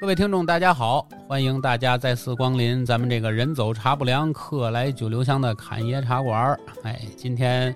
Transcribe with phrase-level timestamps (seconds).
[0.00, 1.08] 各位听众，大家好！
[1.26, 6.60] 欢迎大家再次光临咱们这个人走茶不凉，客来酒留香的侃爷茶馆儿。
[6.82, 7.74] 哎，今天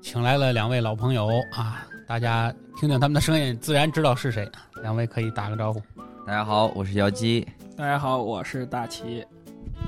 [0.00, 4.48] 请来了两位老朋友啊，大家听听他们的声音，自然知道是谁。
[4.82, 5.82] 两位可以打个招呼。
[6.30, 7.44] 大家好，我是姚姬。
[7.76, 9.26] 大家好，我是大齐。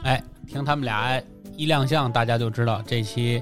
[0.02, 1.22] 哎，听他们俩
[1.56, 3.40] 一亮相，大家就知道这期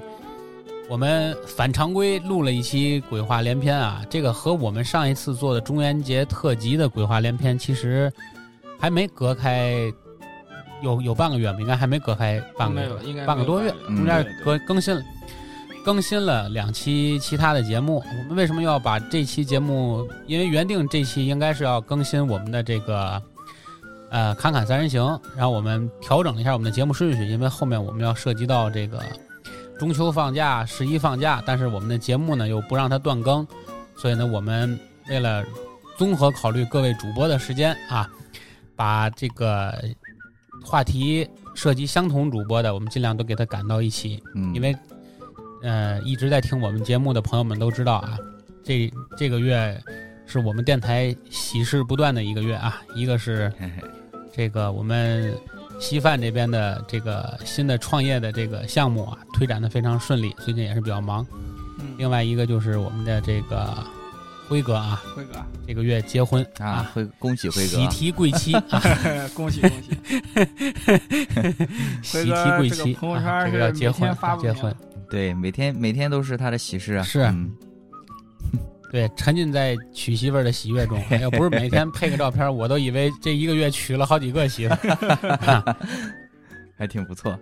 [0.87, 4.03] 我们反常规录了一期鬼话连篇啊。
[4.07, 8.13] 这个和我们上一次做的中元节特辑的鬼话连篇，其实
[8.79, 9.91] 还没隔开
[10.83, 15.01] 有有半个月吧，应该还没隔开半个月没有，应该半个多月，嗯中间隔更新了
[15.83, 18.03] 更新了两期其他的节目。
[18.19, 20.07] 我们为什么要把这期节目？
[20.27, 23.21] 因为原定这期应该是要更新我们的这个
[24.09, 29.01] 呃侃侃三人行，然后我们调整了一下我们的节目顺序，因为后面我们要涉及到这个
[29.79, 33.45] 中秋放假、十一放假，但是我们的节目呢又不让它断更，
[33.97, 34.79] 所以呢，我们
[35.09, 35.43] 为了
[35.97, 38.07] 综合考虑各位主播的时间啊，
[38.75, 39.73] 把这个
[40.63, 44.75] 话题涉及相同主播的，我们尽量都给它赶到一起，嗯，因为
[45.61, 48.17] 呃一直在听我们节目的朋友们都知道啊，
[48.63, 49.79] 这这个月
[50.25, 53.51] 是我们电台喜事不断的一个月啊，一个是
[54.33, 55.33] 这个我们
[55.79, 61.25] 稀饭这边的这个新的创业的这个项目啊，推展的非常顺利，最近也是比较忙。
[61.79, 63.83] 嗯，另外一个就是我们的这个
[64.47, 67.77] 辉哥啊，辉哥，这个月结婚啊，辉恭喜辉哥。
[67.77, 68.81] 喜，提贵妻啊，
[69.33, 69.97] 恭 喜恭喜！
[72.03, 74.75] 喜提贵妻，啊这圈是每个要结婚结婚，
[75.11, 77.03] 对，每天每天都是他的喜事啊。
[77.03, 77.53] 是嗯
[78.91, 80.97] 对，沉浸在娶媳妇儿的喜悦中。
[81.21, 85.29] 要不是每天配个照片，我都以为这一个月娶了好几个媳妇儿。
[85.45, 85.77] 啊
[86.77, 87.37] 还挺不错。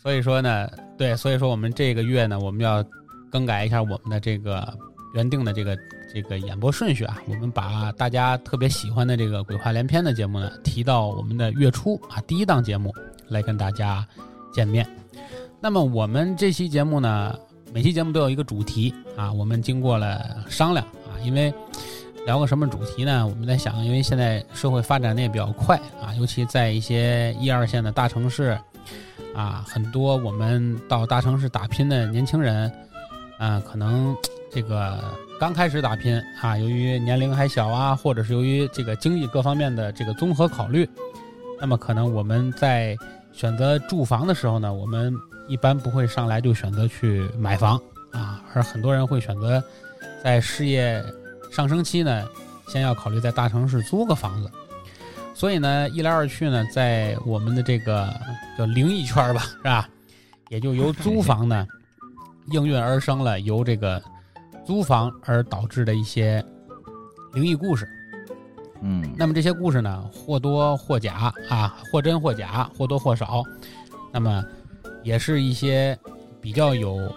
[0.00, 2.84] 所以说呢，对，所以说我们这个月呢，我们要
[3.30, 4.76] 更改一下我们的这个
[5.14, 5.76] 原定的这个
[6.12, 7.16] 这个演播顺序啊。
[7.28, 12.92] 我们把大家特别喜欢的这个鬼话连篇的节目呢，提到我们的月初啊第一档节目
[13.28, 14.04] 来跟大家
[14.52, 14.84] 见面。
[15.62, 17.38] 那么我们这期节目呢，
[17.72, 21.54] 每期节目都有一个主题啊，我们经过了商量啊，因为
[22.26, 23.24] 聊个什么主题呢？
[23.24, 28.58] 我们在想，因为现在社会发展的也比较快啊，尤其在一些一二线的大城市
[29.36, 32.68] 啊，很多我们到大城市打拼的年轻人
[33.38, 34.16] 啊，可能
[34.50, 34.98] 这个
[35.38, 40.90] 刚开始打拼啊，由于年龄还小啊，或者是由于这个经济各方面的这个综合考虑，
[41.60, 42.96] 那么可能我们在
[43.32, 45.14] 选择住房的时候呢，我们
[45.52, 47.78] 一般不会上来就选择去买房
[48.10, 49.62] 啊，而很多人会选择
[50.24, 51.04] 在事业
[51.50, 52.26] 上升期呢，
[52.68, 54.50] 先要考虑在大城市租个房子。
[55.34, 58.08] 所以呢，一来二去呢，在我们的这个
[58.56, 59.86] 叫灵异圈吧， 是吧？
[60.48, 61.66] 也就由租房呢
[62.48, 64.02] 应运而生了由这个
[64.64, 66.42] 租房而导致的一些
[67.34, 67.86] 灵异故事。
[68.80, 73.42] 嗯，那么这些故事呢，或多或假啊，或真或假，或多或少，
[74.10, 74.42] 那么
[75.02, 75.98] 也是一些
[76.40, 77.12] 比较有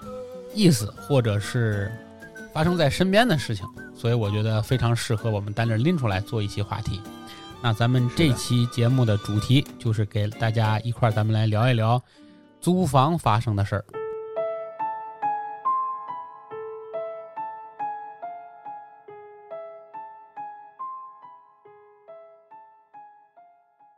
[0.53, 1.91] 意思，或者是
[2.53, 3.65] 发生在身边的事情，
[3.95, 7.01] 所以我觉得非常适合我们单着拎出来做一期话题。
[7.61, 12.01] 那咱们这期节目的主题就是给大家一块儿，咱们来聊一聊
[12.61, 13.85] 租房发生的事儿。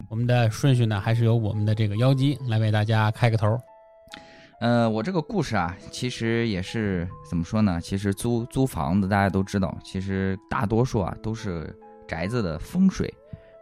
[0.09, 3.59] 我们的顺序呢，还是由我们的这个妖姬来为大家开个头。
[4.59, 7.79] 呃，我这个故事啊，其实也是怎么说呢？
[7.79, 11.72] 其实租租房子大家都知道，其实大多数啊都是
[12.07, 13.13] 宅子的风水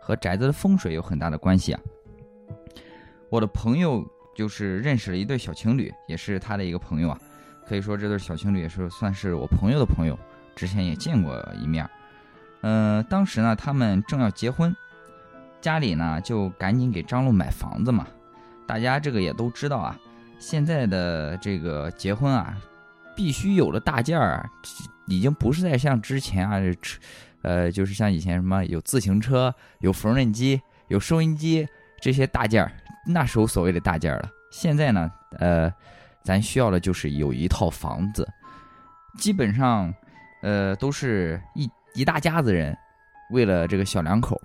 [0.01, 1.79] 和宅子的风水有很大的关系啊。
[3.29, 7.19] 我的朋友就是认识了一对小情侣，也是他的一个朋友啊。
[7.67, 10.17] 可以说这对小情侣也是算是我朋友的朋友，
[10.55, 11.89] 之前也见过一面。
[12.61, 14.73] 嗯、当时呢，他们正要结婚，
[15.59, 18.07] 家里呢就赶紧给张璐买房子嘛。
[18.65, 19.99] 大家这个也都知道啊，
[20.39, 22.55] 现在的这个结婚啊，
[23.15, 24.49] 必须有了大件儿啊，
[25.07, 26.59] 已经不是再像之前啊，
[27.41, 31.67] 呃，就是像以前什么有自行车、有缝纫机、有收音机
[32.01, 32.71] 这些大件儿，
[33.05, 34.29] 那时候所谓的大件儿了。
[34.51, 35.71] 现在呢，呃，
[36.23, 38.27] 咱需要的就是有一套房子，
[39.17, 39.93] 基本上，
[40.41, 42.75] 呃，都是一一大家子人
[43.31, 44.39] 为了这个小两口，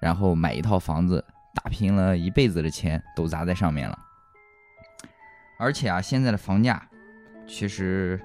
[0.00, 1.24] 然后买一套房子，
[1.54, 3.98] 打拼了一辈子的钱都砸在上面了。
[5.62, 6.84] 而且啊，现在的房价
[7.46, 8.20] 其实，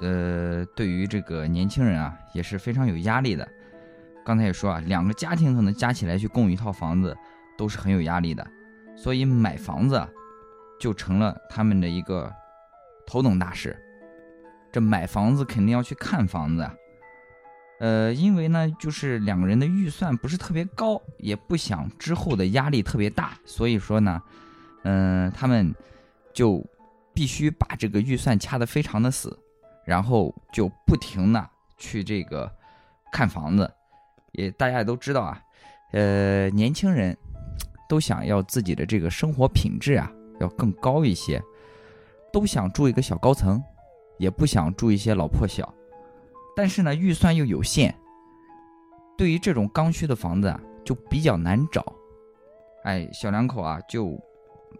[0.00, 3.46] 呃，对于这个年轻人啊，也是非常有压力的。
[4.24, 7.16] 刚才也说啊，两个家庭可能加起来去供一套房子
[7.58, 8.46] 都是很有压力的，
[8.96, 10.00] 所以买房子
[10.78, 12.32] 就成了他们的一个
[13.04, 13.76] 头等大事。
[14.70, 16.74] 这买房子肯定要去看房子啊，
[17.80, 24.22] 呃，因为呢，就是两个人的预算不是特别高，也不想之后的压力特别大，所以说呢，
[24.84, 25.74] 嗯、他们
[26.34, 26.64] 就
[27.16, 29.36] 必须把这个预算掐得非常的死，
[29.86, 32.54] 然后就不停的去这个
[33.10, 33.72] 看房子。
[34.32, 35.42] 也大家也都知道啊，
[35.92, 37.16] 呃，年轻人
[37.88, 41.42] 都想要自己的这个生活品质啊要更高一些，
[42.30, 43.62] 都想住一个小高层，
[44.18, 45.72] 也不想住一些老破小，
[46.54, 47.94] 但是呢预算又有限，
[49.16, 51.82] 对于这种刚需的房子啊就比较难找，
[52.84, 54.20] 哎，小两口啊就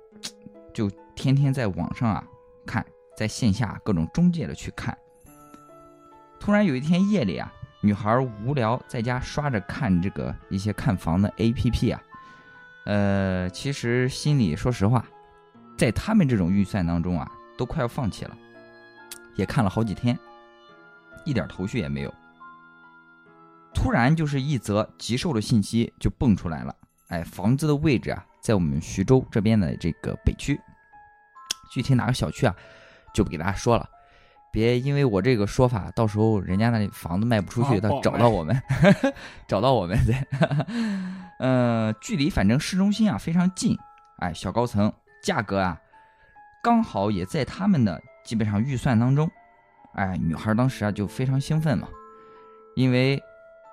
[0.75, 2.23] 就天天在网上啊
[2.65, 2.85] 看，
[3.17, 4.97] 在线下各种中介的去看。
[6.39, 12.01] 突然有一天夜里啊，女孩无聊在家刷着看这个一些看房的 APP 啊，
[12.85, 15.05] 呃，其实心里说实话，
[15.77, 18.37] 在他们这种预算当中啊，都快要放弃了，
[19.35, 20.17] 也看了好几天，
[21.25, 22.15] 一点头绪也没有。
[23.75, 26.77] 突然就是一则急售的信息就蹦出来了，
[27.09, 30.61] 哎，房子的位置啊，在我们徐州这边的这个北区，
[31.77, 32.57] 具体哪个小区啊，
[33.13, 33.87] 就不给大家说了。
[34.51, 38.59] 别因为我这个说法，到时候人家那里房子卖不出去，他找到我们，
[39.47, 40.17] 找到我们对，
[41.39, 43.77] 呃，距离反正市中心啊非常近，
[44.21, 44.91] 哎，小高层，
[45.23, 45.79] 价格啊
[46.63, 49.31] 刚好也在他们的基本上预算当中，
[49.93, 51.87] 哎，女孩当时啊就非常兴奋嘛，
[52.75, 53.23] 因为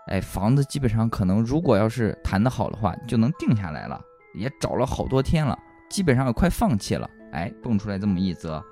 [0.07, 4.01] 哎房子基本上可能如果要是谈得好的话，就能定下来了，
[4.33, 5.57] 也找了好多天了，
[5.89, 8.63] 基本上也快放弃了，哎，蹦出来这么一则，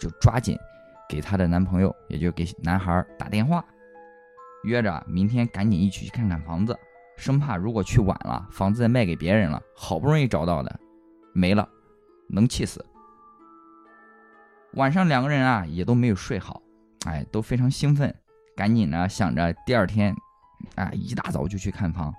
[0.00, 0.58] 就抓紧
[1.08, 3.64] 给她的男朋友，也就给男孩打电话，
[4.64, 6.76] 约着明天赶紧一起去看看房子，
[7.16, 10.80] 生怕如果去晚了，房子再卖给别人了，好不容易找到的
[11.32, 11.68] 没了，
[12.28, 12.84] 能气死。
[14.74, 16.62] 晚上两个人啊也都没有睡好，
[17.06, 18.14] 哎，都非常兴奋，
[18.56, 20.14] 赶紧呢想着第二天，
[20.76, 22.14] 啊一大早就去看房。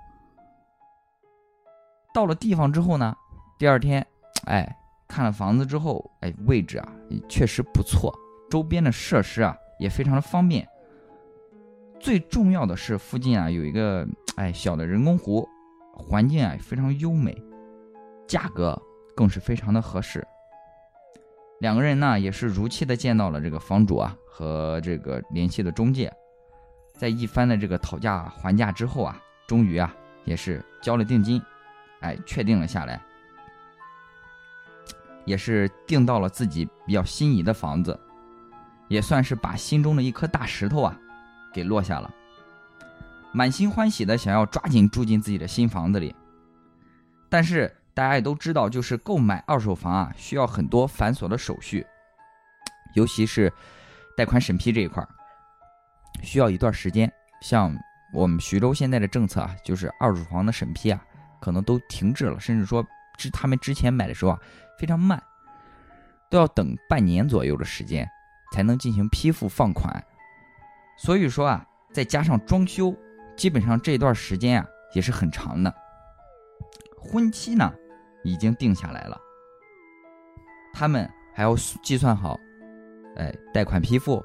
[2.14, 3.16] 到了地方之后呢，
[3.58, 4.06] 第二天，
[4.46, 4.76] 哎，
[5.10, 8.14] 看了房子之后，哎，位置啊也确实不错，
[8.50, 10.66] 周边的设施啊也非常的方便。
[12.00, 14.08] 最重要的是附近啊有一个
[14.38, 15.46] 哎小的人工湖，
[15.94, 17.36] 环境啊非常优美，
[18.28, 18.80] 价格
[19.16, 20.26] 更是非常的合适。
[21.60, 26.10] 两个人呢也是如期的见到了这个房主啊和这个联系的中介，
[26.94, 31.42] 在一番的这个讨价还价之后啊，终于啊也是交了定金，
[32.00, 33.02] 哎，确定了下来，
[35.30, 37.98] 也是定到了自己比较心仪的房子，
[38.88, 40.98] 也算是把心中的一颗大石头啊
[41.54, 42.12] 给落下了，
[43.32, 46.16] 满心欢喜的想要抓紧住进自己的新房子里，
[47.30, 51.86] 但是大家也都知道，就是购买二手房啊，需要很多繁琐的手续，
[52.96, 53.54] 尤其是
[54.18, 55.08] 贷款审批这一块儿，
[56.24, 57.12] 需要一段时间。
[57.44, 57.72] 像
[58.12, 61.00] 我们徐州现在的政策啊，就是二手房的审批啊，
[61.40, 62.84] 可能都停滞了，甚至说
[63.16, 64.40] 之他们之前买的时候啊
[64.80, 65.22] 非常慢，
[66.30, 68.10] 都要等半年左右的时间
[68.54, 70.04] 才能进行批复放款。
[70.98, 72.96] 所以说啊，再加上装修，
[73.36, 75.74] 基本上这段时间啊也是很长的。
[76.98, 77.74] 婚期呢
[78.24, 79.20] 已经定下来了，
[80.74, 82.38] 他们还要计算好，
[83.16, 84.24] 哎，贷款批复、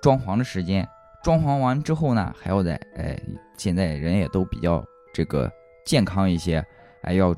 [0.00, 0.88] 装潢的时间，
[1.22, 3.18] 装潢完之后呢，还要在哎，
[3.58, 5.50] 现在人也都比较这个
[5.84, 6.64] 健康一些，
[7.02, 7.34] 哎，要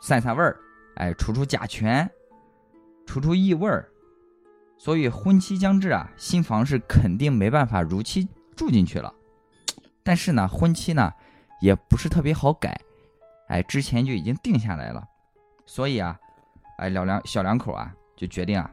[0.00, 0.58] 散散味儿，
[0.96, 2.10] 哎，除除甲醛，
[3.06, 3.88] 除除异味儿，
[4.76, 9.12] 所以婚期将至啊，新房是肯定没办法如期住进去了。
[10.02, 11.12] 但是呢，婚期呢
[11.60, 12.80] 也不是特别好改，
[13.48, 15.06] 哎，之前就已经定下来了，
[15.66, 16.18] 所以啊，
[16.78, 18.70] 哎，老两小两口啊就决定啊，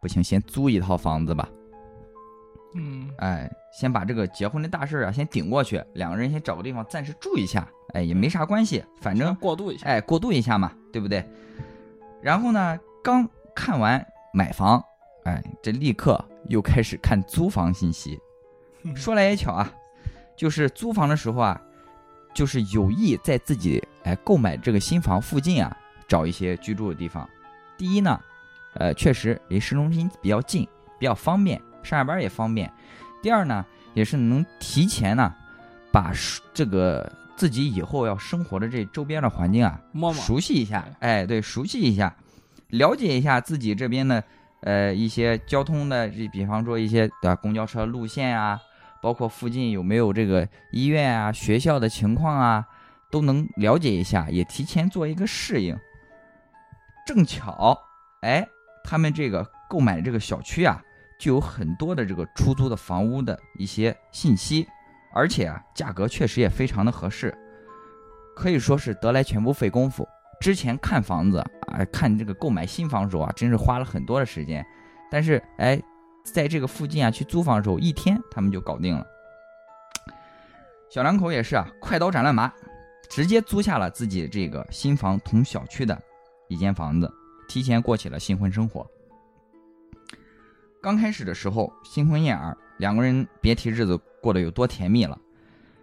[0.00, 1.48] 不行，先租一套房子吧，
[2.74, 9.86] 嗯，哎，先把这个结婚的大事儿啊先顶过去，两个人先找个地方暂时住一下，哎，也没啥关系，反正过渡一下。
[9.86, 11.24] 哎，过渡一下嘛，对不对？
[12.22, 14.82] 然后呢，刚看完买房，
[15.24, 18.18] 哎，这立刻又开始看租房信息。
[18.94, 19.72] 说来也巧啊，
[20.36, 21.60] 就是租房的时候啊，
[22.32, 27.28] 就是有意在自己哎购买这个新房附近啊找一些居住的地方。
[27.76, 28.20] 第一呢，
[28.74, 30.66] 呃，确实离市中心比较近，
[30.98, 32.70] 比较方便，上下班也方便。
[33.22, 35.34] 第二呢，也是能提前呢
[35.92, 36.12] 把
[36.54, 42.14] 这个自己以后要生活的这周边的环境啊摸摸熟悉一下，哎，对，熟悉一下，
[42.68, 44.22] 了解一下自己这边的
[44.60, 48.60] 呃一些交通的，这比方说一些对吧，公交车路线啊，
[49.02, 52.66] 包括附近有没有这个医院啊、学校的情况啊，
[53.10, 55.76] 都能了解一下，也提前做一个适应。
[57.06, 57.76] 正巧，
[58.20, 58.46] 哎，
[58.84, 60.80] 他们这个购买这个小区啊，
[61.20, 64.66] 就有很多的这个出租的房屋的一些信息，
[65.12, 67.36] 而且啊，价格确实也非常的合适，
[68.34, 70.08] 可以说是得来全不费工夫。
[70.40, 74.64] 之前看房子啊，看这个购买新房的时候啊，真是花了很多的时间。
[75.10, 75.78] 但是哎，
[76.24, 79.06] 在这个附近啊，去租房的时候，一天他们就搞定了。
[80.88, 82.50] 小两口也是啊，快刀斩乱麻，
[83.10, 86.00] 直接租下了自己这个新房同小区的
[86.48, 87.12] 一间房子，
[87.46, 88.90] 提前过起了新婚生活。
[90.82, 95.18] 刚开始的时候，新婚燕尔，两个人别提日子过得有多甜蜜了。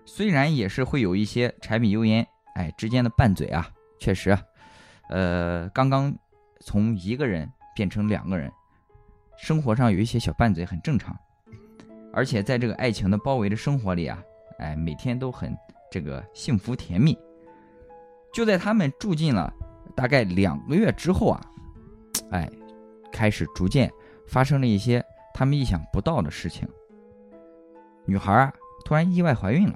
[0.05, 2.25] 虽然也是会有一些柴米油盐
[2.55, 3.69] 哎之间的拌嘴啊。
[3.99, 4.37] 确实，
[5.09, 6.15] 呃，刚刚
[6.61, 8.51] 从一个人变成两个人，
[9.37, 11.15] 生活上有一些小拌嘴很正常，
[12.13, 14.21] 而且在这个爱情的包围的生活里啊，
[14.59, 15.55] 哎，每天都很
[15.91, 17.17] 这个幸福甜蜜。
[18.33, 19.51] 就在他们住进了
[19.95, 21.41] 大概两个月之后啊，
[22.31, 22.49] 哎，
[23.11, 23.91] 开始逐渐
[24.27, 25.03] 发生了一些
[25.33, 26.67] 他们意想不到的事情。
[28.05, 28.53] 女孩啊，
[28.85, 29.75] 突然意外怀孕了，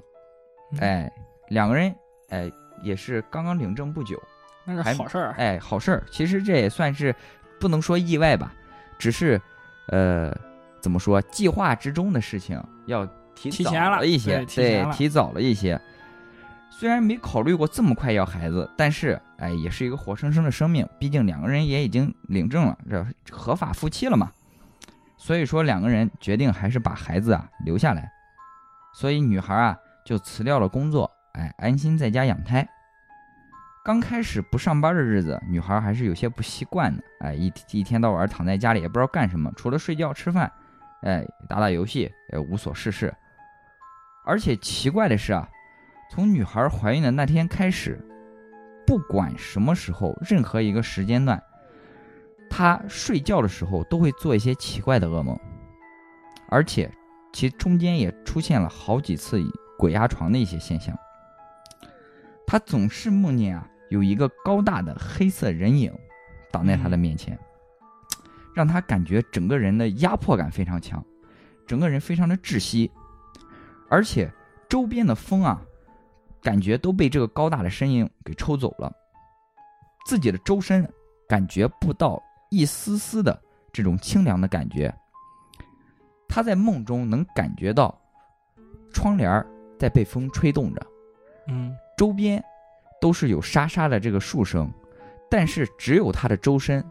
[0.80, 1.12] 哎，
[1.48, 1.94] 两个人
[2.28, 2.50] 哎。
[2.82, 4.20] 也是刚刚领证不久，
[4.64, 5.34] 那是好事儿。
[5.38, 6.02] 哎，好事儿。
[6.10, 7.14] 其实这也算是
[7.60, 8.52] 不能说意外吧，
[8.98, 9.40] 只是，
[9.86, 10.36] 呃，
[10.80, 13.06] 怎么说，计划之中的事情要
[13.36, 15.80] 提前了一些，对，提早了一些。
[16.72, 20.84] 虽然没考虑过这么快要孩子，但是，哎，也是一个活生生的生命。
[20.98, 24.32] 毕竟两个人也已经领证了，这合法夫妻了嘛。
[25.22, 28.10] 所以说，两个人决定还是把孩子啊留下来。
[28.92, 31.08] 所以女孩啊就辞掉了工作。
[31.34, 32.68] 哎，安心在家养胎。
[33.84, 37.00] 刚开始不上班的日子，女孩还是有些不习惯的。
[37.20, 40.50] 哎，一一天到晚躺在家里也不知道干什么，除了睡觉、吃饭，
[41.02, 43.14] 哎，打打游戏，也无所事事。
[44.24, 45.48] 而且奇怪的是啊，
[46.10, 48.04] 从女孩怀孕的那天开始，
[48.84, 51.40] 不管什么时候，任何一个时间段，
[52.54, 55.34] 他睡觉的时候都会做一些奇怪的噩梦，
[56.50, 56.92] 而且
[57.32, 59.42] 其中间也出现了好几次
[59.78, 60.94] 鬼压床的一些现象。
[62.46, 65.90] 他总是梦见啊，有一个高大的黑色人影
[66.50, 67.38] 挡在他的面前，
[68.54, 71.02] 让他感觉整个人的压迫感非常强，
[71.66, 72.90] 整个人非常的窒息，
[73.88, 74.30] 而且
[74.68, 75.58] 周边的风啊，
[76.42, 78.92] 感觉都被这个高大的身影给抽走了，
[80.04, 80.86] 自己的周身
[81.26, 83.40] 感觉不到一丝丝的
[83.72, 84.94] 这种清凉的感觉。
[86.28, 87.98] 他在梦中能感觉到
[88.92, 89.44] 窗帘
[89.78, 90.86] 在被风吹动着，
[91.48, 91.74] 嗯。
[91.96, 92.42] 周边
[93.00, 94.70] 都是有沙沙的这个树声，
[95.30, 96.84] 但是只有他的周身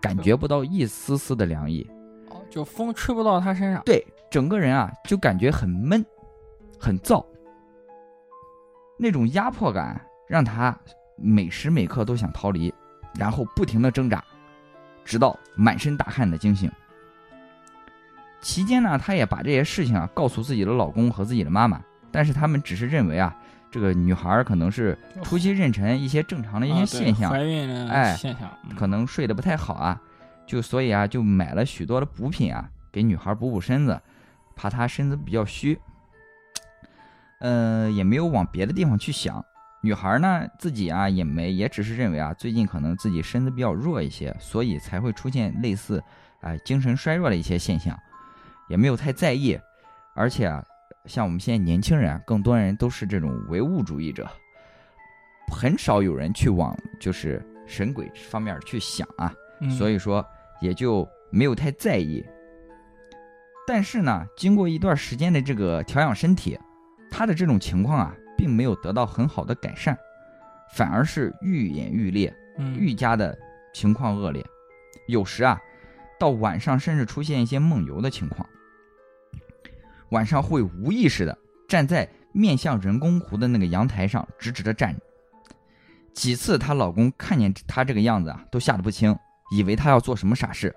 [0.00, 1.86] 感觉不到一丝丝的凉意。
[2.30, 3.82] 哦，就风吹不到他身上。
[3.84, 6.04] 对，整个人啊就感觉很闷，
[6.78, 7.24] 很燥。
[8.98, 10.78] 那种压迫感让他
[11.16, 12.72] 每时每刻都想逃离，
[13.18, 14.24] 然后不停的挣扎，
[15.04, 16.70] 直到满身大汗的惊醒。
[18.40, 21.80] 期间呢，她也把这些事情啊告诉自己的老公和自己的妈妈，
[22.10, 23.36] 但是他们只是认为啊。
[23.70, 29.98] 这个女孩可能是初期妊娠一些正常的一些现象，怀孕哎现象，可能睡得不太好啊，
[30.46, 33.98] 就所以啊就买了许多的补品啊给女孩补补身子，
[34.54, 35.80] 怕她身子比较虚。
[37.40, 39.42] 嗯，也没有往别的地方去想，
[39.82, 46.02] 女孩呢自己啊也没也只是认为啊最近可能自己身子比较弱一些，所以才会出现类似
[46.40, 47.98] 哎精神衰弱的一些现象，
[48.68, 49.58] 也没有太在意，
[50.14, 50.64] 而且啊。
[51.06, 54.24] 像我们现在年轻人啊，更多人都是这种唯物主义者，
[55.52, 59.34] 很少有人去往就是神鬼方面去想啊，
[59.76, 60.24] 所以说
[60.60, 62.24] 也就没有太在意。
[63.66, 66.56] 但是呢，经过一段时间的这个调养身体，
[67.10, 69.96] 他的这种情况啊，并没有得到很好的改善，
[70.74, 72.34] 反而是愈演愈烈，
[72.76, 73.38] 愈加的
[73.72, 74.44] 情况恶劣。
[75.06, 75.60] 有时啊，
[76.18, 78.44] 到晚上甚至出现一些梦游的情况。
[80.08, 85.00] 晚上会无意识的站在面向人工湖的那个阳台上，直直的站着。
[86.12, 89.16] 几次她老公看见她这个样子啊，都吓得不轻，
[89.54, 90.74] 以为她要做什么傻事，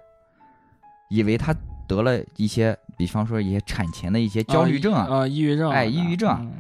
[1.10, 1.52] 以为她
[1.88, 6.54] 得了一些，比方说一些产前的一些焦虑症啊，抑郁症，哎，抑郁症。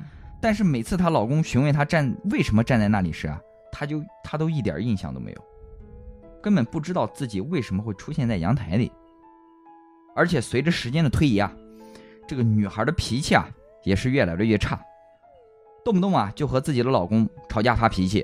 [0.45, 5.43] 但是每次她老公询问她站为什么站在那里时啊，她就她都一点印象都没有，
[6.39, 8.91] 根本不知道自己为什么会出现在阳台里。
[10.15, 11.51] 而且随着时间的推移啊。
[12.27, 13.47] 这个女孩的脾气啊，
[13.83, 14.79] 也是越来越差，
[15.83, 18.23] 动不动啊就和自己的老公吵架发脾气，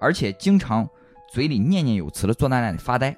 [0.00, 0.88] 而且经常
[1.32, 3.16] 嘴里念念有词的坐在那里发呆，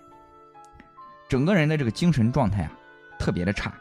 [1.28, 2.72] 整个人的这个精神状态啊
[3.18, 3.72] 特别的差。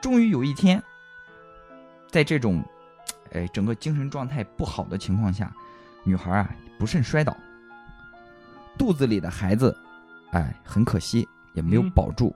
[0.00, 0.80] 终于有一天，
[2.10, 2.64] 在这种，
[3.32, 5.52] 哎，整个精神状态不好的情况下，
[6.04, 7.36] 女孩啊不慎摔倒，
[8.78, 9.76] 肚子里的孩子，
[10.32, 12.34] 哎，很可惜也没有保住。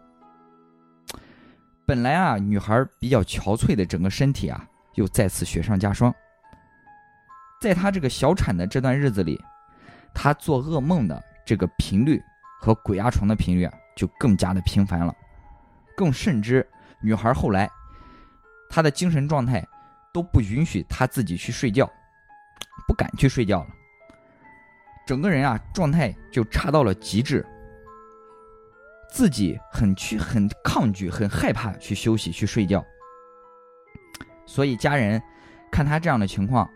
[1.87, 6.15] 本来啊，女孩比较憔悴的整个身体啊，又再次雪上加霜。
[7.61, 9.41] 在她这个小产的这段日子里，
[10.15, 12.23] 她做噩梦的这个频率
[12.61, 15.15] 和鬼压床的频率啊，就更加的频繁了。
[15.97, 16.67] 更甚之，
[17.03, 17.71] 女孩后来，
[18.73, 19.63] 她的精神状态
[20.15, 21.87] 都不允许他自己去睡觉，
[22.89, 23.69] 不敢去睡觉了。
[25.07, 27.47] 整个人啊，状态就差到了极致。
[29.11, 32.83] 自己很去很抗拒，很害怕去休息去睡觉，
[34.47, 35.23] 所以家人
[35.71, 36.67] 看他这样的情况，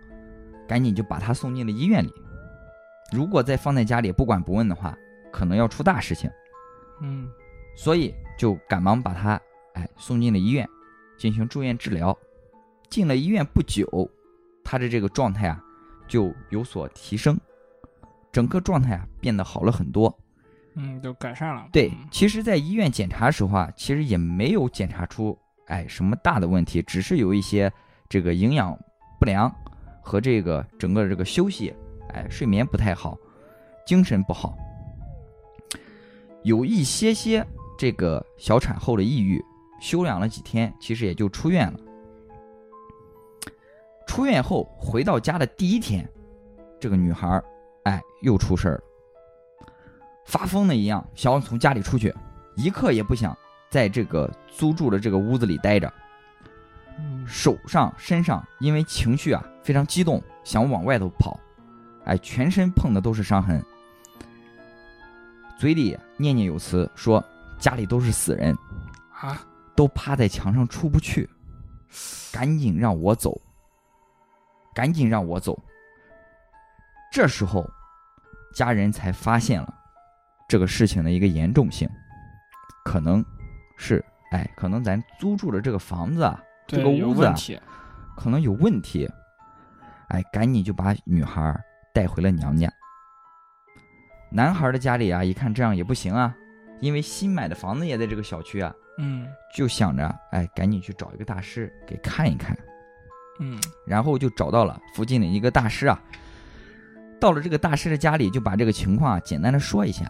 [0.68, 2.12] 赶紧就把他送进了医院里。
[3.10, 4.94] 如果再放在家里不管不问的话，
[5.32, 6.30] 可能要出大事情。
[7.00, 7.26] 嗯，
[7.74, 9.40] 所以就赶忙把他
[9.72, 10.68] 哎送进了医院，
[11.16, 12.16] 进行住院治疗。
[12.88, 14.08] 进了医院不久，
[14.62, 15.60] 他的这个状态啊
[16.06, 17.38] 就有所提升，
[18.30, 20.16] 整个状态啊变得好了很多。
[20.74, 21.68] 嗯，都改善了。
[21.72, 27.72] 对，其实，在医院检查时候啊，其实也没有检查出哎什么大的问题，只是有一些
[28.08, 28.78] 这个营养
[29.18, 29.50] 不良
[30.02, 31.74] 和这个整个这个休息，
[32.12, 33.16] 哎，睡眠不太好，
[33.86, 34.54] 精神不好，
[36.44, 37.44] 有一些些
[37.78, 39.42] 这个小产后的抑郁，
[39.80, 41.80] 休养了几天，其实也就出院了。
[44.06, 46.08] 出院后回到家的第一天，
[46.80, 47.42] 这个女孩
[47.84, 48.80] 哎，又出事儿了。
[50.24, 52.14] 发疯的一样，想要从家里出去，
[52.56, 53.36] 一刻也不想
[53.70, 55.92] 在这个租住的这个屋子里待着。
[57.26, 61.38] 手上、身上因为情绪啊非常激动，想往外头跑，
[62.04, 63.62] 哎，全身碰的都是伤痕，
[65.58, 67.22] 嘴里念念有词说
[67.58, 68.56] 家里都是死人，
[69.12, 69.45] 啊，
[69.76, 71.28] 都趴在墙上出不去，
[72.32, 73.38] 赶紧让我走，
[74.74, 75.56] 赶紧让我走。
[77.12, 77.68] 这时候，
[78.54, 79.74] 家人才发现了。
[80.48, 81.88] 这个事情的一个严重性，
[82.84, 83.24] 可能
[83.76, 87.34] 是哎，可能咱租住的这个房子啊，这个屋子啊，
[88.16, 89.10] 可能有问题。
[90.08, 91.58] 哎，赶紧就把女孩
[91.92, 92.72] 带回了娘家。
[94.30, 96.32] 男孩的家里啊，一看这样也不行啊，
[96.80, 102.56] 因为新买的房子也在这个小区啊，嗯，就想着哎，赶紧去找一个大师给看一看，
[103.40, 106.00] 嗯，然后就找到了附近的一个大师啊。
[107.18, 110.04] 到了这个大师的家里，就把这个情况啊简单的说一下。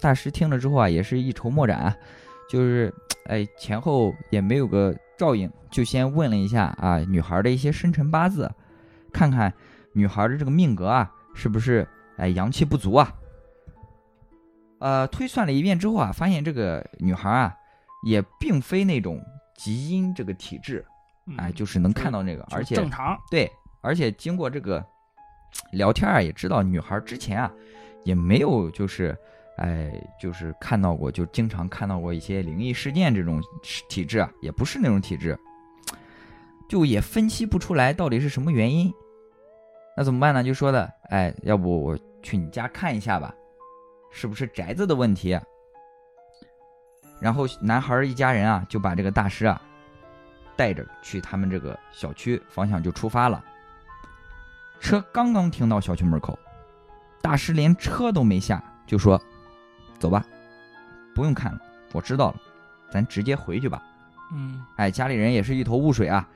[0.00, 1.96] 大师听了之后啊，也是一筹莫展啊，
[2.48, 2.92] 就是，
[3.24, 8.50] 哎，前后也没有个照应，就先问了一下啊，女孩的一些生辰八字，
[9.14, 9.50] 看看
[9.94, 13.10] 女孩的这个命格啊，是不是哎阳气不足啊？
[14.84, 17.56] 呃，推算了一遍之后啊，发现这个女孩啊，
[18.06, 19.18] 也并非那种
[19.56, 20.84] 极阴这个体质，
[21.38, 24.84] 哎，就是能看到那个，而且正常，对，而且经过这个
[25.72, 27.50] 聊天啊，也知道女孩之前啊，
[28.04, 29.16] 也没有就是。
[29.56, 29.88] 哎，
[30.20, 33.40] 就是看到过，就经常看到过一些灵异事件这种
[33.88, 35.38] 体质啊，也不是那种体质，
[36.68, 38.92] 就也分析不出来到底是什么原因。
[39.96, 40.42] 那怎么办呢？
[40.42, 43.32] 就说的，哎，要不我去你家看一下吧，
[44.14, 45.38] 是不是宅子的问题？
[47.20, 49.60] 然后男孩一家人啊，就把这个大师啊
[50.56, 53.44] 带着去他们这个小区方向就出发了。
[54.80, 56.38] 车刚刚停到小区门口，
[57.20, 59.20] 大师连车都没下，就说。
[59.98, 60.24] 走吧，
[61.14, 61.60] 不用看了，
[61.92, 62.40] 我知道了，
[62.90, 63.82] 咱直接回去吧。
[64.32, 66.28] 嗯，哎，家里人也是一头雾水啊，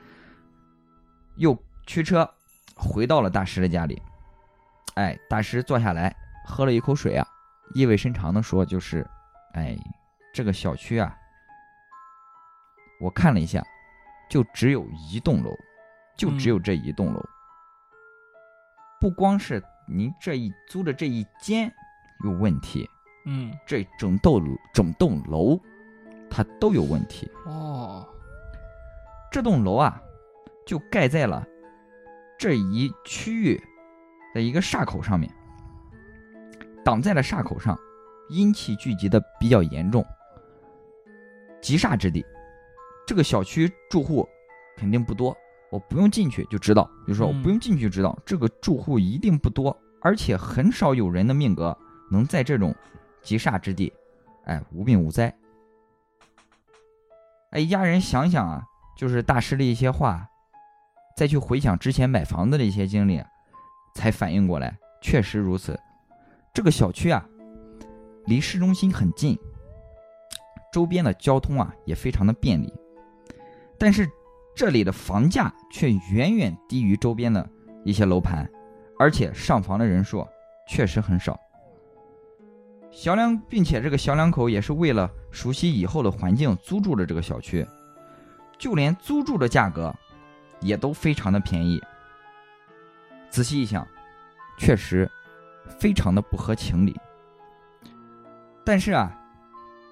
[1.35, 2.29] 又驱车
[2.75, 4.01] 回到了大师的家里。
[4.95, 6.15] 哎，大师坐下来
[6.47, 7.27] 喝了一口水啊，
[7.73, 9.07] 意味深长的说：“就是，
[9.53, 9.77] 哎，
[10.33, 11.15] 这个小区啊，
[12.99, 13.63] 我看了一下，
[14.29, 15.55] 就只有一栋楼，
[16.17, 17.23] 就只有这一栋楼，
[18.99, 21.71] 不光是您这一租的这一间
[22.23, 22.89] 有问题。”
[23.25, 24.41] 嗯，这整栋
[24.73, 25.59] 整栋楼，
[26.31, 28.07] 它都有问题哦。
[29.29, 30.01] 这栋楼啊，
[30.65, 31.45] 就盖在了
[32.39, 33.61] 这一区域
[34.33, 35.31] 的一个煞口上面，
[36.89, 37.77] 挡在了煞口上，
[38.29, 40.03] 阴气聚集的比较严重，
[41.61, 42.25] 极煞之地。
[43.05, 44.27] 这个小区住户
[44.75, 45.37] 肯定不多，
[45.69, 51.77] 我不用进去就知道，就说我不用进去就知道，这个住户一定不多，而且很少有人的命格
[52.09, 52.75] 能在这种。
[53.21, 53.93] 极煞之地，
[54.45, 55.31] 哎，无病无灾。
[57.51, 58.63] 哎，一家人想想啊，
[58.97, 60.27] 就是大师的一些话，
[61.15, 63.23] 再去回想之前买房子的一些经历，
[63.93, 65.79] 才反应过来，确实如此。
[66.59, 67.25] 这个小区啊，
[68.25, 69.39] 离市中心很近，
[70.73, 72.73] 周边的交通啊也非常的便利。
[73.77, 74.05] 但是
[74.53, 77.49] 这里的房价却远远低于周边的
[77.85, 78.45] 一些楼盘，
[78.99, 80.27] 而且上房的人数
[80.67, 81.39] 确实很少。
[82.91, 87.65] 小两，并且这个小两口也是为了熟悉以后的环境租住了这个小区，
[88.57, 89.95] 就连租住的价格
[90.59, 91.81] 也都非常的便宜。
[93.29, 93.87] 仔细一想，
[94.57, 95.09] 确实
[95.77, 96.99] 非常的不合情理。
[98.65, 99.11] 但是啊，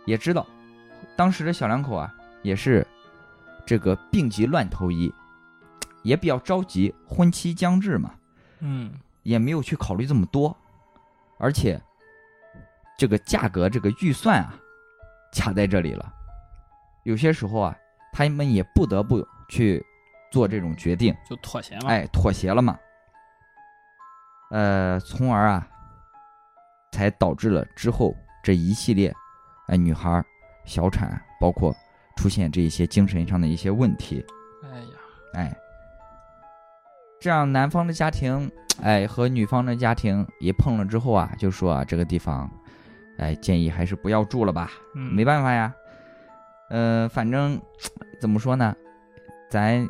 [0.06, 0.46] 也知道
[1.16, 2.14] 当时的小两口啊
[2.44, 2.86] 也是
[3.66, 5.12] 这个病急乱投医，
[6.04, 8.14] 也比较着急，婚期将至嘛，
[8.60, 10.56] 嗯，也没有去考虑这么多，
[11.38, 11.82] 而且
[12.98, 14.56] 这个价格这个预算啊
[15.34, 16.14] 卡在这里了，
[17.04, 17.76] 有些时候啊，
[18.14, 19.84] 他们也不得不去
[20.32, 21.90] 做这种决定，就妥协嘛。
[21.90, 22.78] 哎，妥协了嘛。
[24.52, 25.68] 呃，从而啊，
[26.92, 29.14] 才导致了之后这一系列，
[29.68, 30.24] 哎，女孩
[30.66, 31.76] 小产，包括
[32.16, 34.26] 出现这一些精神上的一些问题。
[34.64, 34.88] 哎呀，
[35.34, 35.58] 哎，
[37.20, 38.50] 这样男方的家庭，
[38.82, 42.50] 哎，和女方的家庭也碰了之后啊，就说啊，这个地方，
[43.18, 44.72] 哎，建议还是不要住了吧。
[44.96, 45.74] 嗯，没办法呀，
[46.70, 47.60] 呃，反正
[48.22, 48.76] 怎么说呢，
[49.50, 49.88] 咱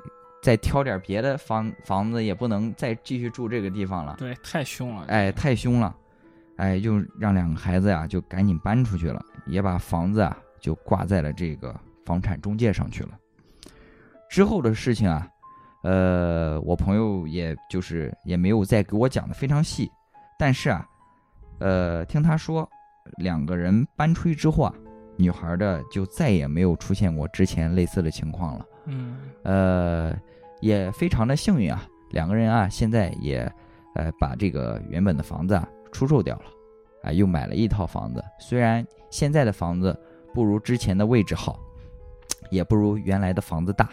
[0.47, 4.15] 再挑点别的房房子，也不能再继续住这个地方了。
[4.17, 5.03] 对，太凶了。
[5.09, 5.93] 哎，太凶了，
[6.55, 13.09] 哎，就让两个孩子呀，就赶紧搬出去了，也把房子啊就挂在了这个房产中介上去了。
[14.29, 15.27] 之后的事情啊，
[15.83, 19.91] 呃，我朋友也就是也没有再给我讲的非常细，
[20.39, 20.87] 但是啊，
[21.59, 22.65] 呃，听他说，
[23.17, 24.73] 两个人搬出去之后啊，
[25.17, 28.65] 女孩的就再也没有出现过之前类似的情况了。
[28.89, 30.17] 嗯，呃，
[30.59, 33.51] 也非常的幸运啊，两个人啊，现在也，
[33.95, 36.45] 呃，把这个原本的房子啊出售掉了，
[37.03, 38.23] 啊，又买了一套房子。
[38.39, 39.97] 虽然现在的房子
[40.33, 41.59] 不如之前的位置好，
[42.49, 43.89] 也不如原来的房子大，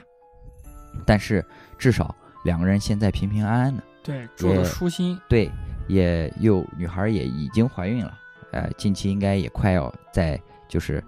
[1.06, 1.44] 但是
[1.78, 3.82] 至少两个人现在平平安安的。
[4.02, 5.18] 对，住的舒心。
[5.28, 5.50] 对，
[5.88, 8.18] 也又女孩也已经怀孕了，
[8.52, 11.02] 呃，近期应该也快要在就是，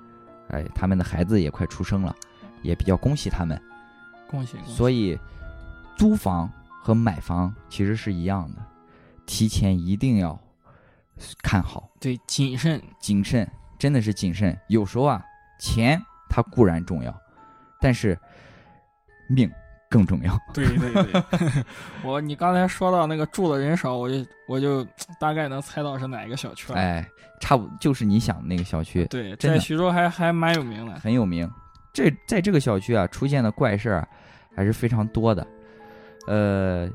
[0.48, 2.14] 哎、他们的孩子也快出生了，
[2.62, 3.60] 也比较恭喜他们。
[4.28, 4.72] 恭喜恭喜！
[4.72, 5.18] 所以，
[5.96, 6.50] 租房
[6.82, 8.62] 和买房其实是一样的，
[9.26, 10.38] 提前一定要
[11.42, 14.56] 看好，对谨慎，谨慎，真的是谨慎。
[14.68, 15.24] 有时候啊，
[15.58, 17.14] 钱它固然重要，
[17.80, 18.18] 但是
[19.28, 19.50] 命
[19.88, 20.38] 更重要。
[20.52, 21.64] 对对对。
[22.04, 24.86] 我你刚才说到那个住的人少，我就我就
[25.18, 26.78] 大概能猜到是哪一个小区了。
[26.78, 27.04] 哎，
[27.40, 30.94] 差不就是你想的那个小区，对，在徐州还还蛮有名的。
[31.00, 31.50] 很有名。
[31.92, 34.08] 这在这个小区啊，出现的怪事儿啊
[34.54, 35.46] 还是非常多的。
[36.26, 36.88] 呃，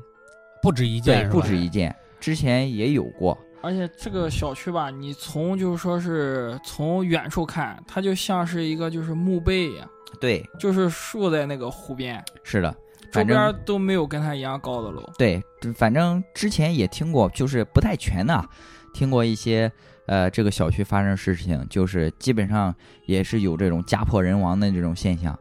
[0.62, 3.36] 不止一件对，不止一件，之前也有过。
[3.60, 9.88] 而且这个小区吧，你从就是说是从远处看，它就像是一个就是墓碑一样，
[10.20, 15.08] 对，就是竖在那个湖边，是的，周反正边都没有跟它一样高的楼。
[15.16, 15.40] 对，
[15.76, 18.44] 反正之前也听过，就是不太全的，
[18.92, 19.70] 听过一些
[20.06, 22.74] 呃，这个小区发生事情，就是基本上
[23.06, 25.38] 也是有这种家破人亡的这种现象，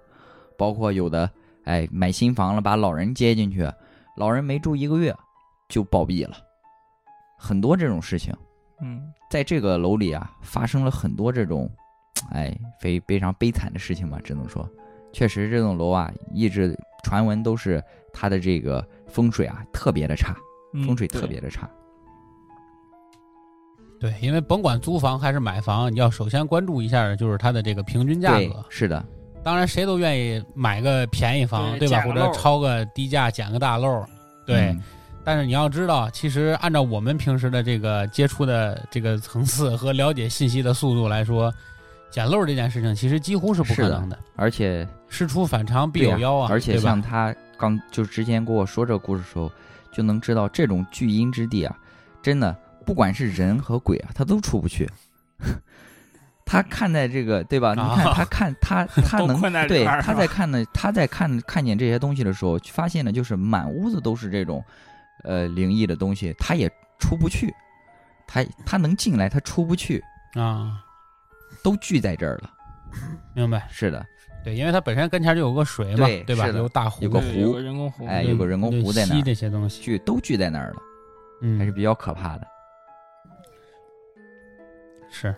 [0.56, 1.27] 包括有的
[1.71, 3.65] 哎买新房了，把老人接进去，
[4.17, 5.15] 老人没住一个月
[5.69, 6.36] 就暴毙了，
[7.38, 8.36] 很多这种事情，
[8.81, 11.69] 嗯，在这个楼里啊发生了很多这种
[12.34, 14.69] 哎非非常悲惨的事情吧，只能说，
[15.13, 17.81] 确实这栋楼啊一直传闻都是
[18.12, 20.36] 它的这个风水啊特别的差。
[20.73, 21.69] 嗯风水特别的差。
[23.99, 28.65] 对，因为甭管租房还是买房，你要首先关注一下就是它的这个平均价格，。
[28.69, 29.05] 是的，
[29.43, 32.01] 当然，谁都愿意买个便宜房，对吧？
[32.01, 34.06] 或者抄个低价捡个大漏，
[34.45, 34.69] 对。
[34.69, 34.82] 嗯
[35.23, 41.54] 但是你要知道，其实按照我们平时的这个接触的这个层次和了解信息的速度来说，
[42.10, 44.17] 捡漏这件事情其实几乎是不可能的。
[44.36, 46.47] 而且事出反常必有妖啊！
[46.49, 49.51] 而且像他刚就之前跟我说这个故事的时候，
[49.91, 51.77] 就能知道这种巨阴之地啊，
[52.23, 54.89] 真的不管是人和鬼啊，他都出不去。
[56.51, 57.73] 他看待这个，对吧？
[57.73, 64.63] 你看啊他看他 他能对他在看的他在看看见这些东西的时候，发现呢就是满屋子都是这种
[65.23, 67.53] 呃灵异的东西，他也出不去，
[68.27, 70.03] 他他能进来，他出不去，
[70.35, 70.83] 啊，
[71.63, 72.51] 都聚在这儿了。
[73.33, 73.65] 明白？
[73.71, 74.05] 是的，
[74.43, 76.59] 对，因为它本身跟前就有个水嘛，对是的。
[76.59, 77.39] 有大湖，有个湖。
[77.39, 79.15] 有个人工湖，哎有个人工湖在那儿。
[79.15, 80.81] 吸这些东西，聚都聚在那儿了，
[81.41, 82.45] 嗯，还是比较可怕的。
[85.09, 85.33] 是。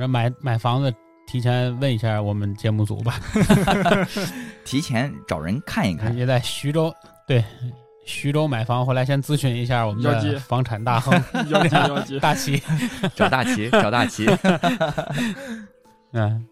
[0.00, 0.90] 反正买买房子，
[1.26, 3.20] 提前问一下我们节目组吧
[4.64, 6.90] 提前找人看一看，也在徐州，
[7.26, 7.44] 对，
[8.06, 11.12] 徐州买房回来先咨询一下我们的房产大亨
[12.18, 12.62] 大齐，
[13.14, 14.26] 找大齐，找大齐。
[16.12, 16.46] 嗯，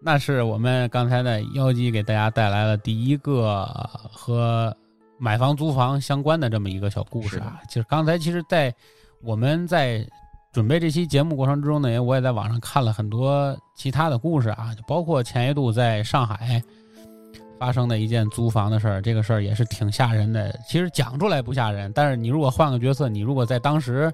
[0.00, 3.64] 那是我们刚才的妖姬给大家带来了第一个
[4.10, 4.76] 和
[5.18, 7.60] 买房租房相关的这么一个小故事啊。
[7.68, 8.74] 就是刚才其实，在
[9.22, 10.04] 我们在
[10.52, 16.62] 准备这期节目过程之中呢，我也在网上看了很多其他的故事啊，就包括前一度在上海
[17.58, 20.54] 发生的一件租房的事儿，这个事儿也是挺吓人的。
[20.66, 24.12] 其实讲出来不吓人，但是你如果换个角色，你如果在当时，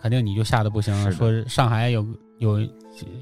[0.00, 1.10] 肯定你就吓得不行了。
[1.12, 2.06] 说上海有
[2.38, 2.60] 有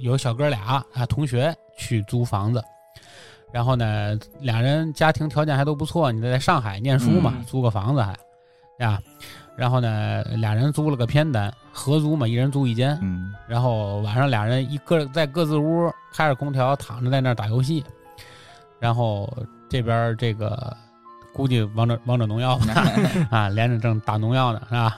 [0.01, 1.55] 有小哥俩啊，同学。
[1.77, 2.63] 去租房子，
[3.53, 8.17] 然后呢，俩人家庭条件还都不错，你在上海念书嘛，租个房子还，
[8.79, 8.99] 呀，
[9.57, 17.85] 然后呢，俩人租了个偏单，合租嘛，一人租一间，嗯，然后晚上俩人一个在各自屋开着空调躺着在那儿打游戏，
[18.79, 19.33] 然后
[19.69, 20.77] 这边这个
[21.33, 22.59] 估计王者王者农药
[23.31, 24.97] 啊，连着正打农药呢，是吧？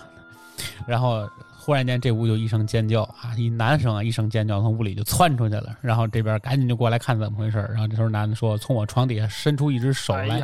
[0.87, 1.29] 然后。
[1.59, 3.35] 忽然间，这屋就一声尖叫啊！
[3.37, 5.77] 一男生啊，一声尖叫，从屋里就窜出去了。
[5.81, 10.41] 然后这边赶紧就过来看怎么回事然后这时候男的说：“从我床底下伸出一只手来。”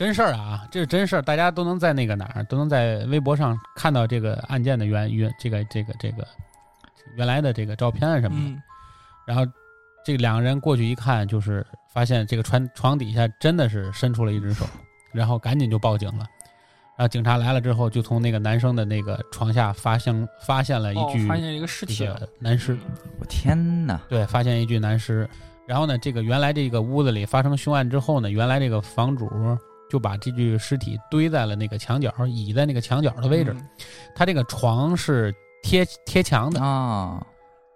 [0.00, 6.26] 真事儿啊，这是真事儿，大家都能在那个哪儿，都能在微博上看到这个案件的原原这个这个这个
[7.16, 8.62] 原来的这个照片啊什么的。
[9.26, 9.44] 然后
[10.02, 14.64] 这两个人过去一看，就是发现这个床床底下真的是伸出了一只手，
[15.12, 16.24] 然后赶紧就报警了。
[16.96, 22.08] 然后警察来了之后，就从那个男生的那个床下发现发现了一具，发现一个尸体，
[22.38, 22.74] 男尸。
[23.18, 24.00] 我天哪！
[24.08, 25.28] 对，发现一具男尸。
[25.66, 29.28] 然后呢，这个原来这个屋子里发生凶案之后呢，原来这个房主
[29.90, 33.54] 就把这具尸体堆在了那个墙角，倚在那个墙角的位置。
[34.14, 37.20] 他这个床是贴贴墙的啊，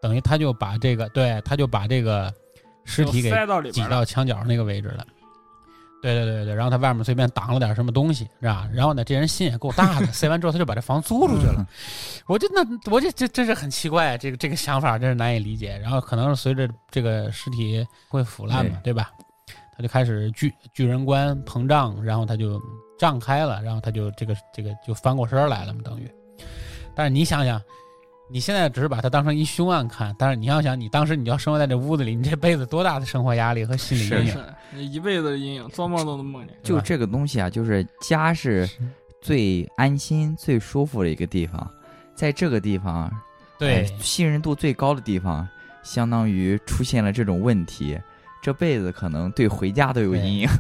[0.00, 2.32] 等于他就把这个，对，他就把这个
[2.84, 3.30] 尸体给
[3.72, 5.04] 挤到墙角那个位置了。
[6.02, 8.68] 对对对对，然后他外面随便挡了点什么东西，是吧？
[8.70, 11.66] 然后呢，这人心也够大的， 塞完之后他就把这房租出去了。
[12.28, 15.78] 我就那，我就这真是很奇怪，这个这个想法真是难以理解。
[15.78, 19.10] 然后可能是随着这个尸体会腐烂嘛，对吧？
[19.76, 22.60] 他就开始巨巨人观膨胀，然后他就
[22.98, 26.10] 胀开了，然后他就这个这个就翻过身来了嘛，等于。
[26.94, 27.60] 但是你想想。
[28.30, 34.34] 你现在只是把它当成一凶案看，但是你要想，你当时你要生活在这屋子里，你这辈子多大的生活压力和心理阴
[34.82, 36.56] 影，一辈子的阴影，做梦都能梦见。
[36.62, 38.66] 就这个东西啊，就是家是
[39.20, 41.70] 最安心、最舒服的一个地方，
[42.14, 43.12] 在这个地方，
[43.58, 45.46] 对信任度最高的地方，
[45.82, 48.00] 相当于出现了这种问题，
[48.44, 50.48] 这辈子可能对回家都有阴影。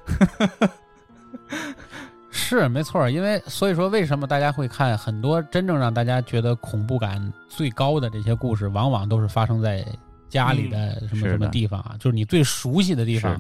[2.30, 9.84] 是没错，因为所以说，为什么大家会看很多真正让大家觉得恐怖感最高的这些故事，往往都是发生在
[10.30, 11.94] 家里的什么什么地方啊？
[12.00, 13.38] 就是你最熟悉的地方，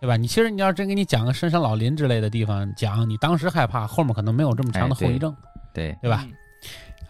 [0.00, 0.16] 对吧？
[0.16, 5.34] 你其实你要真给你讲个深山老林之类的地方，讲你当时害怕，后面可能没有这么强的后遗症，
[5.74, 6.24] 对对吧？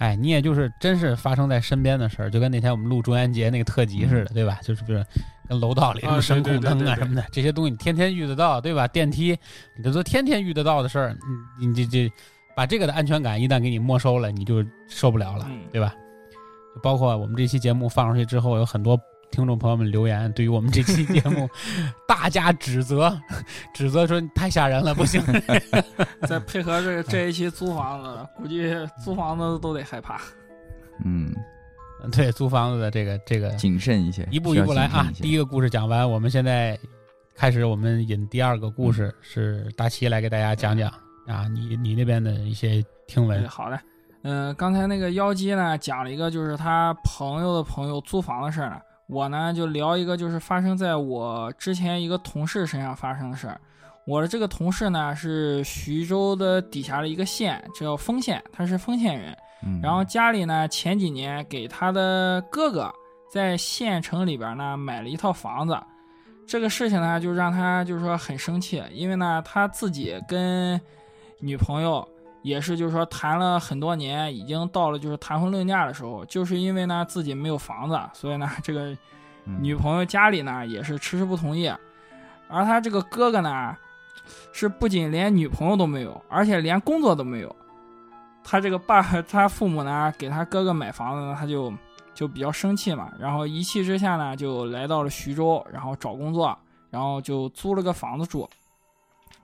[0.02, 4.58] 哎，你也就是真是发生在身边的事儿，就跟那天我们录中元节那个特辑似的，对吧？
[4.62, 5.00] 就是比如。
[5.48, 8.86] 跟楼道里什么声控灯啊什么的，这些东西你天天遇得到，对吧？
[8.88, 9.36] 电梯，
[9.76, 11.16] 你这都天天遇得到的事儿，
[11.58, 12.12] 你你这这，
[12.56, 15.92] 把这个的安全感一旦给你没收了，你就受不了了，对吧？
[16.74, 18.98] 就包括我们这期节目放出去之后，有很多
[19.32, 21.48] 听众朋友们留言，对于我们这期节目
[22.06, 23.18] 大加指责，
[23.74, 25.20] 指责说太吓人了，不行。
[26.28, 30.20] 再配合这这一期租房子，估计租房子都得害怕。
[31.04, 31.34] 嗯。
[32.10, 35.08] 对，租房子的这个这个谨慎一些，一步一步来啊。
[35.14, 36.76] 第一个故事讲完，我们现在
[37.36, 40.90] 开始，我们引第二个故事，是大齐来给大家讲讲
[41.28, 43.48] 啊，你你那边的一些听闻。
[43.48, 43.78] 好嘞，
[44.22, 53.60] 嗯，刚才那个妖姬呢讲了一个就是他朋友的朋友租房的事儿，我呢就聊一个就是发生在我之前一个同事身上发生的事儿。
[54.06, 59.36] 我的这个同事呢是徐州的底下的一个县，叫丰县，他是丰县人。
[59.80, 62.92] 然后家里呢，前几年给他的哥哥
[63.30, 65.78] 在县城里边呢买了一套房子，
[66.48, 70.80] 这个事情呢就让他就是说很生气，因为呢他自己跟
[71.38, 72.04] 女朋友
[72.42, 78.96] 也是就是说谈了很多年，已经到了就是谈婚论嫁的时候，就是因为呢自己没有房子，所以呢这个
[79.44, 81.72] 女朋友家里呢也是迟迟不同意，
[82.48, 83.76] 而他这个哥哥呢
[84.52, 87.56] 是不仅连女朋友都没有，而且连工作都没有。
[88.44, 91.72] 他这个爸，他父母呢给他哥哥买房子呢，他就
[92.12, 96.56] 就比较生气嘛，然后一气之下呢，就来到了徐州，然后找工作，
[96.90, 98.48] 然后就租了个房子住。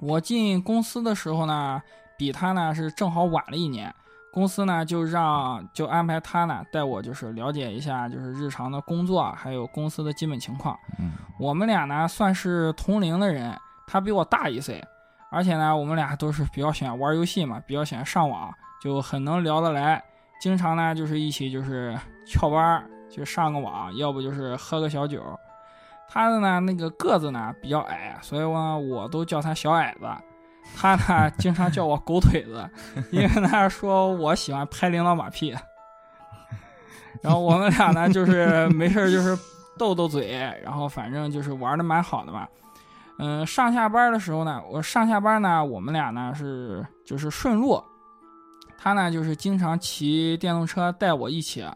[0.01, 1.81] 我进公司的时候呢，
[2.19, 3.95] 比他呢是正好晚了一年，
[4.33, 10.77] 公司呢就让就安排他呢带我就是了解一下就是日常的工作还有公司的基本情况。
[10.99, 14.85] 嗯，我们俩呢算是同龄的人，他比我大一岁，
[15.31, 18.53] 而且呢我们俩都是比较喜欢玩游戏嘛，比较喜欢上网。
[18.81, 20.01] 就很能聊得来，
[20.41, 25.21] 经常呢就是一起就是翘班儿，就上个网，要不就是喝个小酒。
[26.09, 30.07] 他的呢那个个子呢比较矮，所以呢我都叫他小矮子。
[30.77, 32.69] 他呢经常叫我狗腿子，
[33.11, 35.55] 因为他说我喜欢拍领导马屁。
[37.23, 39.37] 然后我们俩呢就是没事就是
[39.77, 42.47] 斗斗嘴，然后反正就是玩的蛮好的嘛。
[43.19, 47.83] 嗯，上下班的时候呢，我上下班呢，我们俩呢是就是顺路。
[48.81, 51.67] 他呢就是经常骑电动车带我一起。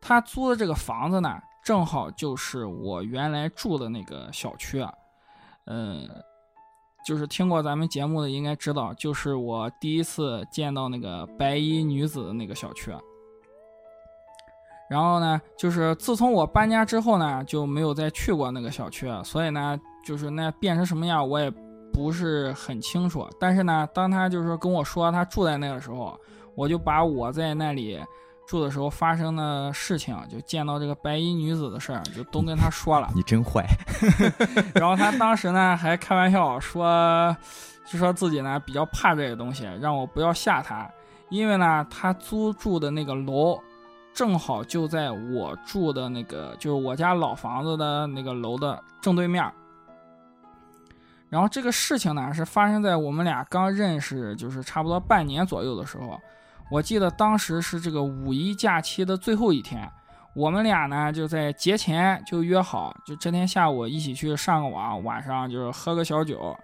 [0.00, 4.90] 他租的这个房子呢，正好就是我原来住的那个小区啊。
[5.66, 6.08] 嗯，
[7.04, 12.90] 就是听过咱们节目的应该知道，就是我第一次见到那个白衣女子的那个小区。
[14.88, 21.50] 然后呢，就是自从我搬家之后呢，就没有再去过那个小区，所以呢，就是那变成什么样我也
[21.92, 23.26] 不是很清楚。
[23.40, 26.18] 但是呢，当他就是跟我说他住在那个时候，
[26.54, 27.98] 我就把我在那里
[28.46, 33.10] 住的时候发生的事情，就见到这个白衣女子的事儿，就都跟他说了。
[33.14, 33.66] 你真坏。
[34.74, 37.36] 然后他当时呢还开玩笑说，
[37.84, 40.90] 就说自己呢比较怕这个东西，让我不要吓他，
[41.28, 43.58] 因为呢他租住的那个楼。
[44.12, 49.44] 正好就在我住的那个，就是我家老房子的那个楼的正对面。
[51.28, 56.16] 然后这个事情呢，是发生在我们俩刚认识，就是差不多半年左右的时候。
[56.70, 59.90] 我记得当时是这个五一假期的最后一天，
[60.34, 66.56] 我们俩呢就在节前就约好，就这天下午一起去上个网，晚上就是喝个小酒。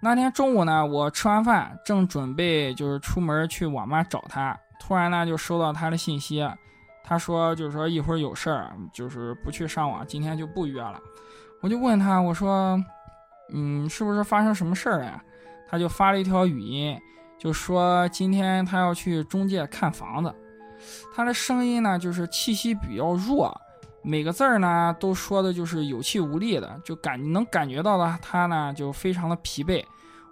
[0.00, 6.46] 那天中午呢，我吃完饭正准备就是出门去网吧找他，突然呢就收到他的信息。
[7.02, 11.00] 他说：“就是说一会儿有事儿，就是不去上网，今天就不约了。”
[11.60, 12.80] 我就问他：“我说，
[13.52, 15.20] 嗯，是不是发生什么事儿了呀？”
[15.68, 16.96] 他就发了一条语音，
[17.40, 20.32] 就说今天他要去中介看房子。
[21.14, 23.50] 他的声音呢，就是气息比较弱，
[24.02, 29.82] 每个字儿呢都说的就是有气无力的，就感能感觉到的他呢就非常的疲惫。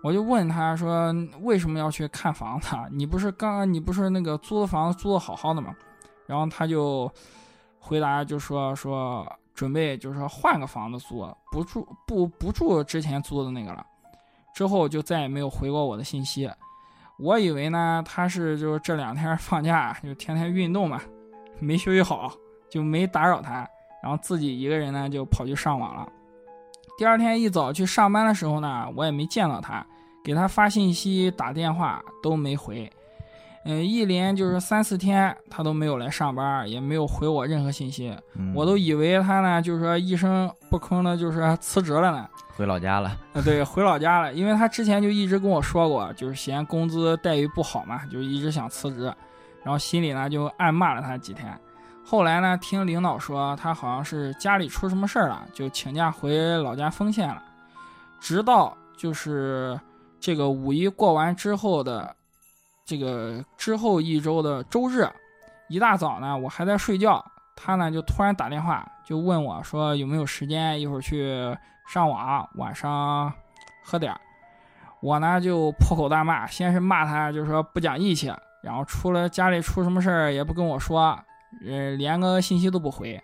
[0.02, 2.76] 我就问他说：“为什么要去看房子？
[2.92, 5.74] 你不是刚刚你不是那个租的房子租的好好的吗？”
[6.24, 7.10] 然后他就
[7.78, 13.84] 回答，就说说准备，就是说换个房子租，不住不不住之前租的那个了。
[14.54, 16.48] 之后就再也没有回过我的信息。
[17.18, 21.00] 我以为呢，他是就是这两天放假，就天天运动嘛，
[21.58, 22.32] 没休息好，
[22.70, 23.68] 就没打扰他。
[24.00, 26.08] 然后自己一个人呢，就跑去上网了。
[26.96, 29.84] 第二天一早去上班的时候呢，我也没见到他，
[30.22, 32.88] 给他发信息、打电话都没回。
[33.70, 38.16] 嗯，一连就是三四天，他都没有来上班，也没有回我任何信息。
[38.54, 42.26] 我都以为他呢，就是说一声不吭的，就是辞职了呢，
[42.56, 43.10] 回老家了。
[43.34, 49.02] 啊，对，回老家了，因为他之前就一直跟我说过，就是嫌工资待遇不好嘛，就一直想辞职，
[49.62, 51.54] 然后心里呢就暗骂了他几天。
[52.02, 57.42] 后来呢，听领导说他好像是家里出什么事儿了，就请假回老家丰县了。
[58.18, 59.78] 直到就是
[60.18, 62.14] 这个五一过完之后的。
[62.88, 65.06] 这个之后一周的周日，
[65.68, 67.22] 一大早呢，我还在睡觉，
[67.54, 71.54] 他呢就突然打电话，就问我说有没有时间，一会儿去
[71.86, 73.30] 上网，晚上
[73.84, 74.18] 喝点儿。
[75.02, 81.10] 我呢就破口大骂，先是骂他，就说不讲义气，然后出了家里出什么事儿也不跟我说，
[81.66, 83.22] 呃，连个信息都不回。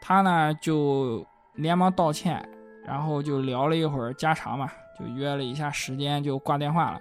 [0.00, 2.48] 他呢就连忙道歉，
[2.84, 7.00] 然后就聊了一会儿家常嘛，就约了一下时间，就挂电话了。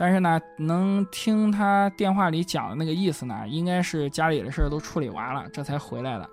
[0.00, 6.30] 但是呢，能听他电话里讲的那个意思呢，应该是家里的事儿都处理完了，这才回来的。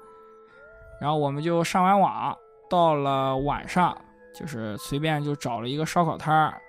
[1.01, 2.38] 然后我们就上完网，
[2.69, 3.97] 到了晚上，
[4.34, 6.62] 就是随便就找了一个烧烤摊儿，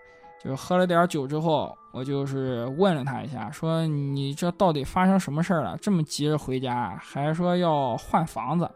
[0.42, 5.76] 就是喝了点酒之后，我就是问了他一下，说你这到底发生什么事儿了？
[5.76, 8.70] 这么急着回家，还说要换房子。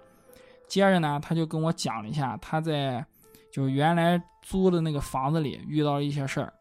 [0.69, 3.05] 接着呢，他就跟我讲了一下他在
[3.51, 6.53] 就原来租的那个房子里遇到了一些事儿。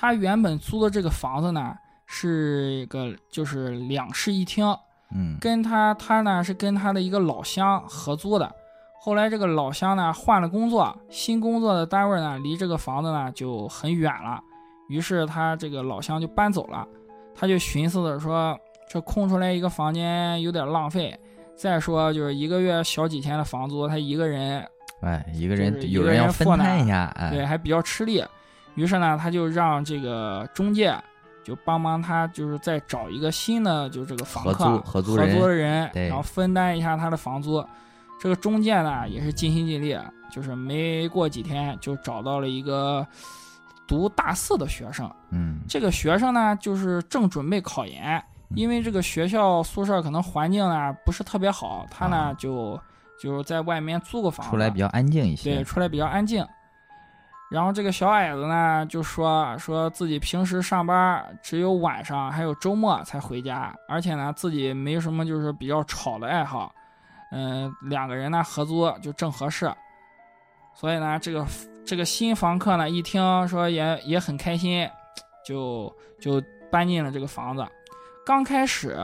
[0.00, 4.64] 他原本租的这个房子呢，是一个就是两室一厅，
[5.14, 8.50] 嗯，跟他他呢是跟他的一个老乡合租的。
[8.98, 14.40] 后来这个老乡呢换了工作，新工作的单位呢离这个房子呢就很远了，
[14.88, 16.86] 于是他这个老乡就搬走了。
[17.34, 18.58] 他就寻思着说，
[18.90, 21.14] 这空出来一个房间有点浪费，
[21.54, 24.66] 再说就是一个月小几千的房租，他一个人，
[25.02, 28.24] 哎，一个人有人要分摊一下，哎，对，还比较吃力。
[28.74, 30.94] 于是呢，他就让这个中介
[31.42, 37.64] 就帮帮他，就是再找一个新的，就这个房客合租合租的人，然后分担一下他的房租。
[38.20, 39.98] 这个中介呢也是尽心尽力，
[40.30, 43.06] 就是没过几天就找到了一个
[43.88, 45.10] 读大四的学生。
[45.30, 48.22] 嗯，这个学生呢就是正准备考研，
[48.54, 52.78] 因为这个学校宿舍可能环境呢不是特别好，他呢就
[53.18, 56.46] 就是在外面租个房子，出来比较安静一些对，出来比较安静。
[57.50, 66.72] 然后这个小矮子呢，就说说自己平时上班只有晚上还有周末才回家，而且呢自己没什么就是比较吵的爱好，
[67.32, 69.68] 嗯、两个人呢合租就正合适。
[70.74, 71.44] 所以呢，这个
[71.84, 74.88] 这个新房客呢一听说也也很开心，
[75.44, 76.40] 就就
[76.70, 77.66] 搬进了这个房子。
[78.24, 78.96] 刚开始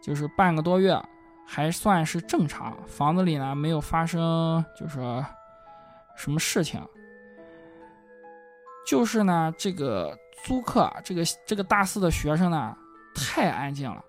[0.00, 0.96] 就是半个多月，
[1.44, 5.00] 还算是正常，房子里呢没有发生就是
[6.14, 6.80] 什么事情。
[8.88, 12.74] 就是呢，这个租客，这个这个大四的学生呢，
[13.14, 14.02] 太安静了。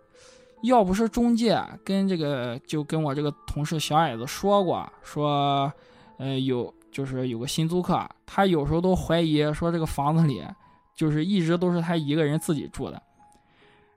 [0.64, 5.72] 要不是中介跟这个，就跟我这个同事小矮子说过，说，
[6.18, 10.42] 呃，有就是有个新租客，他有时候都怀疑说这个房子里
[10.96, 13.02] 就是一直都是他一个人自己住的。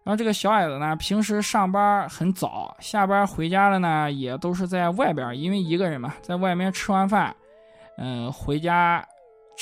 [0.04, 7.34] 然后这个小矮子呢，平时上班很早，下班回家了呢，也都是在外边，因为一个人嘛，在外面吃完饭，
[7.98, 9.04] 嗯、回家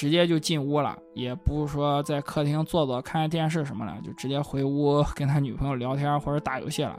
[0.01, 6.99] 直接就进屋了，也不是说在客厅坐坐看看电视什么的，就直接回屋跟他女朋友聊天或者打游戏了。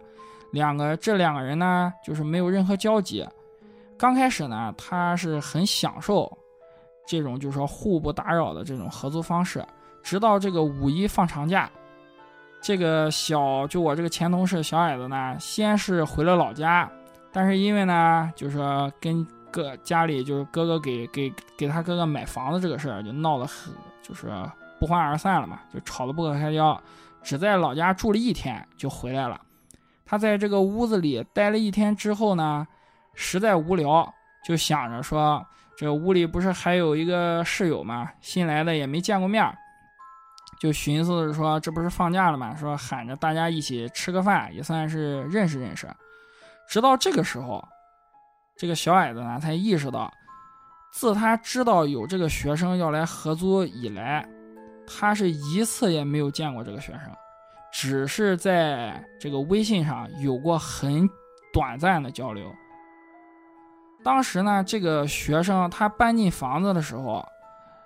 [0.52, 3.28] 两个这两个人呢，就是没有任何交集。
[3.98, 6.32] 刚开始呢，他是很享受
[7.08, 9.66] 这种就是说互不打扰的这种合租方式，
[10.04, 11.68] 直到这个五一放长假，
[12.62, 16.88] 这个小就我这个前同事小矮子呢，先是回了老家，
[17.32, 24.32] 但是因为呢，就是说跟哥家里就是哥哥给给给他哥哥买房子这个事儿，就闹得很就是
[24.80, 26.80] 不欢而散了嘛，就吵得不可开交。
[27.22, 29.40] 只在老家住了一天就回来了。
[30.04, 32.68] 他在这个屋子里待了一天之后呢，
[33.14, 34.12] 实在无聊，
[34.44, 35.46] 就想着说，
[35.78, 39.46] 这屋里不是还有一个室友嘛，新来的也没见过面，
[40.60, 45.88] 就寻思着说，这不是放假了嘛，说喊着大家一起吃个饭，也算是认识认识。
[46.68, 47.64] 直到这个时候，
[48.58, 50.12] 这个小矮子呢才意识到，
[50.92, 54.28] 自他知道有这个学生要来合租以来，
[54.86, 57.02] 他是一次也没有见过这个学生。
[57.72, 61.10] 只是在这个微信上有过很
[61.54, 62.54] 短暂的交流。
[64.04, 67.26] 当时呢，这个学生他搬进房子的时候，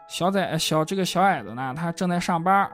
[0.08, 2.70] 小仔小这个小矮子呢，他正在上班，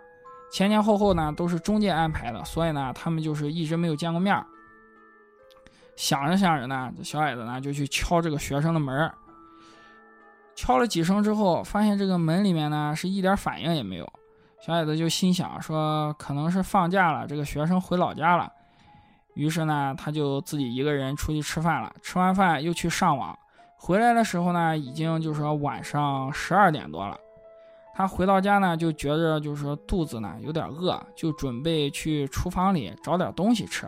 [0.54, 4.42] 前前后后呢都是中介安排的，所以呢，他们就是一直没有见过面。
[5.96, 9.14] 想着想着呢，这小矮子呢就去敲这个学生的门儿
[10.56, 14.14] 敲了几声之后，发现这个门里面呢是一点反应也没有。
[14.60, 18.52] 小矮子就心想说，可能是放假了，这个学生回老家了。
[19.34, 21.92] 于是呢，他就自己一个人出去吃饭了。
[22.02, 23.38] 吃完饭又去上网，
[23.78, 27.18] 回来的时候呢，已经就是说晚上十二点多了。
[27.94, 33.88] 他回到家呢，就觉着就是说肚子呢有点饿，就准备去厨房里找点东西吃。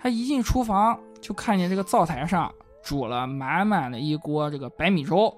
[0.00, 2.52] 他一进厨房，就看见这个灶台上
[2.82, 5.34] 煮了满满的一锅这个白米粥。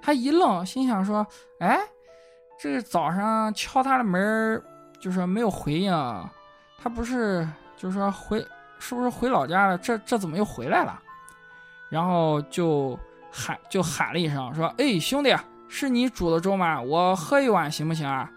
[0.00, 1.26] 他一愣，心想说
[1.60, 1.78] ：“哎。”
[2.58, 4.62] 这早上敲他的门，
[5.00, 5.92] 就是没有回应，
[6.80, 7.46] 他不是
[7.76, 8.38] 就说回
[8.78, 9.76] 是不是回老家了？
[9.76, 10.98] 这这怎么又回来了？
[11.90, 12.96] 然后就
[13.30, 15.36] 喊就喊了一声说：“哎，兄弟，
[15.68, 16.80] 是你煮的粥吗？
[16.80, 18.30] 我喝一碗行不行啊？”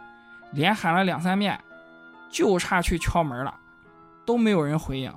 [0.52, 1.58] 连喊了两三遍，
[2.30, 3.54] 就差去敲门了，
[4.26, 5.14] 都没有人回应。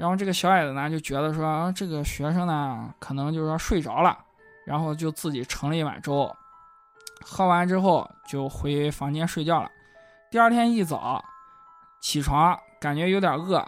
[0.00, 4.16] 然后这个小矮子呢就觉得说啊这个学生呢可能就是说睡着了，
[4.64, 6.34] 然后就自己盛了一碗粥。
[7.22, 9.70] 喝完之后就回房间睡觉了。
[10.30, 11.22] 第二天一早
[12.00, 13.62] 起床，感觉有点饿，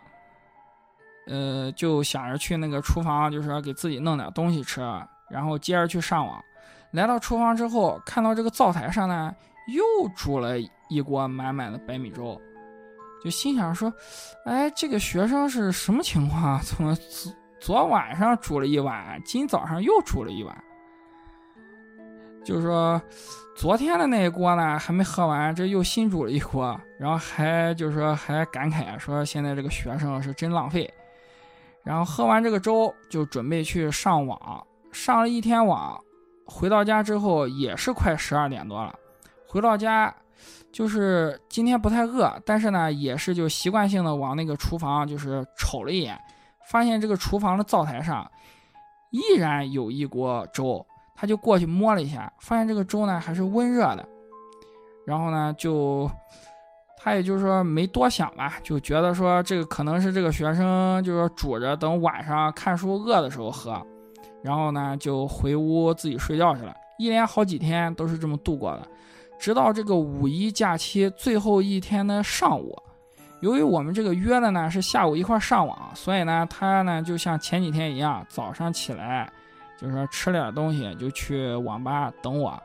[1.26, 4.80] 呃，就想着去那个厨房，就是说给自己弄点东西吃，
[5.28, 6.42] 然后接着去上网。
[6.92, 9.34] 来到厨房之后，看到这个灶台上呢，
[9.66, 10.54] 又煮了
[10.88, 12.40] 一锅满满的白米粥，
[13.22, 13.92] 就心想说
[14.44, 16.60] ：“哎，这个学生是什么情况？
[16.62, 20.64] 怎么昨昨晚上煮了一碗，今早上又煮了一碗？”
[22.44, 23.00] 就是说，
[23.54, 30.92] 昨天的那一锅呢还没喝完，这又新煮了一锅，然后还就是说还感慨说现在这个学生是真浪费。
[31.84, 36.00] 然后喝完这个粥，就准备去上网，上了一天网，
[36.44, 38.92] 回到家之后也是快十二点多了。
[39.46, 40.12] 回到家，
[40.72, 46.18] 就是今天不太饿，但是呢也是就习惯性的往那个厨房就是瞅了一眼，
[46.70, 48.30] 发现这个厨房的灶台上
[49.10, 50.84] 依然有一锅粥。
[51.14, 54.04] 他就过去摸了一下，发现这个粥呢还是温热的，
[55.06, 56.10] 然后呢就，
[56.96, 63.80] 他也就是说没多想吧，就觉得说这个可能是这个学生就是煮着等晚上看书饿的时候喝，
[64.42, 66.74] 然后呢就回屋自己睡觉去了。
[66.98, 68.88] 一连好几天都是这么度过的，
[69.42, 72.80] 直到这个五一假期最后一天的上午，
[73.40, 79.28] 由于我们这个约的呢是下午一块上网，所以呢他呢就像前几天一样，早上起来。
[79.80, 82.56] 就是说吃了点东西就去网吧等我。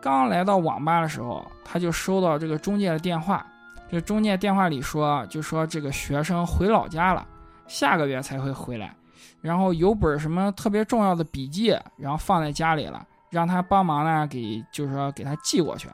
[0.00, 3.46] 刚来到网吧的时候，他就收到这个中介的电话，
[3.90, 7.26] 这中介电话里说，就说这个学生回老家了，
[7.66, 8.96] 下个月才会回来，
[9.42, 15.90] 然后有本什么特别重要的笔记，然后放在家里了，让他帮忙呢，给就是说给他寄过去。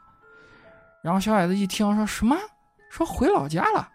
[1.01, 2.37] 然后小矮子一听说什么，
[2.91, 3.89] 说回老家了，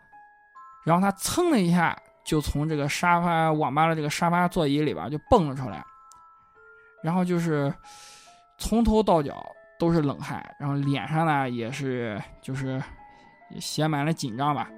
[0.84, 5.84] 然后他蹭的一下就从这个沙发网吧的这个沙发座椅里边就蹦了出来，
[7.04, 7.72] 然后就是
[8.58, 9.46] 从头到脚
[9.78, 12.82] 都是冷汗，然后脸上呢也是就是
[13.60, 14.68] 写满了紧张吧，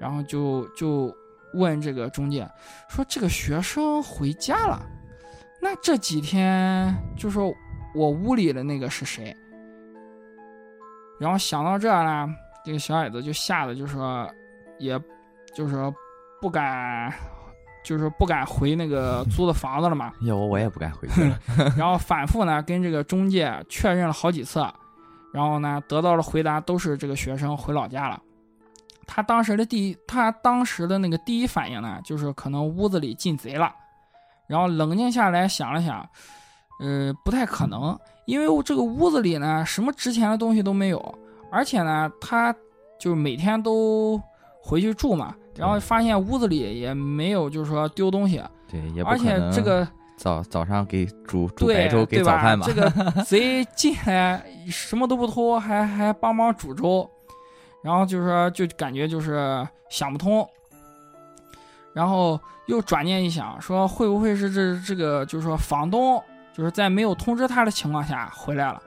[0.00, 1.14] 然后就就
[1.52, 2.48] 问这个中介
[2.88, 4.80] 说这个学生回家了，
[5.60, 7.52] 那这几天就说
[7.94, 9.36] 我屋里的那个是谁？
[11.18, 12.34] 然后想到这儿呢，
[12.64, 14.26] 这个小矮子就吓得就说，
[14.78, 14.98] 也，
[15.54, 15.92] 就是说
[16.40, 17.12] 不敢，
[17.84, 20.12] 就是不敢回那个 租的房子了嘛。
[20.22, 21.38] 要我我也不敢回去了。
[21.76, 24.66] 然后反复呢跟这个中介确认了好几次，
[25.32, 28.20] 然后呢得到的回答都是这个学生回老家了。
[29.06, 33.74] 他当时的第一，他当时的那个第一反应呢，就是可能屋子里进贼了。
[34.46, 36.08] 然后冷静下来想了想，
[36.80, 37.96] 呃，不太可能。
[38.26, 41.18] 因为这个屋子里呢，什么值钱的东西都没有，
[41.50, 42.54] 而且呢，他
[42.96, 44.20] 就是每天都
[44.62, 48.40] 回去住嘛，然后发现屋子里也没有，就是说丢东西。
[48.68, 49.84] 对，也而且这个
[50.16, 52.64] 早早上给煮煮白粥给早饭嘛。
[52.64, 52.88] 这个
[53.26, 57.10] 贼进来什么都不偷，还还帮忙煮粥，
[57.82, 60.48] 然后就是说就感觉就是想不通，
[61.92, 66.22] 然后又转念一想，说会不会是这这个就是说房东。
[66.52, 68.82] 就是在没有通知他的情况下回来了，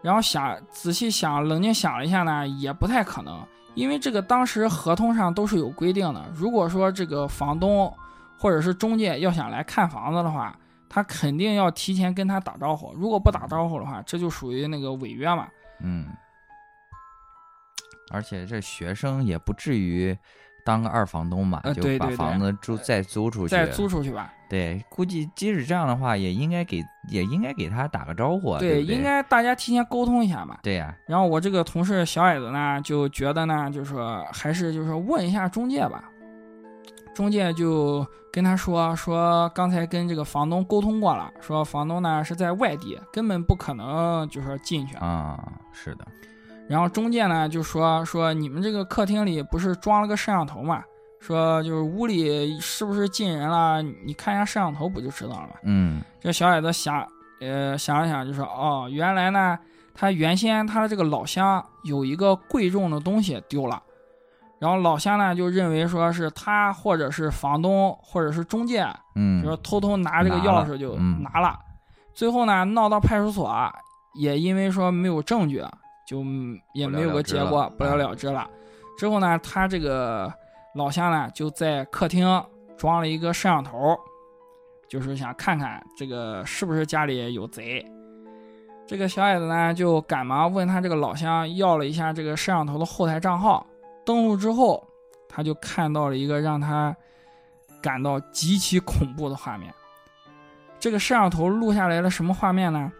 [0.00, 3.44] 然后想仔细想，冷静想了一下呢，也不太可能，
[3.74, 6.24] 因为这个当时合同上都是有规定的。
[6.34, 7.92] 如果说这个房东
[8.38, 10.56] 或者是中介要想来看房子的话，
[10.88, 12.92] 他肯定要提前跟他打招呼。
[12.94, 15.48] 如果不打招呼的话，这就属于那个违约嘛。
[15.80, 16.06] 嗯。
[18.10, 20.16] 而且这学生也不至于。
[20.64, 24.32] 当个二房东嘛，就把房子租再租出去，再租出去吧。
[24.52, 28.58] 对，估计即使这样的话，也应该给，也应该给他打个招呼。
[28.58, 30.58] 对，应该大家提前沟通一下嘛。
[30.62, 30.94] 对呀。
[31.06, 36.04] 然后我这个同事小矮子呢，就觉得呢，就说还是就是问一下中介吧。
[37.14, 45.42] 中介就跟他说说，刚才跟这个房东沟通过了，说房东呢是在外地，根本不可能就说进去啊。
[45.72, 46.06] 是的。
[46.68, 50.84] 然后中介呢就说说你们这个客厅里不是装了个摄像头嘛？
[51.22, 53.80] 说就是屋里是不是进人了？
[53.80, 55.54] 你看一下摄像头不就知道了吗？
[55.62, 57.06] 嗯，这小矮子想，
[57.40, 59.56] 呃，想了想就说哦，原来呢，
[59.94, 63.80] 他原先他的这个老乡有一个贵重的东西丢了，
[64.58, 71.56] 然后老乡呢就认为说是他或者是房东或者是中介，嗯，就说偷偷拿这个钥匙就拿了，
[72.12, 73.72] 最后呢闹到派出所，
[74.14, 75.64] 也因为说没有证据。
[76.04, 76.22] 就
[76.74, 78.46] 也没有个结果，不了了之了。
[78.98, 80.30] 之后呢，他这个
[80.74, 82.26] 老乡呢就在客厅
[82.76, 83.96] 装了一个摄像头，
[84.88, 87.84] 就是想看看这个是不是家里有贼。
[88.86, 93.66] 这个小矮子呢就赶忙问他这个老乡要了一下这个摄像头的后台账号。
[94.04, 94.86] 登录之后，
[95.28, 96.94] 他就看到了一个让他
[97.80, 99.72] 感到极其恐怖的画面。
[100.80, 102.90] 这个摄像头录下来了什么画面呢？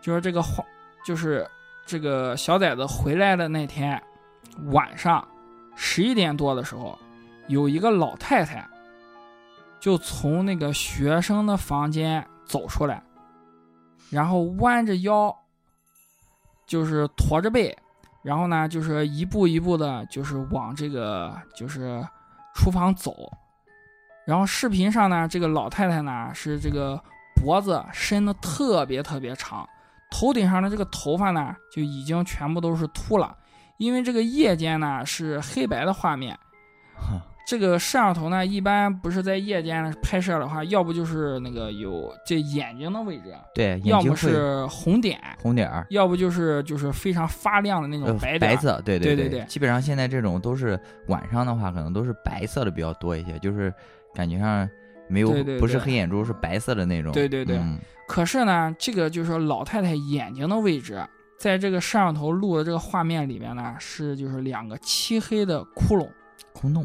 [0.00, 0.64] 就是这个画，
[1.04, 1.46] 就是。
[1.90, 3.98] 这个小崽子回来的那天
[4.72, 5.26] 晚上
[5.74, 6.98] 十一点多的时候，
[7.48, 8.66] 有一个老太太
[9.80, 13.02] 就从那个学生的房间走出来，
[14.10, 15.34] 然后弯着腰，
[16.66, 17.76] 就是驼着背，
[18.22, 22.06] 然后呢，就是一步一步的，就是往这个就是
[22.54, 23.14] 厨房走。
[24.26, 27.02] 然后视频上呢，这个老太太呢是这个
[27.34, 29.66] 脖子伸的特别特别长。
[30.10, 33.36] 头顶上的这个头发呢，就已经全部都是秃了，
[33.76, 36.38] 因为这个夜间呢是黑白的画面，
[37.48, 53.72] 这个摄像头呢一般不是在夜间拍摄的话，要不就是那个有这眼睛的位置，对，要么是红点，红点儿要不就是就是非常发亮的那种白白色，对对对对，基本上现在这种都是晚上的话，可能都是白色的比较多一些，就是
[54.14, 54.68] 感觉上
[55.08, 57.58] 没有不是黑眼珠，是白色的那种，对对对。
[58.06, 61.02] 可是呢，这个就是说老太太眼睛的位置，
[61.38, 66.06] 在这个摄像头录的这个画面里面呢，是就是两个漆黑的窟窿，
[66.52, 66.84] 空洞，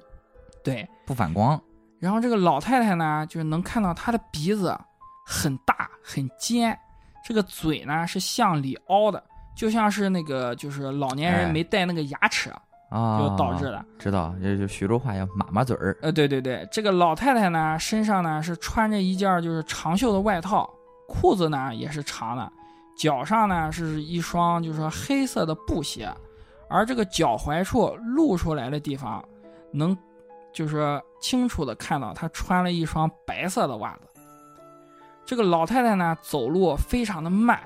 [0.63, 1.59] 对，不反光。
[1.99, 4.77] 然后这个老太太呢，就是能看到她的鼻子
[5.25, 6.77] 很大很尖，
[7.25, 9.23] 这个嘴呢是向里凹的，
[9.55, 12.51] 就像是那个就是老年人没戴那个牙齿
[12.89, 13.85] 啊，就导致的。
[13.97, 15.97] 知道，这就徐州话叫马马嘴儿。
[16.01, 20.69] 呃，对对对，这个老太太呢，身上呢是穿着一件就是长袖的外套，
[21.07, 22.51] 裤子呢也是长的，
[22.97, 26.13] 脚上呢是一双就是说黑色的布鞋，
[26.69, 29.23] 而这个脚踝处露出来的地方，
[29.71, 29.97] 能
[30.53, 34.07] 就是说清楚的看到她穿了一双白色的袜子。
[35.25, 37.59] 这个老太太呢走路非常的慢，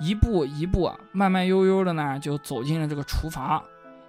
[0.00, 3.62] 一步一步慢慢悠悠的呢就走进了这个厨房。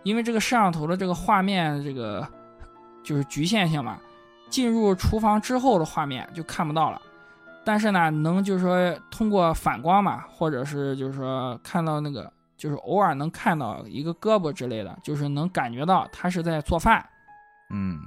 [0.03, 2.25] 因为这个摄像头的这个画面，这个
[3.03, 3.99] 就是局限性嘛，
[4.49, 7.01] 进入厨房之后的画面就看不到了。
[7.65, 17.05] 但是呢，能就是说通过反光嘛，或者是就是说看到那个，就是偶尔能看到一个胳膊之类的，就是能感觉到她是在做饭。
[17.69, 17.99] 嗯，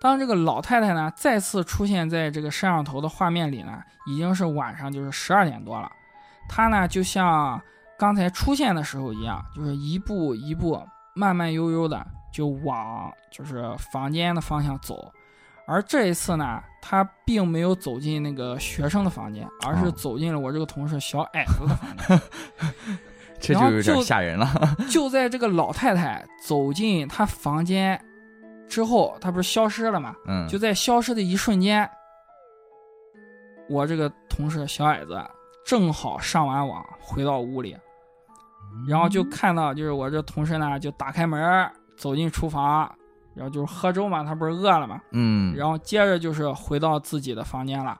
[0.00, 5.90] 当这个老太太呢再次出现在这个摄像头的画面里呢，已经是晚上就是十二点多了。
[6.48, 7.60] 她呢就像
[7.98, 10.80] 刚才出现的时候一样，就是一步一步。
[11.16, 15.12] 慢慢悠悠的就往就是房间的方向走，
[15.64, 22.20] 而这一次呢，他并没有走进那个学生的房间，而是走进了我这个同事小矮子的房间。
[23.38, 24.48] 这就有点吓人了。
[24.90, 28.04] 就在这个老太太走进她房间
[28.68, 30.14] 之后，他不是消失了吗？
[30.26, 31.88] 嗯，就在消失的一瞬间，
[33.68, 35.22] 我这个同事小矮子
[35.64, 37.76] 正好上完网回到屋里。
[38.88, 42.92] 然后就看到，就是我这同事呢，就打开门走进厨房，
[43.32, 47.96] 然后就是喝粥嘛，他不是饿了嘛，嗯，然后接着就是回到自己的房间了，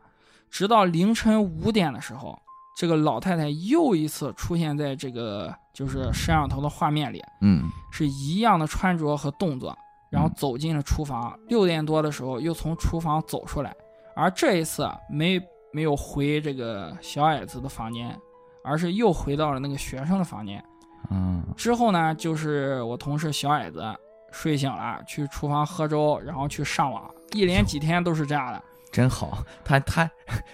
[0.51, 2.37] 直到凌晨五点的时候，
[2.77, 9.79] 这个老太太又一次出现在这个就是摄像头的画面里，嗯，是一样的穿着和动作，
[10.15, 11.39] 然后走进了厨房。
[11.49, 13.75] 六点多的时候又从厨房走出来，
[14.15, 15.41] 而这一次没
[15.73, 18.17] 没有回这个小矮子的房间。
[18.67, 20.65] 而是又回到了那个学生的房间，
[21.11, 23.85] 嗯，之后呢，就是我同事小矮子
[24.33, 28.63] 睡醒了，去厨房喝粥，然后去上网，一连几天都是这样的。
[28.91, 30.11] 真好，他他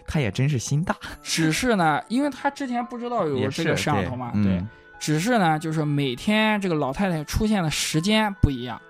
[0.08, 0.96] 他也真是心大。
[1.22, 4.61] 只是呢，因为他之前不知道有这个摄像头嘛，对，
[4.98, 8.82] 只是呢，就是每天这个老太太出现的时间不一样。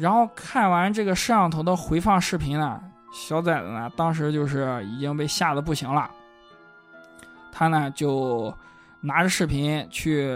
[0.00, 2.80] 然后看完这个摄像头的回放视频呢，
[3.12, 6.10] 小崽子呢，当时就是已经被吓得不行了。
[7.52, 8.52] 他呢就
[9.02, 10.34] 拿着视频去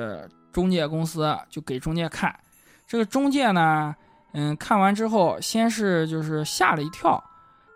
[0.53, 2.39] 中介公司，就给中介看。
[2.87, 3.97] 这个中介呢，
[4.35, 7.23] 嗯，看完之后，先是就是吓了一跳，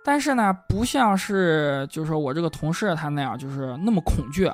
[0.05, 4.53] 但是呢，不像是就是说我这个同事他那样，就是那么恐惧。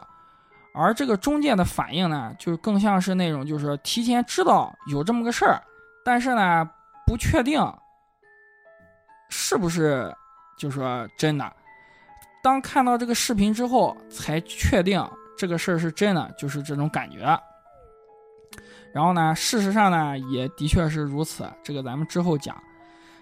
[0.72, 5.60] 而这个中介的反应呢，就是更像是那种就是提前知道有这么个事儿，
[6.04, 6.70] 但是呢，
[7.06, 7.60] 不确定
[9.28, 10.14] 是不是
[10.58, 11.52] 就说真的。
[12.42, 15.02] 当看到这个视频之后，才确定
[15.36, 17.38] 这个事儿是真的，就是这种感觉。
[18.92, 21.50] 然后呢，事实上呢，也的确是如此。
[21.62, 22.56] 这个咱们之后讲。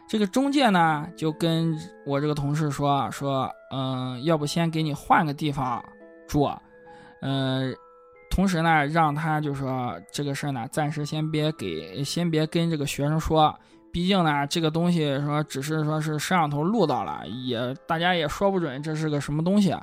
[0.09, 1.75] 这个中介呢，就跟
[2.05, 5.83] 我这个同事说说，嗯，要不先给你换个地方
[6.29, 6.51] 住，
[7.23, 7.75] 嗯，
[8.35, 13.55] 同时呢，让他就说这个事儿呢，暂时先别给，先别跟这个学生说。
[13.93, 19.77] 毕竟呢，这个东西说只是说是摄像头录到了，也大家也说不准这是个什么东西。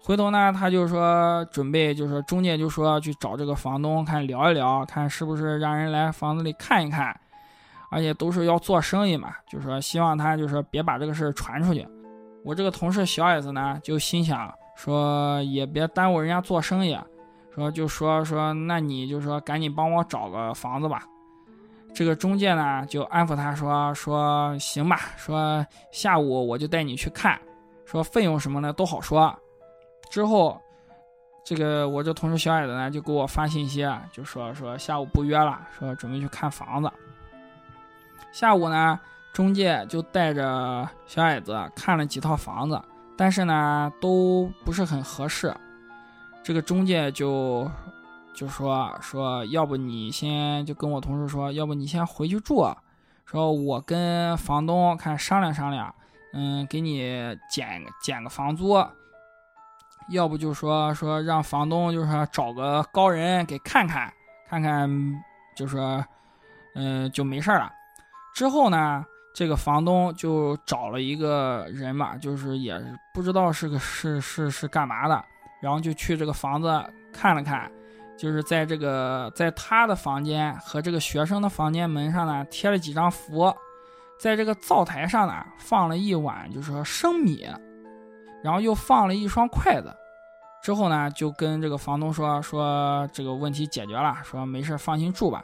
[0.00, 7.16] 回头呢，他就说准备，就说中介就说去找这个房东看聊一聊，看是不是让人来房子里看一看。
[7.88, 11.86] 而且都是要做生意嘛，就说希望他就说别把这个事儿传出去。
[12.44, 16.98] 我这个同事小矮子呢，就心想说也别耽误人家做生意，
[17.54, 21.04] 说就说说那你就说赶紧帮我找个房子吧。
[21.94, 27.38] 这个中介呢，就安抚他说：“说行吧，说下午我就带你去看，
[27.84, 29.38] 说费用什么的都好说。”
[30.10, 30.58] 之后，
[31.44, 36.90] 这个我这同事小矮子呢，就给我发信息，就说说下午不约了，说准备去看房子。
[38.32, 38.98] 下午呢，
[39.34, 42.80] 中介就带着小矮子看了几套房子，
[43.18, 45.54] 但是呢，都不是很合适。
[46.42, 47.70] 这个中介就。
[48.34, 52.74] 就说说，要不你先就跟我同事说，要不你先回去住，
[53.26, 55.94] 说我跟房东看商量商量，
[56.32, 57.02] 嗯，给你
[57.50, 58.82] 减减个房租，
[60.08, 64.10] 要不就说说让房东就是找个高人给看看，
[64.48, 64.88] 看看，
[65.54, 66.02] 就说，
[66.74, 67.70] 嗯，就没事了。
[68.34, 72.82] 之后呢，这个房东就找了一个人嘛，就是也
[73.12, 75.22] 不知道是个是是是干嘛的，
[75.62, 77.70] 然后就去这个房子看了看。
[78.18, 83.52] 就是在这个，在他的房间和这个学生的房间门上呢，贴了几张符，
[84.18, 87.48] 在这个灶台上呢，放了一碗，就是说生米，
[88.44, 89.92] 然后又放了一双筷子。
[90.62, 95.42] 之后呢，就跟这个房东说说这个问题解决了，说没事放心住吧。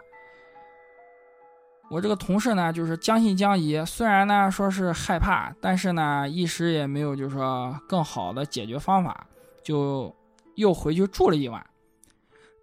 [1.90, 9.26] 我这个同事呢，就是将信将疑，虽然呢说是害怕，但是呢一时也没有就是说更好的解决方法，
[9.68, 10.10] 就
[10.54, 11.62] 又回去住了一晚。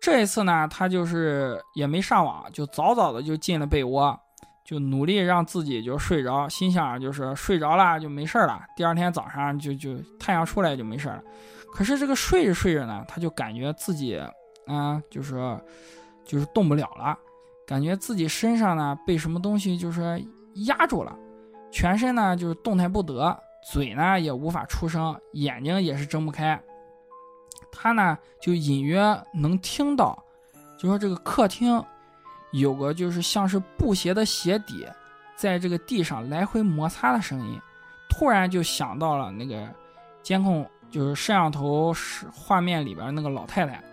[0.02, 4.20] 这一次呢，他就是也没上网，就早早的就进了被窝，
[4.66, 11.22] 就努力让自己就睡着，心想就是睡着了就没事了，第二天早上就就太阳出来就没事了。
[11.72, 14.20] 可是这个睡着睡着呢，他就感觉自己
[14.66, 15.60] 啊，就是
[16.24, 17.16] 就是动不了了。
[17.68, 20.20] 感觉自己身上呢被什么东西就是
[20.66, 21.16] 压住了，
[21.72, 23.38] 全身呢就是动弹不得，
[23.72, 26.60] 嘴呢也无法出声，眼睛也是睁不开。
[27.72, 29.02] 他呢就隐约
[29.34, 30.18] 能听到，
[30.78, 31.84] 就说这个客厅
[32.52, 34.88] 有个就是像是布鞋的鞋底
[35.36, 37.60] 在这个地上来回摩擦的声音。
[38.08, 39.68] 突然就想到了那个
[40.24, 43.84] 监控，就是摄像头是画面里边那个老太太。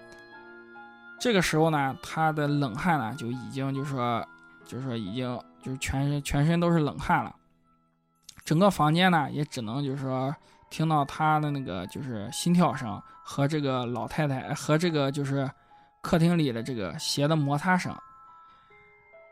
[1.18, 4.24] 这个时候呢，他的冷汗呢就已经就说，
[4.64, 7.34] 就说已经就是全身全身都是冷汗了，
[8.44, 10.34] 整个房间呢也只能就是说
[10.72, 15.48] 听到他的那个就是心跳声和这个老太太和这个就是
[16.00, 17.94] 客厅里的这个鞋的摩擦声。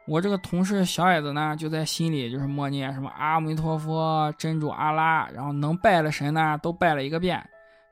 [0.07, 7.43] 我这个同事小矮子呢就在心里就是默念什么阿弥陀佛、真主阿拉，然后能拜的神呢都拜了一个遍，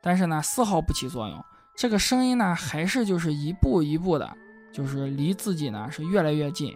[0.03, 1.45] 但是呢丝毫不起作用。
[1.77, 4.29] 这个声音呢，还是就是一步一步的，
[4.73, 6.75] 就是离自己呢是越来越近，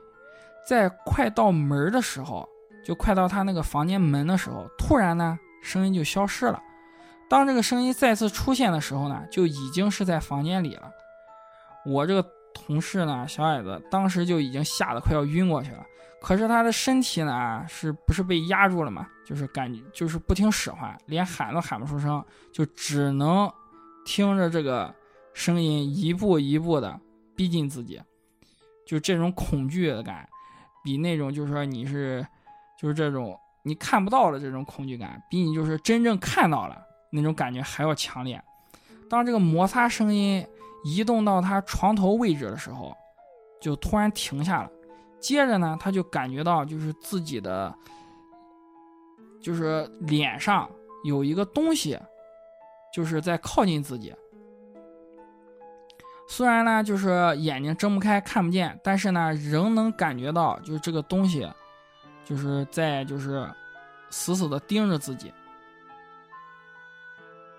[0.65, 2.49] 在快到门的时候，
[2.85, 6.63] 就快到他那个房间门的时候，突然呢，声音就消失了。
[7.29, 10.91] 当这个声音再次出现的时候呢，就已经是在房间里了。
[11.87, 15.87] 我这个同事呢，小矮子当时就已经吓得快要晕过去了。
[16.21, 19.09] 可是他的身体呢，是不是被压住了嘛？
[19.25, 23.51] 就是感觉就是不听使唤，连喊都喊不出声，就只能。
[24.05, 24.93] 听着这个
[25.33, 26.99] 声音一步一步的
[27.37, 28.03] 逼近自己，
[28.85, 30.29] 就这种恐惧的感，
[30.83, 32.27] 比那种就是说你是，
[32.77, 38.43] 就是这种你看不到的这种恐惧感，比你就是真正看到了那种感觉还要强烈。
[39.09, 40.47] 当这个摩擦声音
[40.85, 42.95] 移动到他床头位置的时候，
[43.61, 44.71] 就突然停下了。
[45.21, 47.75] 接着呢，他就感觉到就是自己的，
[49.41, 50.69] 就是脸上
[51.05, 51.99] 有一个东西。
[52.95, 54.15] 就是在靠近自己，
[56.29, 61.51] 虽然呢，就是眼睛睁不开看不见，但是呢，仍能感觉到，就是这个东西，
[62.25, 63.49] 就是在就是
[64.11, 65.33] 死死的盯着自己。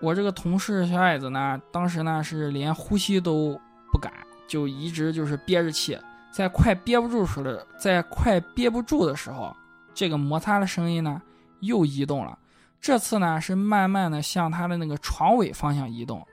[0.00, 3.58] 我这个同事小矮子呢，当时呢是连呼吸都
[3.90, 4.12] 不敢，
[4.46, 5.98] 就一直就是憋着气，
[6.30, 9.56] 在快憋不住时的，在快憋不住的时候，
[9.94, 11.22] 这个摩擦的声音呢
[11.60, 12.38] 又移动了。
[12.80, 16.26] 这次呢是慢慢的向他的那个床尾方向移动，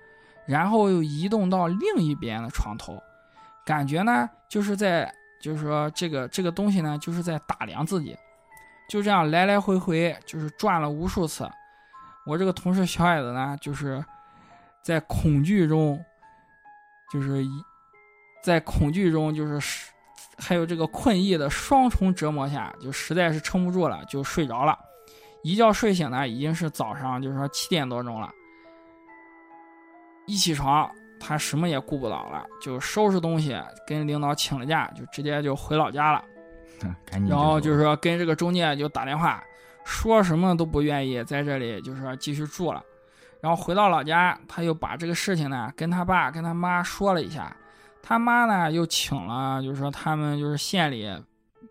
[0.46, 3.02] 然后又移动到另一边的床头，
[3.64, 5.10] 感觉呢就是在
[5.42, 8.16] 就是说这个这个东西呢就是在打量自己，
[8.88, 11.50] 就这样来来回回就是转了无数次。
[12.26, 14.04] 我这个同事小矮子呢就是
[14.84, 16.00] 在恐惧中，
[17.12, 17.50] 就是一
[18.44, 19.92] 在恐惧中就是
[20.38, 24.78] 还有这个困意的双重折磨下，就实在是撑不住了，就睡着了。
[25.44, 28.32] 一觉睡醒呢，已经是早上，就是说七点多钟了。
[30.28, 30.90] 一起床，
[31.22, 33.56] 他什么也顾不到了，就收拾东西，
[33.86, 36.24] 跟领导请了假，就直接就回老家了。
[37.06, 37.30] 赶紧。
[37.30, 39.44] 然后就是说跟这个中介就打电话，
[39.86, 42.84] 说什么都不愿意在这里，就是说继续住了。
[43.40, 47.56] 然后回到老家，他又把这个事情呢跟他爸跟他妈说了一下，
[48.02, 51.10] 他妈呢又请了，就是说他们就是县里。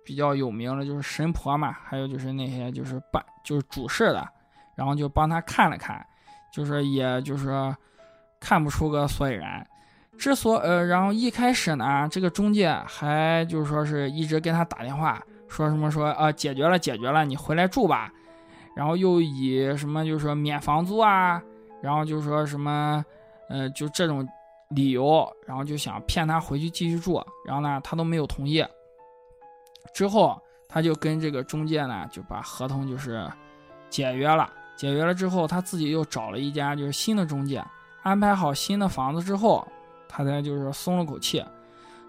[0.02, 4.26] 比较有名的就是神婆嘛，还有就是那些就是办就是主事的，
[4.74, 6.04] 然后就帮他看了看，
[6.52, 7.72] 就是也就是
[8.40, 9.64] 看不出个所以然。
[10.18, 18.12] 之所呃，然后一开始呢，这个中介还就是说是一直跟他打电话，说什么说啊解决了解决了，你回来住吧。
[18.76, 21.42] 然后又以什么就是说免房租啊，
[21.82, 23.04] 然后就是说什么
[23.48, 24.26] 呃就这种
[24.70, 28.64] 理由，然后就想骗他回去继续住，然后呢他都没有同意。
[29.94, 33.26] 之后，他就跟这个中介呢，就把合同就是
[33.88, 34.48] 解约了。
[34.76, 37.62] 解约了之后，他自己又找了一家就是新的中介，
[38.02, 39.66] 安排好新的房子之后，
[40.08, 41.44] 他才就是松了口气。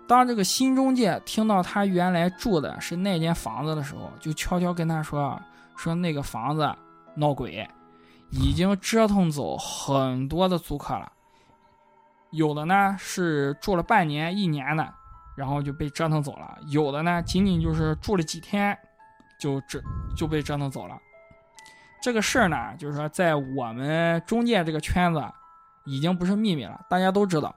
[0.08, 5.40] 当这个新中介听到他原来住的是那间房子的时候，就悄悄跟他说
[5.76, 6.74] ：“说那个房子
[7.16, 7.68] 闹鬼，
[8.30, 11.12] 已经折腾走很多的租客了，
[12.32, 14.94] 有的呢是住了半年、一年的。”
[15.34, 18.78] 然后就被折腾走了，有的呢，仅仅就是住了几天，
[19.40, 19.82] 就折
[20.16, 21.00] 就被折腾走了。
[22.02, 25.24] 这个事儿呢，就是说在我们中介这个圈子，
[25.86, 27.54] 已经不是秘密了，大家都知道。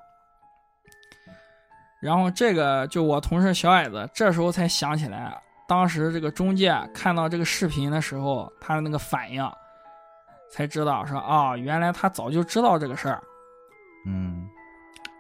[2.00, 5.88] 然后这个就我同事小矮子这时候才想起来，当。
[5.88, 9.42] 时这个中介看到这个视频的时候，他的那个反应，
[10.50, 13.22] 才知道说啊，原来他早就知道这个事儿。
[14.06, 14.48] 嗯，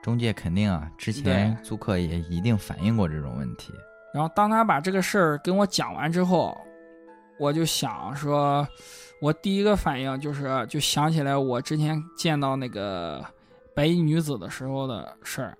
[0.02, 3.72] 中介肯定啊，之前租客也一定反映过这种问题。
[4.12, 6.56] 然后当他把这个事儿跟我讲完之后，
[7.38, 8.66] 我就想说，
[9.20, 13.24] 我第一个反应就是就想起来我之前见到那个
[13.74, 15.56] 白衣女子的时候的事儿，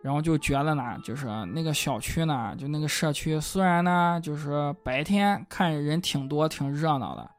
[0.00, 7.30] 然后就觉得呢，就是那个小区呢，就那个社区，虽然呢，就是白天看人挺多、挺热闹的，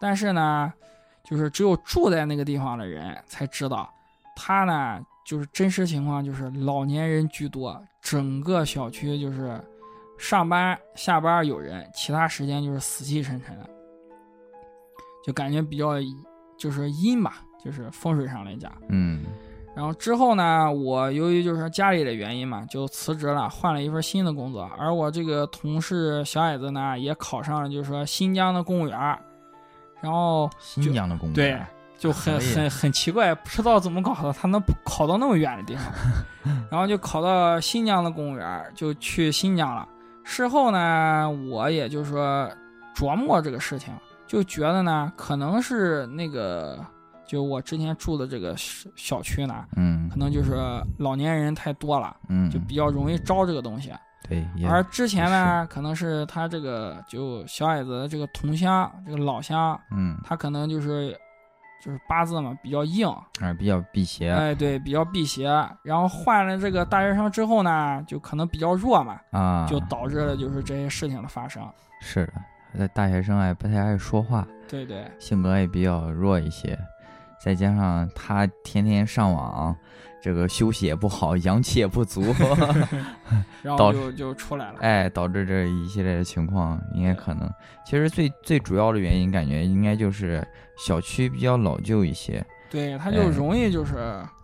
[0.00, 0.72] 但是呢，
[1.22, 3.88] 就是只有住在那个地方的人才知道，
[4.34, 9.60] 他呢，就是真实情况就是老年人居多，整个小区就是。
[10.18, 13.68] 上班下班有人，其他时间就是死气沉沉的，
[15.22, 15.94] 就感觉比较
[16.56, 18.72] 就是阴吧，就是风水上来讲。
[18.88, 19.24] 嗯。
[19.74, 24.70] 然后之后呢，我由于就是家里的原因嘛，就辞职了，换了一份新的工作。
[24.78, 29.18] 而我这个同事小矮子呢，也考上了，就是说新疆的公务员。
[30.02, 31.58] 然后新疆的公务员对，
[31.96, 35.84] 就很很很奇怪，不知道怎么搞的，他能考到那么远的地方。
[36.70, 39.88] 然后就考到新疆的公务员，就去新疆了。
[40.22, 42.46] 事后呢，我也就是说
[42.94, 43.94] 琢磨这个事情，
[44.32, 46.82] 就觉得呢，可能是那个，
[47.26, 50.56] 就我之前住的这个小区呢，嗯，可能就是
[50.96, 53.92] 老年人太多了，嗯，就比较容易招这个东西。
[54.26, 61.14] 对，而之前呢，可能是他这个就小矮子的这个同乡，这个老乡，嗯，他可能就是。
[61.84, 63.08] 就是八字嘛，比较硬，
[63.40, 64.30] 啊，比较辟邪。
[64.30, 65.48] 哎，对，比较辟邪。
[65.82, 71.60] 然后换了这个大学生之后呢，就可能比较弱嘛，啊，就导致了就是这些事情的发生。
[72.00, 72.40] 是的，那
[72.94, 76.78] 大学生还不太爱说话，对对，性格也比较弱一些，
[77.42, 79.74] 再加上他天天上网。
[80.24, 82.22] 这个休息也不好，阳气也不足
[83.60, 84.78] 然后就就出来了。
[84.78, 87.52] 哎，导致这一系列的情况，应该可能，
[87.84, 90.46] 其实最最主要的原因，感觉应该就是
[90.76, 92.40] 小区比较老旧一些。
[92.70, 93.96] 对，他就容易就是，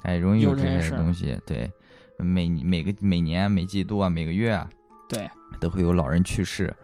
[0.03, 1.39] 哎，容易有这些东西。
[1.47, 1.71] 对，
[2.19, 4.69] 每每个每年每季度啊，每个月啊，
[5.09, 6.75] 对，都会有老人去世，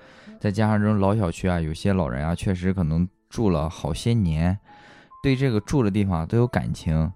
[0.45, 4.59] 再加上这种老小区啊，有些老人啊，确实可能住了好些年，
[5.23, 7.11] 对这个住的地方都有感情。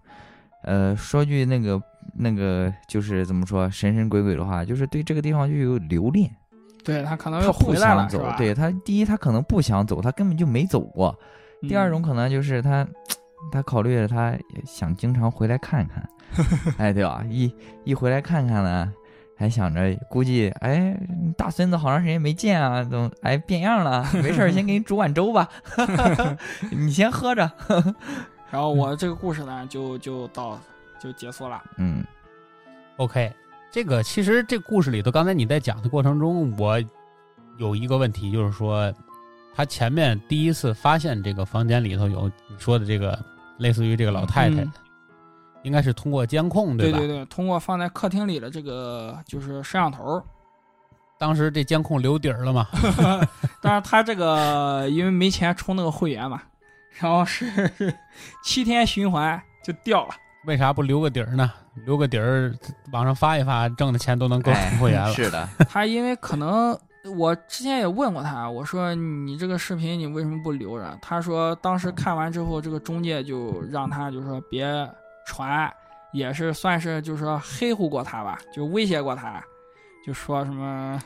[0.62, 1.78] 呃，说句那个
[2.14, 6.34] 那个，就是怎么说神神鬼鬼的话，就是对这个地方就有留恋。
[6.82, 11.14] 对他可能他不想走，对他第一他可能不想走，他根本就没走过。
[11.68, 12.88] 第二种可能就是他
[13.52, 16.08] 他考虑了，他想经常回来看看。
[16.78, 17.22] 哎，对吧？
[17.28, 17.54] 一
[17.84, 18.90] 一回来看看呢，
[19.38, 20.98] 还想着估计哎，
[21.36, 24.04] 大孙子好长时间没见啊，都哎变样了。
[24.14, 25.48] 没事儿先给你煮碗粥吧，
[26.72, 27.48] 你先喝着。
[28.50, 30.58] 然后我这个故事呢，就就到
[30.98, 31.62] 就结束了。
[31.76, 32.02] 嗯
[32.96, 33.32] ，OK，
[33.70, 36.82] 这个其实这故事里头，刚才你在讲的过程中，我
[37.58, 38.92] 有一个问题，就是说，
[39.54, 43.16] 他前面第一次发现这个房间里头有你说的这个
[43.58, 44.66] 类似于这个老太太，
[45.62, 46.98] 应该是通过监控对吧？
[46.98, 50.22] 对对，通过放在客厅里的这个就是摄像头。
[51.18, 52.66] 当时这监控留底儿了嘛？
[53.60, 56.40] 但是，他这个因为没钱充那个会员嘛。
[57.00, 57.46] 然后是
[58.42, 60.14] 七天循环就掉了，
[60.46, 61.52] 为啥不留个底儿呢？
[61.86, 62.52] 留个底儿，
[62.92, 65.12] 网上发一发，挣的钱都能够充会员了。
[65.12, 66.76] 是的， 他因为可能
[67.16, 70.98] 我之前也问过他，我说你这个视频你为什么不留着？
[71.00, 74.64] 他说当时看完之后，这个中介就让他就说别
[75.28, 75.72] 传，
[76.12, 79.44] 也是算是就是说黑乎过他吧，就威胁过他，
[80.04, 81.00] 就说什么，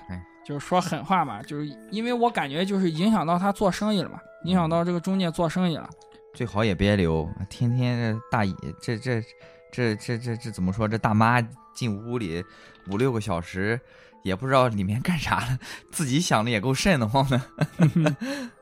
[0.47, 4.19] 就是说狠话嘛，就是因为我感觉就是影响到他做生意了嘛。
[4.45, 5.89] 影响到这个中介做生意了，
[6.35, 9.23] 最好也别留，天天这大爷这这
[9.71, 10.89] 这这这这怎么说？
[10.89, 11.41] 这大妈
[11.73, 12.45] 进屋里
[12.91, 13.81] 五六个小时，
[14.25, 15.59] 也不知道里面干啥了，
[15.93, 17.41] 自己想的也够瘆得慌的。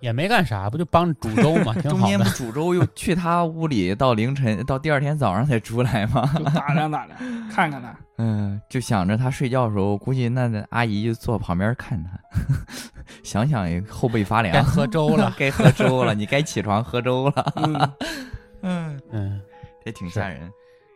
[0.00, 1.72] 也没干啥，不就帮煮粥吗？
[1.82, 6.30] 中间不煮粥，又去他屋里，到凌晨，到第二天早上才出来吗？
[6.54, 7.18] 打量打量，
[7.50, 7.94] 看看他。
[8.18, 12.10] 嗯，就想着他睡觉的时候，估计那阿姨就坐旁边看他。
[13.24, 14.54] 想想也后背发凉。
[14.54, 17.90] 该喝粥了，该喝粥了，你该起床喝粥了。
[18.62, 19.40] 嗯嗯，
[19.84, 20.50] 也挺吓人。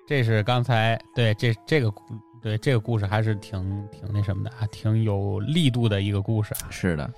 [0.06, 1.90] 这是刚才对这这个
[2.42, 6.54] 对这个故事还是挺挺那什么的啊，挺有力度的一个故事。
[6.68, 7.10] 是的。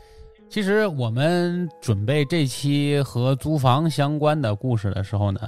[0.49, 5.41] 其实我们准备这期和租房相关的故事的时候呢，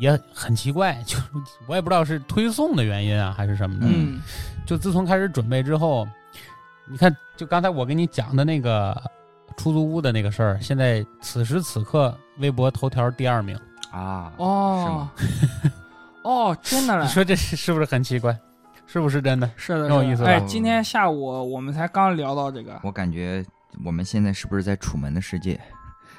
[0.00, 1.18] 也很奇怪，就
[1.66, 3.86] 我也不知道是推送的原因啊，还是什么的。
[3.88, 4.20] 嗯，
[4.66, 6.06] 就自从开始准备之后，
[6.88, 9.00] 你看，就刚才我给你讲的那个
[9.56, 13.56] 出租屋的那个事儿，现在此时此刻微博头条第二名
[13.92, 14.32] 啊！
[14.38, 15.08] 哦，
[16.24, 17.04] 哦，真的了？
[17.04, 18.36] 你说这是是不是很奇怪？
[18.88, 19.48] 是不是真的？
[19.56, 20.24] 是的，很有意思。
[20.24, 23.44] 哎，今天下午我们才刚聊到这个，我感觉。
[23.84, 25.60] 我们现在是不是在楚门的世界？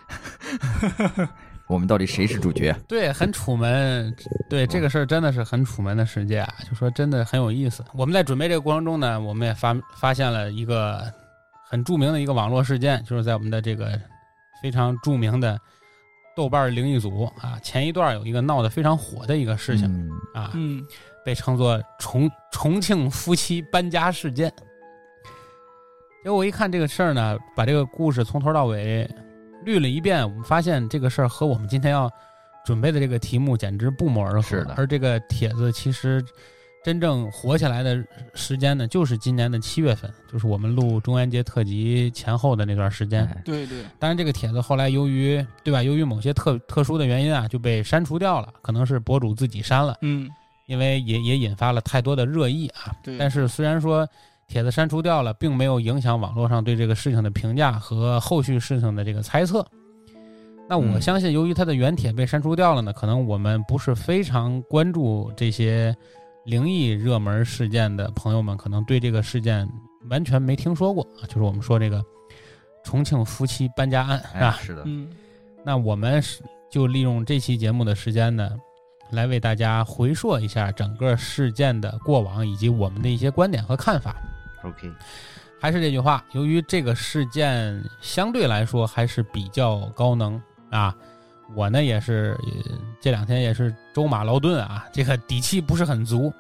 [1.67, 2.73] 我们到底谁是主角？
[2.87, 4.15] 对，很楚门。
[4.49, 7.83] 对这个事儿真的是很楚门的世界啊，就说真的很有意思。
[7.93, 11.03] 我们在准备这个过程中呢，我们也发发现了一个
[11.67, 13.99] 很著名的一个网络事件，就是在我们的这个
[14.61, 15.59] 非常著名的
[16.37, 20.09] 豆瓣灵异组啊，前一段有一个闹得非常火的一个事情嗯
[20.41, 20.81] 啊，嗯
[21.25, 24.49] 被称作重重庆夫妻搬家事件。
[26.27, 29.09] 结果我一看这个事儿呢，把这个故事从头到尾
[29.65, 32.11] 捋了一遍，我们发现这个事儿和我们今天要
[32.65, 34.41] 准备的这个题目简直不谋而合。
[34.41, 36.21] 是的而这个帖子其实
[36.83, 38.03] 真正火起来的
[38.33, 43.23] 时间呢，就是今年的七月份，就是我们录中元节特辑前后的那段时间。
[43.23, 49.97] 哎对对，当然，这个帖子后来由于对吧，由于某些特特殊的原因啊，就被删除掉了，可能是博主自己删了。
[50.01, 50.29] 嗯
[50.65, 52.91] 因为也也引发了太多的热议啊。
[53.01, 54.05] 对，但是虽然说
[54.47, 59.65] 帖子删除掉了，并没有影响网络上对这个事情的评价和后续事情的这个猜测。
[60.69, 65.95] 那我嗯相信，由于它的原帖被删除掉了呢，可能我们不是非常关注这些
[66.45, 69.67] 灵异热门事件的朋友们，可能对这个事件
[70.09, 71.27] 完全没听说过啊。
[71.27, 72.03] 就是我们说这个
[72.83, 74.59] 重庆夫妻搬家案，是哎，吧？
[74.61, 75.09] 是的，嗯
[75.65, 76.41] 那我们是
[76.71, 78.51] 就利用这期节目的时间呢，
[79.11, 84.15] 来为大家回溯一下整个事件的过往，以及我们的一些观点和看法。
[84.67, 84.91] OK，
[85.59, 90.95] 还是这句话，由于这个事件相对来说还是比较高能啊，
[91.55, 96.33] 我呢也是呃这两天也是舟马劳顿啊， 这个底气不是很足，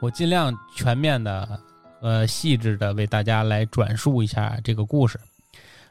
[0.00, 1.60] 我尽量全面的
[2.00, 5.18] 呃细致的为大家来转述一下这个故事。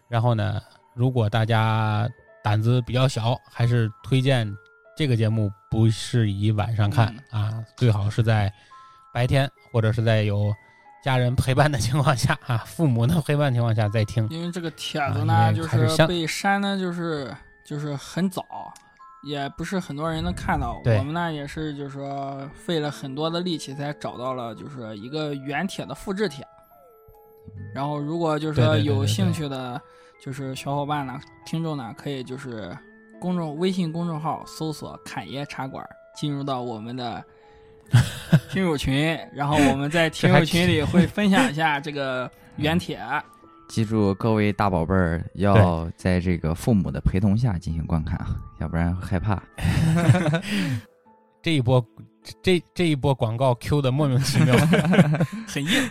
[0.07, 0.61] 然后呢，
[0.93, 2.09] 如果大家
[2.43, 4.51] 胆子比较小，还是推荐
[4.95, 8.51] 这个节目不适宜晚上看、啊，最好是在
[9.13, 10.53] 白天或者是在有
[11.06, 14.28] 家人陪伴的情况下 啊，父母的陪伴情况下再听。
[14.32, 17.32] 因为这个帖子呢，为就是被删的，就是
[17.64, 18.43] 就是很早，
[19.22, 20.82] 也不是很多人能看到。
[20.84, 26.43] 我们呢也是，就是说费了很多的力气才找到了，就是一个原帖的复制帖。
[27.72, 29.80] 然后，如果就是说有兴趣的，
[30.20, 32.76] 就是小伙伴呢、听众呢，可以就是
[33.22, 35.88] 公众微信公众号搜索“侃爷茶馆”，
[36.18, 37.24] 进入到我们的
[38.52, 43.00] 听友群，然后我们在 听友群里会分享一下这个 原帖。
[43.68, 49.41] 记住各位大宝贝儿要在这个父母的陪同下进行观看啊，要不然会害怕。
[51.41, 51.84] 这一波，
[52.43, 54.56] 这这一波广告 Q 的莫名其妙。
[55.48, 55.89] 很硬。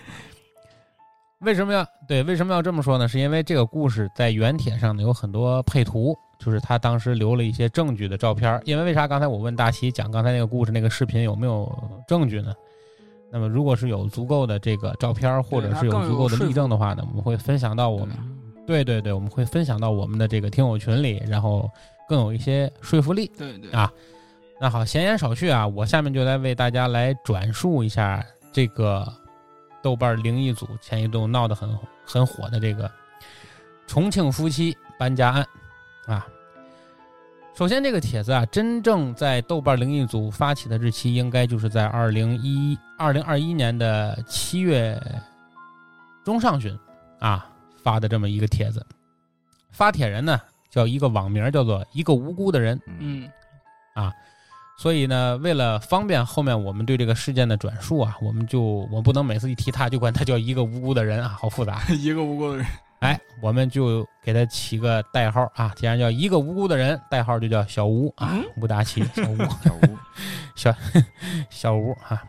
[1.40, 2.22] 为什么要对？
[2.22, 3.08] 为什么要这么说呢？
[3.08, 8.62] 是因为这个故事在原帖上呢有很多配图，就是他当时留了一些证据的照片儿。
[8.64, 9.06] 因为为啥？
[9.06, 11.70] 刚才我问大西讲刚才那个故事那个视频有没有
[12.06, 12.52] 证据呢？
[13.30, 18.16] 那么如果是有足够的这个照片儿，或者是有足够的例证的话呢，我们会分享到我们
[18.66, 21.68] 对对对，我们会分享到我们的这个听友群里，然后
[22.08, 23.30] 更有一些说服力。
[23.36, 23.92] 对对啊
[24.60, 29.04] 那好，闲言少叙啊，我下面就来为大家来转述一下这个
[29.82, 31.68] 豆瓣灵异组前一度闹得很
[32.06, 32.88] 很火的这个
[33.88, 35.44] 重庆夫妻搬家案
[36.06, 36.26] 啊。
[37.56, 45.00] 首先，这个帖子啊，真正在豆瓣灵异组发起的日期，应该就是在二零一二零二一年的七月
[46.24, 46.76] 中上旬
[47.20, 47.48] 啊
[47.80, 48.84] 发的这么一个帖子。
[49.70, 53.30] 发帖人呢叫一个网名叫做一个无辜的人，嗯
[53.94, 54.12] 啊
[54.76, 61.84] 所以呢，为了方便后面我们对这个事件的转述啊，我们就我不能每次一提他就管他叫一个无辜的人啊，好复杂。
[61.94, 62.66] 一个无辜的人。
[63.00, 69.98] 哎，我们就给他起个代号啊，既然叫一个无辜的人，代号就叫小吴啊嗯，吴达奇，小吴， 小吴，
[70.54, 70.74] 小
[71.50, 72.22] 小吴啊。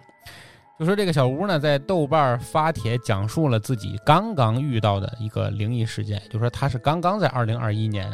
[0.78, 8.12] 就说这个小吴呢，在豆瓣发帖讲述了自己刚刚遇到的一个灵异事件，就说他是刚刚在二零二一年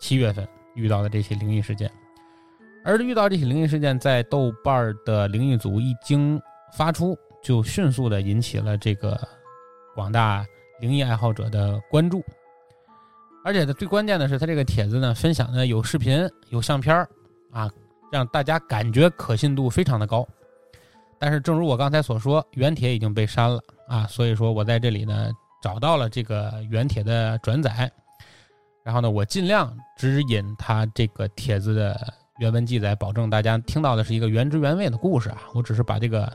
[0.00, 1.90] 七月份遇到的这些灵异事件，
[2.84, 6.40] 而遇到这些灵异事件，在豆瓣的灵异组一经
[6.72, 9.20] 发出，就迅速的引起了这个
[9.96, 10.46] 广大
[10.80, 12.24] 灵异爱好者的关注，
[13.44, 17.08] 而且呢，最关键的是，他这个帖子呢分享的有视频、有相片儿
[17.50, 17.70] 啊，
[18.12, 20.26] 让大家感觉可信度非常的高。
[21.18, 27.90] 但是，正如我刚才所说，原帖已经被删了啊，所以说我在这里呢找到了这个原帖的转载，
[28.84, 32.00] 然后呢，我尽量指引他这个帖子的
[32.38, 35.42] 原文记载，保证大家听到的是一个原汁原味的故事啊。
[35.54, 36.32] 我只是把这个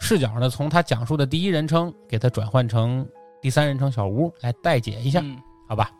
[0.00, 3.06] 视角呢，从他讲述的第一人称给他转换成
[3.40, 5.36] 第三人称小吴来代解一下，嗯
[5.68, 5.90] 好吧？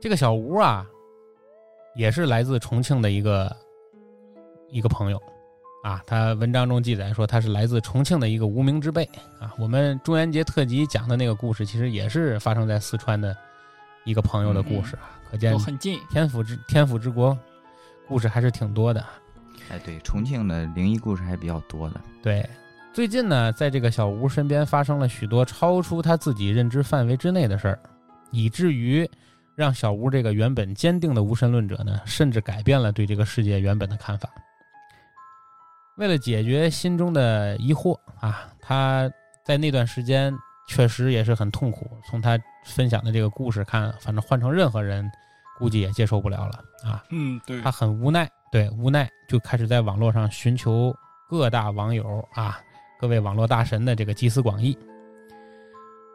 [0.00, 0.86] 这个小吴啊，
[1.96, 3.56] 也是来自重庆的一个
[4.68, 5.22] 一个朋友
[5.82, 9.04] 啊，他文章中记载说他是来自重庆的一个无名之辈
[9.40, 9.54] 啊。
[9.58, 13.34] 我们中元节特辑讲的那个故事，其实也是发生在四川的
[14.04, 15.98] 一个朋友的故事啊，可见很近。
[16.10, 17.38] 天府之天府之国
[18.06, 19.04] 故事还是挺多的。
[19.70, 22.00] 哎，对，重庆的灵异故事还比较多的。
[22.22, 22.46] 对，
[22.94, 27.76] 最近呢，在这个小吴身边发生了许多超出他自己认知范围之内的事儿，
[28.30, 29.06] 以至于
[29.56, 34.28] 让小吴这个原本坚定的无神论者呢，甚至改变了对这个世界原本的看法。
[35.96, 39.10] 为了解决心中的疑惑啊，他
[39.44, 40.32] 在那段时间
[40.68, 41.90] 确实也是很痛苦。
[42.08, 45.04] 从他分享的这个故事看，反正换成任何人，
[45.58, 47.02] 估计也接受不了了啊。
[47.10, 50.94] 嗯，对他很无奈，对无奈就开始在网络上寻求
[51.28, 52.60] 各大网友啊，
[53.04, 54.74] 各位网络大神的这个集思广益。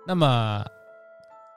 [0.07, 0.65] 那么，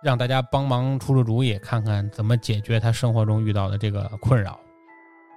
[0.03, 4.61] 让大家帮忙出出主意，看看怎么解决他生活中遇到的这个困扰。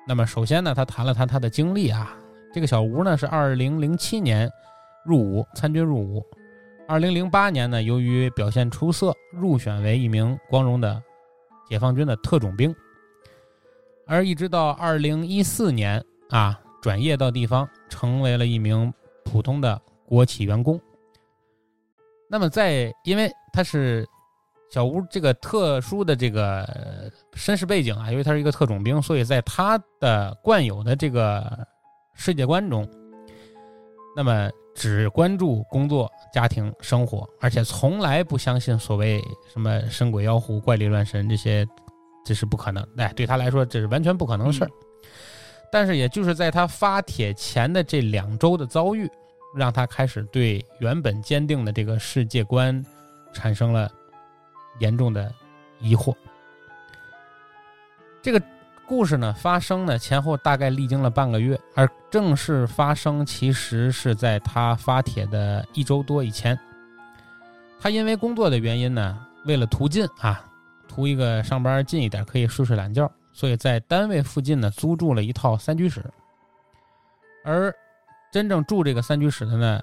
[0.05, 2.13] 那么，首先呢，他谈了谈他的经历啊。
[2.53, 4.51] 这个小吴呢是二零零七年
[5.05, 6.21] 入伍参军入伍，
[6.89, 11.01] 二零零八年呢由于表现出色，入选为一名光荣的
[11.69, 12.75] 解放军的特种兵，
[14.05, 18.93] 而一直到二零一四年啊转业到地方，成为了一名
[19.25, 20.79] 普通的国企员工。
[22.29, 24.07] 那么在因为他是
[24.71, 26.65] 小吴这个特殊的这个
[27.33, 31.67] 身世背景啊，因为他是一个特种兵，所以在他的惯有的这个。
[32.17, 32.89] 世界观中，
[34.15, 39.21] 那么只关注工作、家庭、生活，而且从来不相信所谓
[39.51, 41.67] 什么神鬼妖狐、怪力乱神这些，
[42.23, 42.81] 这是不可能。
[42.95, 44.69] 哎，对他来说，这是完全不可能的事儿。
[45.71, 49.09] 但是，也就是在他发帖前的这两周的遭遇，
[49.55, 52.83] 让他开始对原本坚定的这个世界观
[53.33, 53.91] 产生了
[54.79, 55.33] 严重的
[55.79, 56.15] 疑惑。
[58.21, 58.41] 这个。
[58.87, 66.55] 故事呢发生呢前后大概历经了半个月，而正式发生其实是在他发帖的一周多以前。
[67.79, 70.45] 他因为工作的原因呢，为了图近啊，
[70.87, 76.01] 图一个上班近一点，可以睡睡懒觉，所以在单位附近呢租住了一套三居室。
[77.43, 77.75] 而
[78.31, 79.79] 真正住这个三居室的呢，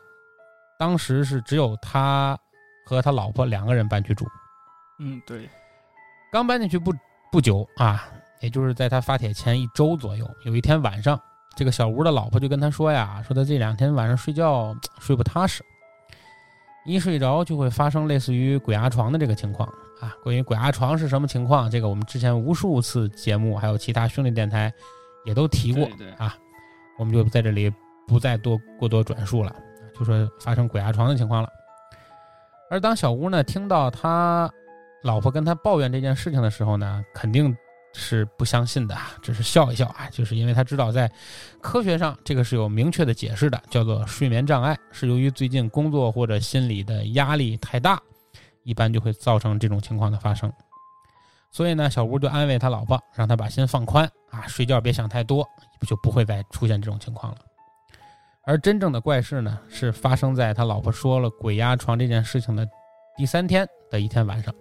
[0.78, 2.36] 当时是只有他
[2.86, 4.26] 和他老婆两个人搬去住。
[4.98, 5.48] 嗯，对，
[6.32, 6.92] 刚搬进去不
[7.30, 8.08] 不久啊。
[8.40, 11.16] 也就是在他发帖前一周左右，有一天晚上，
[11.54, 15.62] 这个小吴的老婆就跟他说呀：“说他这两天晚上睡觉 睡不踏实，
[16.84, 19.68] 一睡着就会发生类似于鬼压床的这个情况
[20.00, 20.14] 啊。
[20.22, 24.72] 关于鬼压床是什么情况，这个我们之前无数次节目还有其他兄弟电台
[25.24, 26.34] 也都提过啊，
[26.98, 27.72] 我们就在这里
[28.06, 29.54] 不再多过多转述了，
[29.98, 31.48] 就说发生鬼压床的情况了。
[32.70, 34.50] 而当小吴呢听到他
[35.02, 37.56] 老婆跟他抱怨这件事情的时候呢，肯定。
[37.94, 41.10] 是不相信的，只是笑一笑啊，就是因为他知道在
[41.60, 48.00] 科学上这个是有明确的解释的，叫做睡眠障碍，是由于最近工作或者心理的压力太大，
[48.62, 50.52] 一般就会造成这种情况的发生。
[51.50, 55.46] 所以呢，小吴就安慰他老婆，让他把心放宽啊，睡觉别想太多，
[55.86, 57.38] 就不会再出现这种情况了。
[58.44, 62.66] 而真正的怪事呢，是发生在他老婆说了鬼压床这件事情的
[63.16, 64.52] 第三天的一天晚上。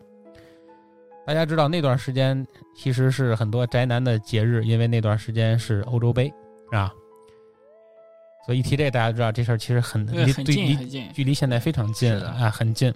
[1.26, 2.46] 大家知道那段时间
[2.76, 6.26] 其实是很多宅男的节日，因为那段时间是欧洲杯，
[6.70, 6.92] 是吧？
[8.46, 12.92] 所以一提这，大家知道这事儿其实很离很近，很近，距离现在非常近啊，很近。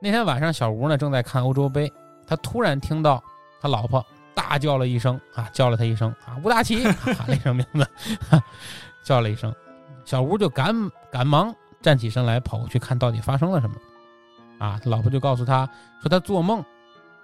[0.00, 1.90] 那天晚上，小吴呢正在看欧洲杯，
[2.26, 3.22] 他突然听到
[3.62, 4.04] 他老婆
[4.34, 7.88] 大叫了一声啊，叫了他一声啊，吴大奇喊了一声名字，
[9.02, 9.52] 叫了一声，
[10.04, 10.74] 小吴就赶
[11.10, 13.76] 赶忙站起身来，跑过去看到底发生了什么。
[14.58, 15.66] 啊，他老婆就告诉他
[16.02, 16.62] 说，他做梦。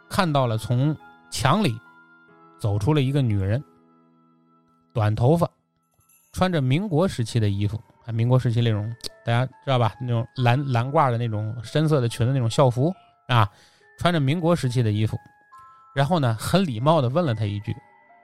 [0.09, 0.97] 看到了从
[1.31, 1.79] 墙里
[2.59, 3.63] 走出了一个女人，
[4.93, 5.49] 短头发，
[6.33, 8.95] 穿着民国时期的衣服，啊，民国时期那种
[9.25, 9.95] 大家知道吧？
[10.01, 12.95] 那种蓝蓝褂的那种深色的裙子，那种校服
[13.29, 13.51] 啊，
[13.99, 15.19] 穿着民国时期的衣服，
[15.95, 17.75] 然后呢，很礼貌的问了他一句：“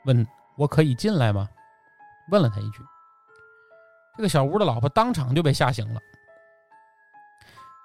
[0.06, 0.26] 问
[0.56, 1.48] 我可以进来吗？”
[2.30, 2.78] 问了他一句，
[4.16, 6.00] 这个小吴的老婆当场就被吓醒了。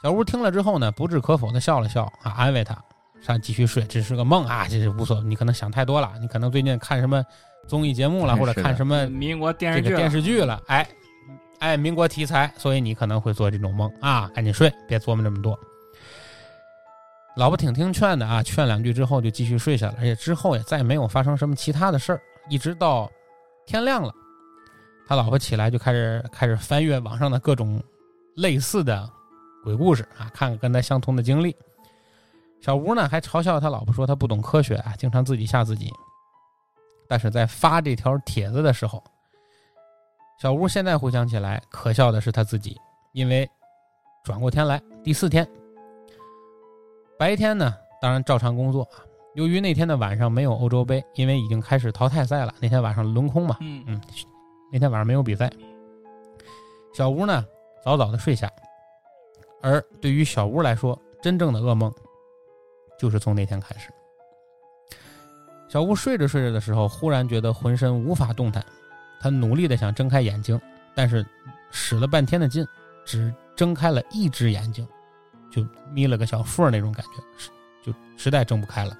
[0.03, 2.79] 小吴听了之后呢，不置可否的笑了笑啊，安慰他。
[3.25, 7.23] 上继续睡，这是个梦啊，这是无所，你可能想太多了，你可能最近看什么
[7.67, 10.87] 综艺节目了，或者看什么民国电视剧电视剧了，哎，
[11.59, 15.57] 哎，民国题材，所以你可能会做这种梦啊，赶紧睡，别琢磨这么多。
[17.35, 23.11] 老婆挺听劝的啊，劝两句之后就继续睡下了，而且之后也再没有发生什么其他的事儿，一直到
[23.65, 24.13] 天亮了，
[25.07, 27.81] 他老婆起来就开始开始翻阅网上的各种
[28.35, 29.09] 类似的
[29.63, 31.55] 鬼故事啊，看看跟他相同的经历。
[32.65, 35.93] 小吴呢还嘲笑他老婆说他不懂科学啊，经常自己吓自己。
[37.07, 39.03] 但是在发这条帖子的时候，
[40.41, 42.75] 小吴现在回想起来，可笑的是他自己，
[43.11, 43.47] 因为
[44.23, 45.47] 转过天来，第四天
[47.19, 49.05] 白天呢，当然照常工作啊。
[49.35, 54.01] 由于那天的晚上没有欧洲杯，因为已经开始淘汰赛了，那天晚上轮空嘛，嗯嗯，
[54.71, 55.47] 那天晚上没有比赛。
[56.95, 57.45] 小吴呢，
[57.83, 58.51] 早早的睡下，
[59.61, 61.93] 而对于小吴来说，真正的噩梦
[62.97, 63.89] 就是从那天开始。
[65.67, 68.63] 小吴睡着睡着的时候，忽然觉得浑身无法动弹，
[69.19, 70.59] 他努力的想睁开眼睛，
[70.93, 71.25] 但是
[71.71, 72.65] 使了半天的劲，
[73.03, 74.87] 只睁开了一只眼睛，
[75.51, 77.51] 就眯了个小缝那种感觉，
[77.83, 78.97] 就实在睁不开了。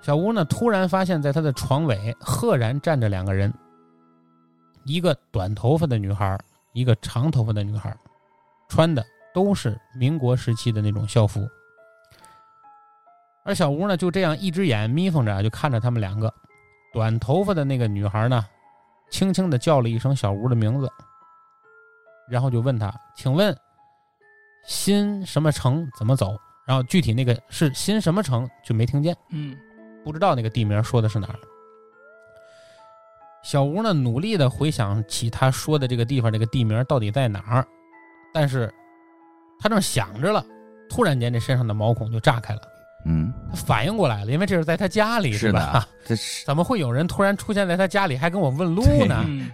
[0.00, 3.52] 小吴呢，突然发现，在他的床尾赫然站着两个人，
[4.84, 6.38] 一个短头发的女孩，
[6.72, 7.94] 一个长头发的女孩，
[8.68, 9.04] 穿的
[9.34, 11.46] 都是民国时期的那种校服。
[13.44, 16.32] 而小吴呢，就这样一只眼眯缝着，就看着他们两个。
[16.92, 18.44] 短头发的那个女孩呢，
[19.10, 20.90] 轻轻的叫了一声小吴的名字，
[22.28, 23.56] 然后就问他：“请问
[24.64, 26.36] 新什么城怎么走？”
[26.66, 29.16] 然后具体那个是新什么城就没听见。
[29.30, 29.56] 嗯
[30.04, 31.38] 不知道那个地名说的是哪儿。
[33.42, 37.66] 小吴呢，努力的回想起他说的这个地方，这个地名到底在哪儿，
[38.34, 38.72] 但是
[39.58, 40.44] 他正想着了，
[40.88, 42.62] 突然间这身上的毛孔就炸开了，
[43.04, 49.24] 嗯，他反应过来了，因为这是在他家里，是吧？， 这是怎么会有人突然出现在他家里，还跟我问路呢？
[49.26, 49.50] 嗯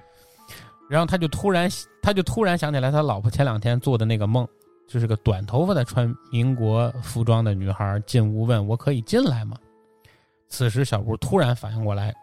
[0.88, 1.68] 然后他就突然，
[2.00, 4.46] 他就突然想起来，他老婆前两天做的那个梦，
[4.86, 9.56] 就是个短头发的穿民国服装的女孩进屋问我可以进来吗？
[10.48, 12.14] 此时小吴突然反应过来，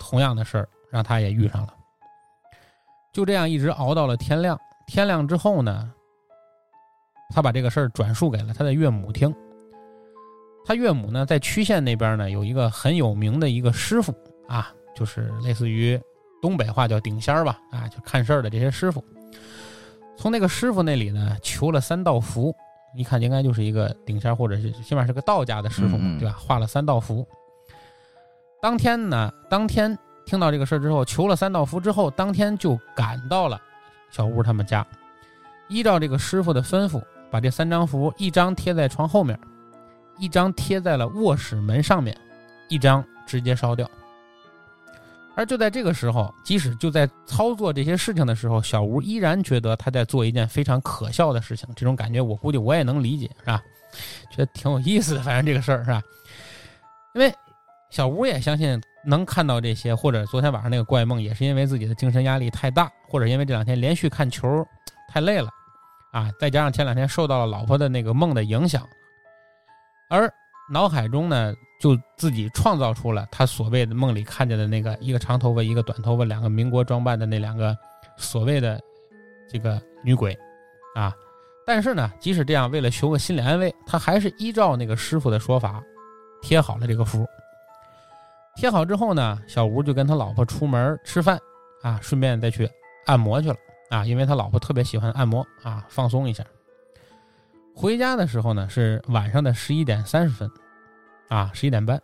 [0.00, 1.74] 同样的事儿让他也遇上了。
[3.12, 4.58] 就这样一直熬到了天亮。
[4.86, 5.92] 天亮之后呢，
[7.34, 9.30] 他把这个事儿转述给了他的岳母听。
[10.66, 14.12] 他岳母呢，在曲县那边呢，有一个很有名的一个师傅
[14.48, 15.98] 啊，就是类似于
[16.42, 19.02] 东北话叫顶仙儿吧，啊，就看事儿的这些师傅。
[20.16, 22.52] 从那个师傅那里呢，求了三道符，
[22.96, 26.34] 一看应该就是一个顶仙儿，或者是起码是个道家的师傅对吧？
[26.36, 27.24] 画了三道符。
[28.60, 33.60] 当天呢，当天听到这个事儿之后，求了三道符之后，当天就赶到了
[34.10, 34.84] 小屋他们家，
[35.68, 39.38] 依照这个师傅的吩咐，把这三张符一张贴在床后面，
[40.18, 42.16] 一张贴在了卧室门上面，
[42.68, 43.88] 一张直接烧掉。
[45.34, 51.68] 而就在这个时候，即使就在操作这些事情的时候，小吴依然觉得他在做一件非常可笑的事情。
[51.76, 53.62] 这种感觉，我估计我也能理解，是吧？
[54.30, 56.02] 觉得挺有意思的，反正这个事儿是吧？
[57.14, 57.30] 因为
[57.90, 64.66] 小吴也相信能看到这些，或者昨天晚上那个怪梦，也是因为自己的精神压力太大，或者因为这两天连续看球
[65.12, 65.50] 太累了
[66.12, 68.86] 啊，再加上前两天受到了老婆的那个梦的影响，
[70.08, 70.32] 而
[70.70, 77.76] 脑海中呢，就自己创造出了他所谓的梦里看见的那个一个长头发、一个短头发、两个民国装扮的那两个
[78.16, 78.80] 所谓的
[79.48, 80.36] 这个女鬼
[80.94, 81.14] 啊。
[81.66, 85.82] 但是呢，即使这样，为了求个心理安慰，他还是依照那个师傅的说法
[86.40, 87.26] 贴好了这个符。
[88.54, 91.38] 贴好之后呢，小吴就跟他老婆出门吃饭
[91.82, 92.70] 啊，顺便再去
[93.04, 93.56] 按摩去了
[93.90, 96.44] 啊，因为他老婆特别喜欢按摩啊，放松一下。
[97.78, 100.50] 回家的时候呢，是晚上的十一点三十分，
[101.28, 102.00] 啊，十一点半。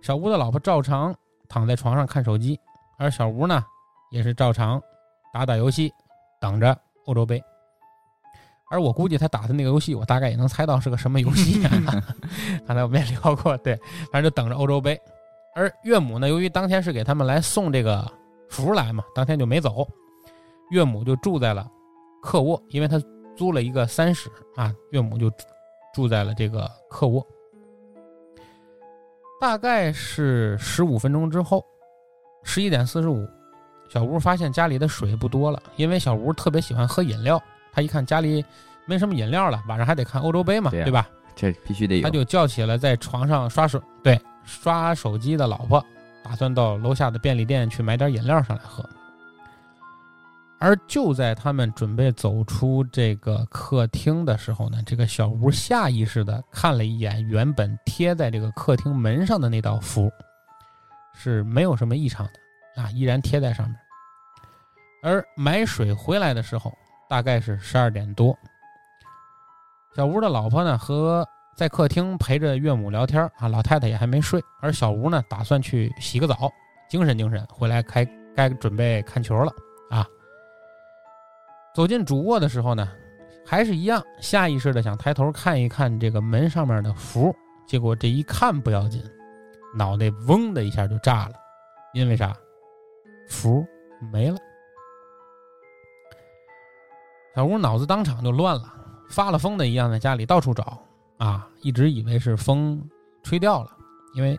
[0.00, 1.14] 小吴的老婆照常
[1.46, 2.58] 躺在床上看手机，
[2.98, 3.62] 而小吴呢，
[4.10, 4.80] 也是照常
[5.30, 5.92] 打打游戏，
[6.40, 6.74] 等着
[7.04, 7.42] 欧洲杯。
[8.70, 11.70] 而我估计他打的那个游戏，我大概也能猜到是个什么游戏、啊。
[12.66, 13.78] 刚才我们也聊过，对，
[14.10, 14.98] 反正就等着欧洲杯。
[15.54, 18.10] 而岳母呢，由于当天是给他们来送这个
[18.48, 19.86] 福来嘛，当天就没走，
[20.70, 21.70] 岳母就住在了
[22.22, 22.98] 客卧，因为他
[23.36, 25.30] 租了一个三室啊，岳母就
[25.94, 27.24] 住在了这个客卧。
[29.40, 31.64] 大概是十五分钟之后，
[32.42, 33.28] 十一点四十五，
[33.88, 37.40] 小吴发现家里的水不多了，因为小吴特别喜欢喝饮料，
[37.72, 38.42] 他一看家里
[38.86, 41.06] 没什么饮料了，晚上还得看欧洲杯嘛，对吧？
[41.34, 42.02] 这必须得有。
[42.02, 45.84] 他就叫起了在床上刷手对刷手机的老婆，
[46.24, 48.82] 打算到楼下的便利店去买点饮料上来喝。
[50.58, 60.10] 而就在他们准备走出这个客厅的时候呢，这个小吴下意识的看了一眼原本贴在这个客厅门上的那道符，
[61.14, 63.76] 是没有什么异常的啊，依然贴在上面。
[65.02, 66.72] 而买水回来的时候，
[67.08, 68.36] 大概是十二点多。
[69.94, 76.50] 小吴的老婆呢和在客厅陪着岳母聊天啊，老太太也还没睡，而小吴呢打算去洗个澡，
[76.88, 79.52] 精神精神，回来开该准备看球了。
[81.76, 82.90] 走进主卧的时候呢，
[83.44, 87.36] 还是一样，下意识的想抬头看一看这个门上面的符，
[87.66, 89.04] 结果这一看不要紧，
[89.76, 91.34] 脑袋嗡的一下就炸了，
[91.92, 92.34] 因为啥？
[93.28, 93.62] 符
[94.10, 94.38] 没了。
[97.34, 98.72] 小吴脑子当场就乱了，
[99.10, 100.82] 发了疯的一样在家里到处找
[101.18, 102.82] 啊，一直以为是风
[103.22, 103.70] 吹掉了，
[104.14, 104.34] 因为，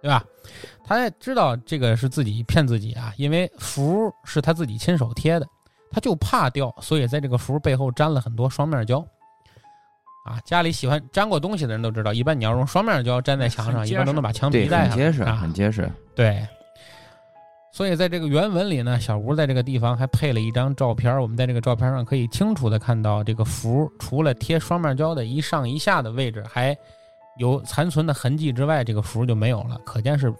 [0.00, 0.24] 对吧？
[0.84, 5.46] 他也知道这个是自己骗自己啊，因为符是他自己亲手贴的，
[5.90, 9.04] 他就怕掉，所以在这个符背后粘了很多双面胶。
[10.24, 15.90] 啊，家里喜欢粘过东西的人都知道，一般你要用双面胶粘在墙上，一般都能把墙对皮带很结实，上啊，很结实。
[16.14, 16.46] 对，
[17.72, 21.18] 所以在这个原文里呢，小吴在这个地方还配了一张照片。
[21.20, 26.76] 我们在这个照片上可以清楚的看到，这个符除了贴双面胶的一上一下的位置还
[27.40, 29.80] 有残存的痕迹之外，这个符就没有了。
[29.82, 30.32] 可见是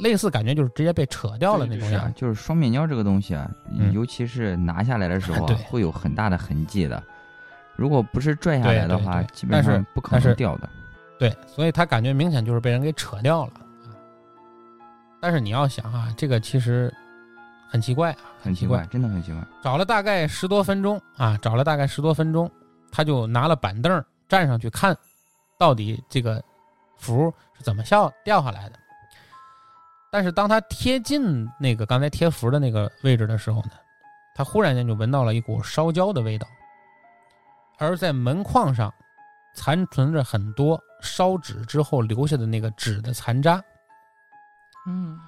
[0.00, 7.02] 类似感觉就是直接被扯掉了那种是啊样。，就是双面胶这个东西啊，嗯尤其是拿下来的时候啊， 会有很大的痕迹的。
[7.76, 10.68] 如果不是拽下来的话，对对基本上不可能掉的。
[11.18, 13.52] 对，所以他感觉明显就是被人给扯掉了
[13.84, 13.92] 啊。
[15.20, 16.90] 但是你要想啊，这个其实
[17.68, 19.44] 很奇怪啊，奇很奇怪，真的很奇怪。
[19.62, 22.50] 找了大概十多分钟啊，找了大概十多分钟，
[22.90, 24.96] 他就拿了板凳儿站上去看，
[25.58, 26.42] 到底这个
[26.96, 28.78] 符是怎么掉掉下来的。
[30.10, 33.72] 但是当他贴近那个刚才贴符的那个位置的时候呢，
[34.34, 36.46] 他忽然间就闻到了一股烧焦的味道，
[37.78, 38.92] 而在门框上
[39.54, 43.62] 残存着很多烧纸之后留下的那个纸的残渣。
[44.86, 45.18] 嗯，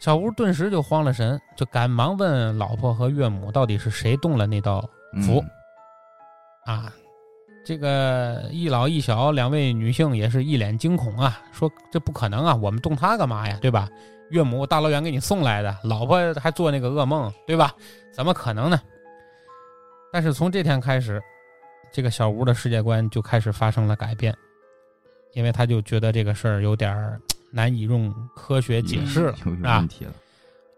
[0.00, 4.80] 小吴顿时就慌了神，就赶忙问老婆和岳母到底是谁动了那道
[5.26, 5.44] 符
[6.64, 6.92] 嗯啊，
[7.64, 13.88] 这个一老一小两位女性也是一脸惊恐啊，说这不可能啊，我们动他干嘛呀，对吧？
[14.30, 17.74] 岳母大老远给你送来的，老婆还做那个噩梦，对吧？
[18.12, 18.80] 怎么可能呢？
[20.12, 21.22] 但是从这天开始，
[21.92, 24.34] 这个小吴的世界观就开始发生了改变，
[25.34, 27.20] 因为他就觉得这个事儿有点儿
[27.50, 29.88] 难以用科学解释了啊问。
[29.88, 30.12] 题了。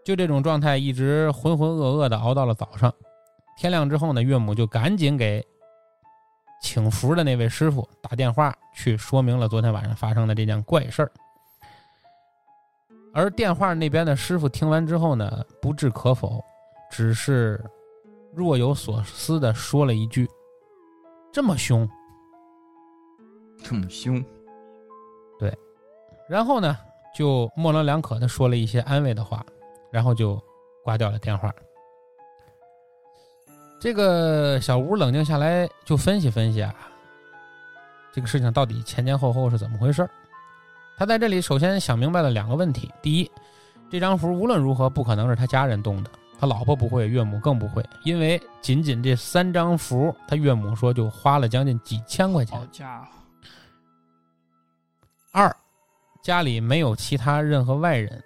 [0.03, 2.93] 就这种状态一直浑浑噩噩的熬到了早上。
[3.57, 5.43] 天亮之后呢，岳母就赶紧给
[6.65, 11.11] 请符的那位师傅打电话去说明了昨天晚上发生的这件怪事儿。
[13.13, 16.43] 而电话那边的师傅听完之后呢，不置可否，
[16.89, 17.63] 只是
[18.33, 20.27] 若有所思的说了一句
[21.31, 21.87] ：“这么凶。
[23.63, 24.19] 这么凶，”
[25.37, 25.55] 对
[26.27, 26.75] 然后呢，
[27.15, 29.45] 就模棱两可的说了一些安慰的话，
[29.91, 30.41] 然后就
[30.83, 31.53] 挂掉了电话。
[33.85, 36.73] 这个小吴冷静下来，就分析分析啊，
[38.11, 40.09] 这个事情到底前前后后是怎么回事儿？
[40.97, 43.31] 他在这里首先想明白了两个问题：第一，
[43.87, 46.09] 这张符无论如何不可能是他家人动的，
[46.39, 52.57] 他老婆不会，岳母更不会，因为仅仅这三张符，他岳母说就花了将近几千块钱。
[52.57, 52.65] 好。
[52.71, 53.07] 家伙，
[55.31, 55.55] 二，
[56.23, 58.19] 家里没有其他任何外人，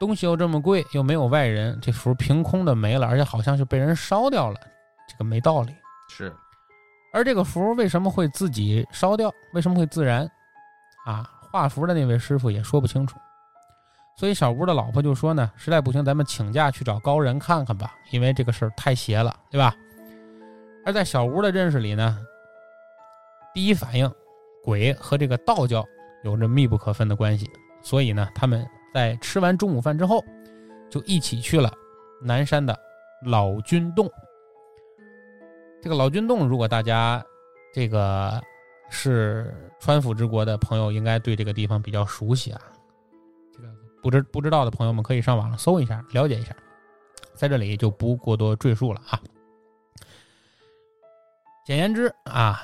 [0.00, 4.68] 东西又这么贵，又没有外人，这符凭空的没了，而且好像是被人烧掉了，这
[5.18, 5.74] 个没道理。
[6.08, 6.32] 是
[7.12, 9.30] 而这个符为什么会自己烧掉？
[9.52, 10.30] 为什么会自燃？
[11.04, 13.18] 啊，画符的那位师傅也说不清楚。
[14.16, 19.74] 所以小吴的老婆就说呢，实在不行，咱们请假去找高人看看吧，因为这个事儿太邪了，对吧？
[20.84, 22.18] 而在小吴的认识里呢，
[23.54, 24.10] 第一反应，
[24.64, 25.86] 鬼和这个道教
[26.24, 27.48] 有着密不可分的关系，
[27.80, 30.24] 所以呢，他们在吃完中午饭之后，
[30.90, 31.72] 就一起去了
[32.20, 32.78] 南山的
[33.22, 34.10] 老君洞。
[35.80, 37.24] 这个老君洞，如果大家
[37.72, 38.42] 这个
[38.90, 42.60] 是川府之国的朋友，应该对这个地方比较熟悉啊。
[43.54, 43.68] 这个
[44.02, 46.54] 不知不知道的朋友们可以上网上搜一下，了解一下，
[47.34, 49.20] 在这里就不过多赘述了啊。
[51.64, 52.60] 简言之啊，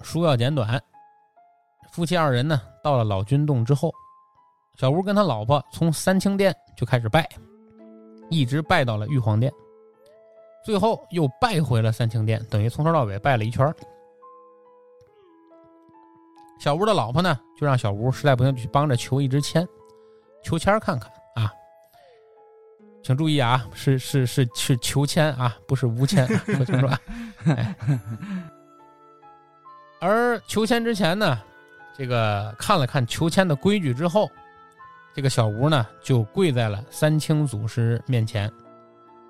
[0.00, 0.82] 书要简短。
[1.92, 3.92] 夫妻二人呢，到了老君洞之后，
[4.78, 7.28] 小吴跟他老婆从三清殿就开始拜，
[8.30, 9.52] 一直拜到了玉皇殿。
[10.66, 13.72] 最后又拜回了三清殿，等于从头到尾拜了一圈。
[16.58, 19.64] 小吴的老婆呢，就让小吴实在不行去帮着求一支签，
[20.42, 21.52] 求签看看啊。
[23.00, 27.00] 请注意啊，是是是是求签啊，不是无签， 说清楚啊。
[27.44, 27.76] 哎
[30.00, 31.40] 而求签之前呢，
[31.96, 34.28] 这个看了看求签的规矩之后，
[35.14, 38.52] 这个小吴呢就跪在了三清祖师面前，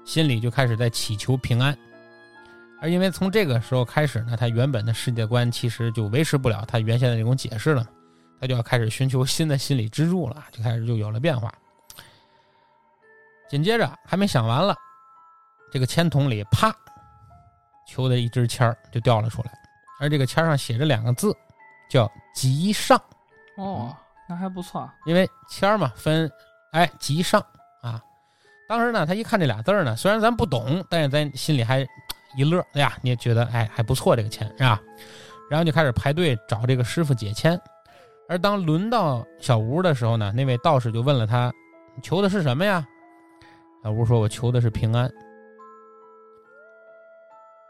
[0.07, 1.77] 心里就开始在祈求平安。
[2.81, 7.87] 而因为从这个时候开始呢，他原本的世界观其实就维持不了他原先的那种解释了，
[8.41, 11.53] 他就要开始寻求新的心理支柱了，就开始就有了变化。
[13.49, 14.77] 紧接着还没想完了，
[15.73, 16.75] 这个签筒里啪，
[17.89, 19.51] 求的一支签儿就掉了出来，
[19.99, 21.35] 而这个签上写着两个字，
[21.89, 23.01] 叫“吉上”。
[23.57, 23.97] 哦，
[24.29, 24.89] 那还不错。
[25.07, 26.31] 因为签儿嘛分，
[26.73, 27.56] 哎，吉上啊，
[28.69, 31.87] 当时呢，他一看这俩字儿呢，虽然咱不懂，但是咱心里还
[32.37, 34.81] 一乐，哎呀，你也觉得哎还不错，这个签是吧？
[35.49, 37.59] 然后就开始排队找这个师傅解签。
[38.29, 41.53] 而当轮到小吴的时候呢，那位道士就问了他
[42.03, 42.85] ：“求的是什么呀？”
[43.85, 45.09] 小吴说：“我求的是平安。”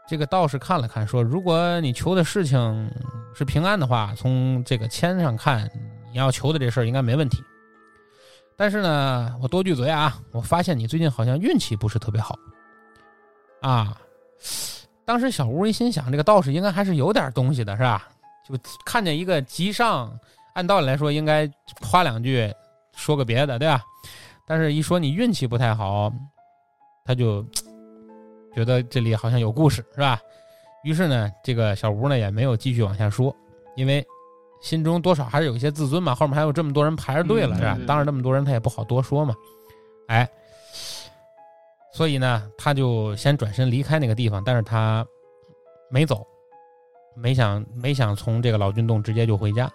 [0.09, 2.91] 这个道士看了看，说：“如果你求的事情
[3.35, 5.69] 是平安的话，从这个签上看，
[6.11, 7.37] 你要求的这事儿应该没问题。
[8.57, 12.35] 但是呢，我多句嘴啊，我发现你最近好像运气不是特别好。”
[13.61, 13.95] 啊，
[15.05, 18.09] 当时小吴一心想，这个道士应该还是有点东西的，是吧？
[18.47, 18.55] 就
[18.85, 20.11] 看见一个吉上，
[20.55, 21.49] 按道理来说应该
[21.81, 22.53] 夸两句，
[22.95, 23.81] 说个别的，对吧？
[24.45, 26.11] 但是一说你运气不太好，
[27.05, 27.45] 他就。
[28.55, 30.19] 觉得这里好像有故事，是吧？
[30.83, 33.35] 于是呢，这个小吴呢也没有继续往下说，
[33.75, 34.03] 因为
[34.61, 36.15] 心中多少还是有一些自尊嘛。
[36.15, 37.77] 后面还有这么多人排着队了，是吧？
[37.87, 39.35] 当着那么多人，他也不好多说嘛。
[40.07, 40.29] 哎，
[41.93, 45.05] 所以呢，他就先转身离开那个地方，但是他
[45.89, 46.25] 没走，
[47.15, 49.69] 没想没想从这个老君洞直接就回家。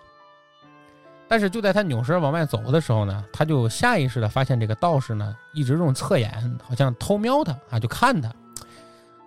[1.29, 6.31] 但是就在他扭身往外走的时候呢，他就下意识的发现这个道士呢一直用侧眼，
[6.63, 8.31] 好像偷瞄他啊，就看他。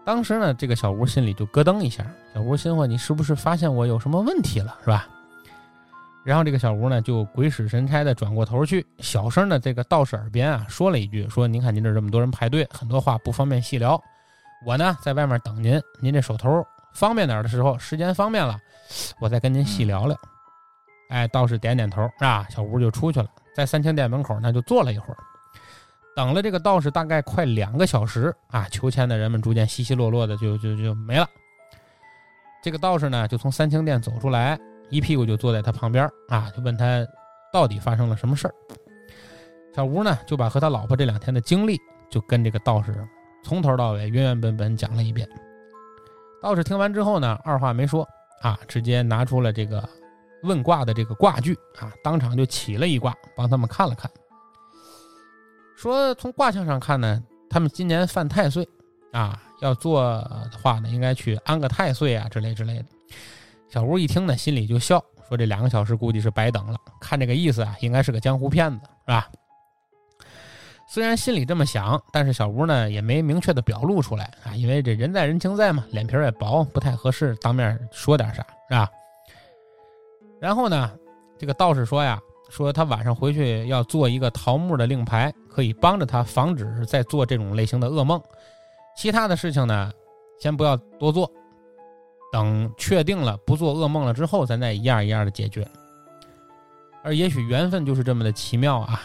[0.06, 2.06] 当时呢，这个小吴心里就咯噔一下。
[2.32, 5.08] 小吴心话：“你是不是发现我有什么问题了，是吧？”
[6.26, 14.02] 然后这个小吴呢，就鬼使神差的转过头去，小声的这个道士耳边啊说了一句：“说您看您这这么多人排队，很多话不方便细聊。
[14.66, 16.66] 我呢在外面等您，您这手头
[16.96, 18.58] 方便点的时候，时间方便了，
[19.20, 20.18] 我再跟您细聊聊。”
[21.10, 25.18] 哎，道士点点头，啊，小吴就出去了，在三清殿门口呢就坐了一会儿。
[26.16, 31.28] 等了这个道士大概快两个小时啊，求签的人们逐渐稀稀落落的就就就没了。
[32.64, 34.60] 这个道士呢，就从三清殿走出来，
[34.90, 37.06] 一屁股就坐在他旁边啊，就问他
[37.52, 38.54] 到底发生了什么事儿。
[39.76, 41.80] 小吴呢，就把和他老婆这两天的经历，
[42.10, 42.96] 就跟这个道士
[43.44, 45.28] 从头到尾原原本本讲了一遍。
[46.42, 48.08] 道士听完之后呢，二话没说
[48.42, 49.84] 啊，直接拿出了这个
[50.44, 54.10] 问卦的这个卦具啊，当场就起了一卦，帮他们看了看。
[55.76, 58.66] 说从卦象上看呢，他们今年犯太岁，
[59.12, 60.02] 啊，要做
[60.52, 62.86] 的话呢，应该去安个太岁啊之类之类的。
[63.70, 66.78] 小吴一听呢，心里就笑，说这两个小时估计是白等了。
[67.00, 69.28] 看这个意思啊，应该是个江湖骗子，是吧？
[70.88, 78.90] 虽然心里这么想，但是小吴呢也没明确的表露出来啊，因为这人在人情在嘛，脸皮也薄，不太合适当面说点啥，是吧？
[80.40, 80.92] 然后呢，
[81.38, 82.20] 这个道士说呀。
[82.48, 88.22] 说他晚上回去要做一个桃木的令牌，可以帮着他防止再做这种类型的噩梦。
[88.96, 89.92] 其他的事情呢，
[90.40, 91.30] 先不要多做，
[92.32, 95.68] 等确定了不做噩梦了之后，咱再一样一样的解决。
[97.04, 99.02] 而也许缘分就是这么的奇妙啊！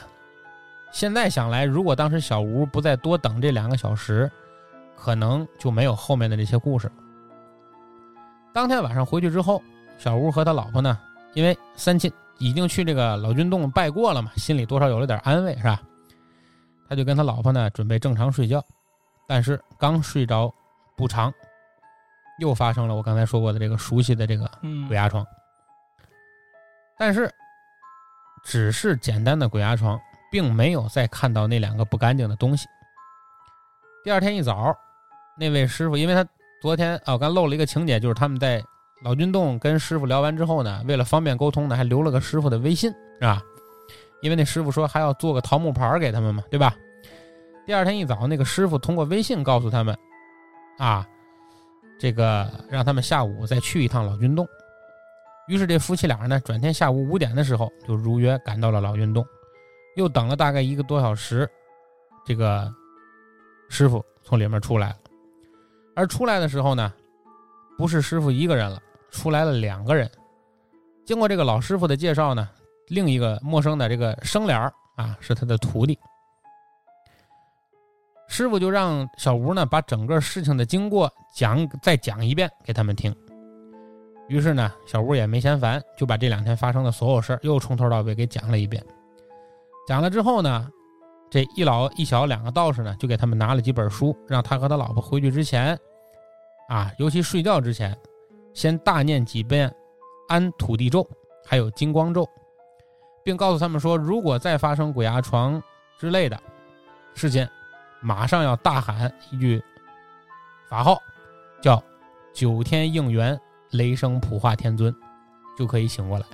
[0.93, 4.31] 现在想来，如果当时小吴不再多等这两个小时，
[4.97, 6.91] 可能就没有后面的这些故事。
[8.53, 9.63] 当天晚上回去之后，
[9.99, 10.99] 小吴和他老婆呢，
[11.35, 12.13] 因为三亲。
[12.43, 15.83] 已经去这个老君洞拜过了嘛，心里多少有了点安慰，是吧？
[16.89, 18.65] 他就跟他老婆呢准备正常睡觉，
[19.27, 20.51] 但是刚睡着
[20.97, 21.31] 不长，
[22.41, 24.51] 又发生了我刚才说过的这个熟悉的这个
[24.89, 25.25] 鬼压床。
[26.99, 27.33] 但是
[28.43, 30.01] 只是简单的鬼压床，
[30.33, 32.67] 并没有再看到那两个不干净的东西。
[34.03, 34.77] 第二天一早，
[35.39, 36.27] 那位师傅，因为他
[36.61, 38.61] 昨天啊，我刚漏了一个情节，就是他们在。
[39.03, 43.41] 老君洞跟师傅聊完之后呢，为了方便沟通呢，还留了个师傅的微信，是吧？
[44.21, 46.77] 因为那师傅说还要做个桃木牌给他们嘛，对吧？
[47.65, 49.97] 第二天一早，那个师傅通过微信告诉他们，
[50.77, 51.09] 啊，
[52.01, 54.49] 这个让他们下午再去一趟老君洞。
[55.47, 59.25] 于是这夫妻俩呢，转天下午五点的时候就如约赶到了老君洞，
[59.97, 61.49] 又等了大概一个多小时，
[62.25, 62.73] 这个
[63.69, 64.97] 师傅从里面出来了。
[65.95, 66.93] 而出来的时候呢，
[67.77, 68.81] 不是师傅一个人了。
[69.11, 70.09] 出来了两个人，
[71.05, 72.49] 经过这个老师傅的介绍呢，
[72.87, 74.57] 另一个陌生的这个生脸
[74.95, 75.99] 啊，是他的徒弟。
[78.31, 83.13] 师傅就让小吴呢把整个事情的经过讲再讲一遍给他们听。
[84.29, 88.81] 于是呢，小吴也没嫌烦，就把这两天发生的所有事儿又从头到尾给讲了一遍。
[89.85, 90.71] 讲了之后呢，
[91.29, 95.77] 这一老一小两个道士呢，就给他们拿了几本书，让他和他老婆回去之前，
[96.69, 97.97] 啊，尤其睡觉之前。
[98.55, 99.73] 先大念几遍
[100.29, 101.09] 安土地咒，
[101.45, 102.29] 还有金光咒，
[103.25, 105.61] 并告诉他们说，如果再发生鬼压床
[105.99, 106.41] 之类的
[107.15, 107.51] 事件，
[108.01, 109.63] 马上要大喊一句
[110.69, 111.01] 法号，
[111.61, 111.83] 叫
[112.33, 113.39] 九天应元
[113.71, 114.95] 雷声普化天尊，
[115.57, 116.27] 就可以醒过来。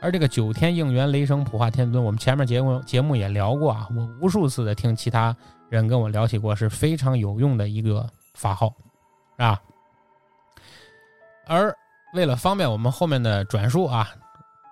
[0.00, 5.34] 而这个九天应元雷声普化天尊，我们前面节目节目也聊过啊，我无数次的听其他
[5.68, 8.72] 人跟我聊起过，是非常有用的一个法号，
[9.36, 9.60] 啊。
[11.46, 11.74] 而
[12.14, 14.08] 为了方便我们后面的转述啊，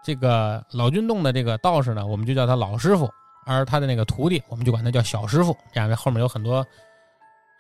[0.05, 3.11] 这个老君洞的这个道士呢，我们就叫他老师傅，
[3.47, 5.57] 而他的那个徒弟，我们就管他叫小师傅。
[5.73, 6.67] 这样，后面有很多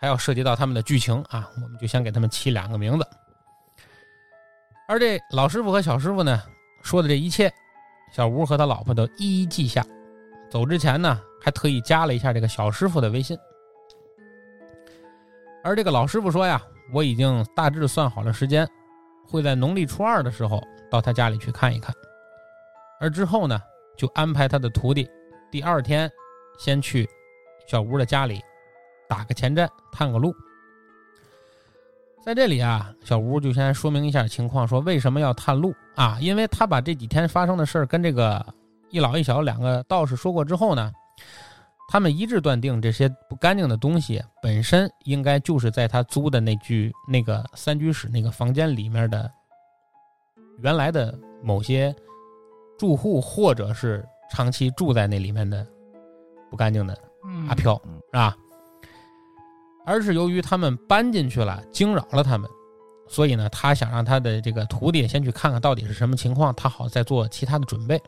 [0.00, 3.06] 还要涉及到他们的剧情啊，我们就先给他们起两个名字。
[4.86, 6.42] 而这老师傅和小师傅呢？
[6.82, 7.50] 说的这一切，
[8.12, 9.82] 小吴和他老婆都一一记下。
[10.50, 13.38] 走之前呢，还特意加了一下这个小师傅的微信。
[15.62, 16.60] 而这个老师傅说呀
[16.92, 18.68] ：“我已经大致算好了时间，
[19.26, 21.94] 会在农历初二的时候到他家里去看一看。
[23.00, 23.58] 而之后呢，
[23.96, 25.08] 就安排他的徒弟
[25.54, 26.10] 第二天
[26.58, 27.08] 先去
[27.68, 28.42] 小吴的家里
[29.08, 30.34] 打个前站，探个路。”
[32.26, 36.18] 在这里啊，小吴就先说明一下情况，说为什么要探路啊？
[36.20, 38.44] 因为他把这几天发生的事儿跟这个
[38.90, 40.90] 一老一小两个道士说过之后呢，
[41.88, 49.30] 他们一致断定这些不干净的东西本身应该就是在他租的那居那个三居室那个房间里面的
[50.58, 51.94] 原来的某些
[52.76, 54.04] 住户，或者是
[54.34, 55.64] 长期住在那里面的
[56.50, 56.98] 不干净的
[57.48, 57.80] 阿飘，
[58.12, 58.36] 是吧？
[59.86, 62.50] 而是由于他们搬进去了，惊扰了他们，
[63.06, 68.00] 所以呢，他想让他的这个徒弟先去看看到底是什么情况，他好再做其他的准备。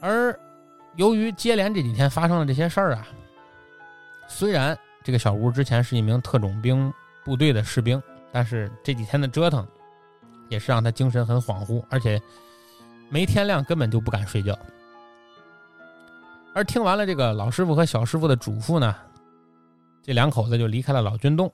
[0.00, 0.38] 而
[0.96, 3.08] 由于接连这几天发生了这些事儿啊，
[4.28, 6.92] 虽然这个小吴之前是一名特种兵
[7.24, 8.00] 部队的士兵，
[8.30, 9.66] 但是这几天的折腾
[10.50, 12.20] 也是让他精神很恍惚，而且
[13.14, 14.58] 没天亮根本就不敢睡觉。
[16.52, 18.92] 而听完了这个老师傅和小师傅的嘱咐呢，
[20.02, 21.48] 这两口子就离开了老君洞，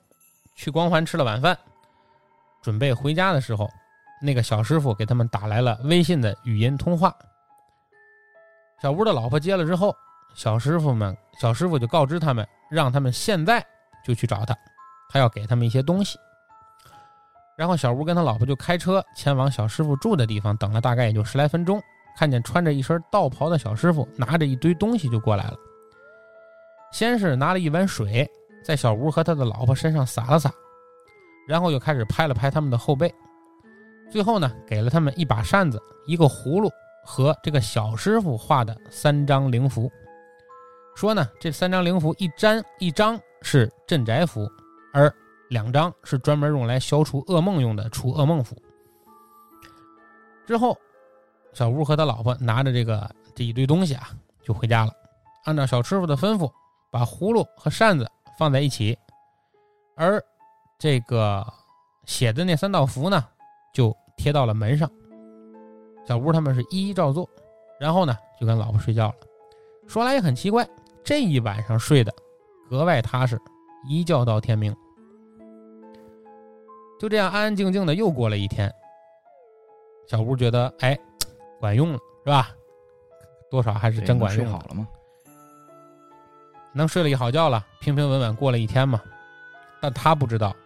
[0.55, 1.59] 去光环吃了晚饭，
[2.62, 3.69] 准备回家的时候，
[4.23, 7.15] 那个小师傅给他们打来了微信的语音通话。
[8.81, 9.95] 小吴的老婆接了之后，
[10.35, 13.62] 小师傅们小师傅就告知他们，让他们现在
[14.03, 14.57] 就去找他，
[15.11, 16.19] 他要给他们一些东西。
[17.61, 21.78] 然后小吴跟他老婆就开车前往小师傅住的地方，等了大概也就十来分钟。
[22.16, 25.59] 看见穿着一身道袍的小师傅拿着一堆东西就过来了，
[26.91, 28.27] 先是拿了一碗水
[28.65, 30.51] 在小吴和他的老婆身上洒了洒，
[31.47, 33.15] 然后又开始拍了拍他们的后背，
[34.11, 36.70] 最后呢给了他们一把扇子、一个葫芦
[37.05, 39.93] 和这个小师傅画的三张灵符，
[40.95, 44.51] 说呢这三张灵符一粘一张是镇宅符，
[44.95, 45.12] 而
[45.51, 48.56] 两张是专门用来消除噩梦用的除噩梦符。
[50.47, 50.74] 之后。
[51.52, 54.10] 小吴和他老婆拿着这个这一堆东西啊，
[54.40, 54.93] 就回家了。
[55.47, 56.48] 按照小师傅的吩咐，
[56.93, 58.09] 把葫芦和扇子
[58.39, 58.97] 放在一起，
[59.97, 60.24] 而
[60.78, 61.44] 这个
[62.05, 63.27] 写的那三道符呢，
[63.74, 64.89] 就贴到了门上。
[66.06, 67.28] 小吴他们是一一照做，
[67.81, 69.14] 然后呢，就跟老婆睡觉了。
[69.89, 70.64] 说来也很奇怪，
[71.02, 72.14] 这一晚上睡得
[72.68, 73.36] 格外踏实，
[73.89, 74.72] 一觉到天明。
[77.01, 78.70] 就这样安安静静的又过了一天。
[80.06, 80.97] 小吴觉得，哎。
[81.59, 82.48] 管用了是吧？
[83.51, 84.44] 多少还是真管用。
[84.44, 84.89] 睡好了吗？
[86.72, 88.98] 能睡了一好觉了，平平稳稳过了一天嘛。
[89.78, 90.56] 但他不知道，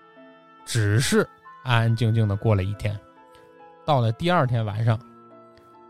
[0.64, 1.28] 只是
[1.64, 2.96] 安安静静的过了一天。
[3.84, 4.96] 到了第二天晚上，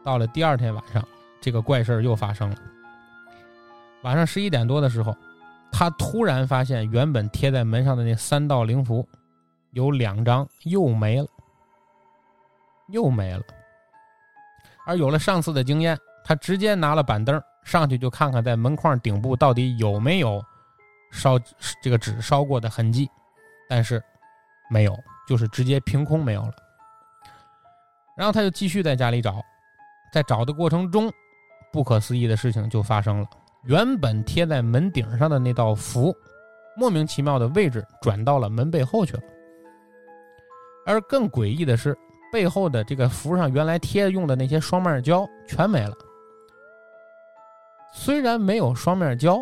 [0.03, 1.07] 到了第二天晚上，
[1.39, 2.57] 这个怪事又发生了。
[4.05, 5.15] 晚上十一点多的时候，
[5.71, 9.07] 他突然发现原本贴在门上的那三道灵符，
[9.75, 11.29] 有两张又没了，
[12.89, 13.43] 又没了。
[14.87, 20.43] 而有了上次的经验，他直接拿了板凳上去就看看在门框顶部到底有没有
[21.11, 21.39] 烧
[21.83, 23.11] 这个纸烧过的痕迹，
[23.69, 24.03] 但是
[24.71, 24.97] 没有，
[25.27, 26.53] 就是直接凭空没有了。
[28.17, 29.43] 然后他就继续在家里找，
[30.13, 31.11] 在找的过程中，
[31.73, 33.27] 不可思议的事情就发生了：
[33.65, 36.15] 原本贴在门顶上的那道符，
[36.77, 39.23] 莫名其妙的位置转到了门背后去了。
[40.87, 41.97] 而更诡异的是。
[42.33, 45.97] 背后的这个符上原来贴用的那些双面胶全没了。
[47.93, 49.39] 虽然没有双面胶，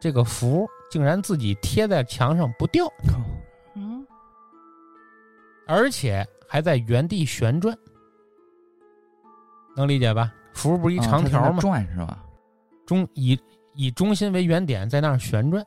[0.00, 2.86] 这个符竟然自己贴在墙上不掉，
[3.74, 4.06] 嗯，
[5.66, 7.76] 而且还在原地旋转，
[9.74, 10.32] 能理解吧？
[10.54, 11.58] 符不是一长条吗？
[11.60, 12.24] 转是吧？
[12.86, 13.36] 中以
[13.74, 15.66] 以中心为原点，在那儿旋转。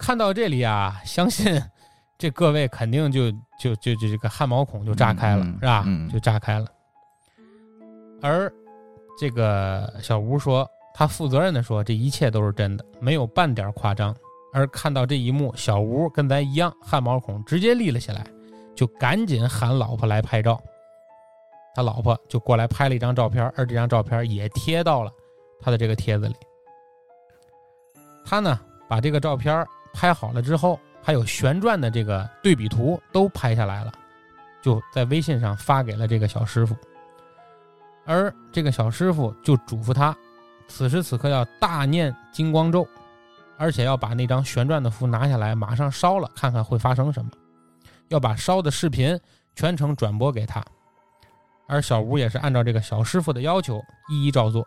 [0.00, 1.62] 看到这里啊，相信。
[2.16, 5.84] 这各位肯定就就就就这个汗毛孔就炸开了，是吧？
[6.12, 6.66] 就炸开了。
[8.22, 8.50] 而
[9.18, 14.14] 这个小吴说，他负责任的说，这一切都是真的，没有半点夸张。
[14.52, 18.24] 而看到这一幕，小吴跟咱一样，汗毛孔直接立了起来，
[18.74, 20.62] 就赶紧喊老婆来拍照，
[21.74, 25.10] 他老婆就过来拍了一张照片，而这张照片也贴到了
[25.60, 26.36] 他的这个帖子里。
[28.24, 28.58] 他呢
[28.88, 33.92] 把这个照片拍好了之后，还有旋转的这个对比图都拍下来了，
[34.62, 36.74] 就在微信上发给了这个小师傅。
[38.06, 40.16] 而这个小师傅就嘱咐他，
[40.66, 42.86] 此时此刻要大念金光咒，
[43.58, 47.30] 而且要把那张旋转的符拿下来，马上烧了，看看会发生什么。
[48.08, 49.18] 要把烧的视频
[49.54, 50.62] 全程转播给他。
[51.66, 54.66] 而小吴也是按照这个小师傅的要求一一照做。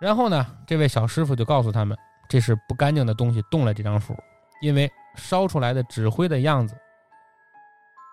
[0.00, 1.96] 然后呢，这位小师傅就告诉他们，
[2.30, 4.16] 这是不干净的东西动了这张符，
[4.60, 6.74] 因为烧出来的纸灰的样子，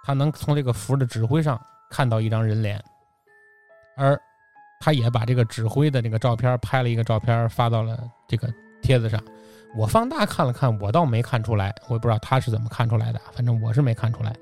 [0.05, 1.59] 他能从这个符的纸灰上
[1.89, 2.81] 看到一张人脸。
[3.97, 4.19] 而
[4.79, 7.97] 他也把这个指挥的那个照片拍了一个照片发到了
[8.27, 9.21] 这个帖子上。
[9.75, 14.33] 我放大看了看，我倒没看出来，我也不知道他是怎么看出来的，反正我是没看出来。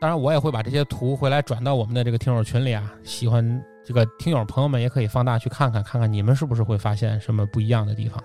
[0.00, 2.92] 当然，我也会把这些图回来转到我们的这个听友群里啊。
[3.02, 8.22] 喜欢这个听友朋友们也可以放大去看看，看看你们是不是会发现什么不一样的地方。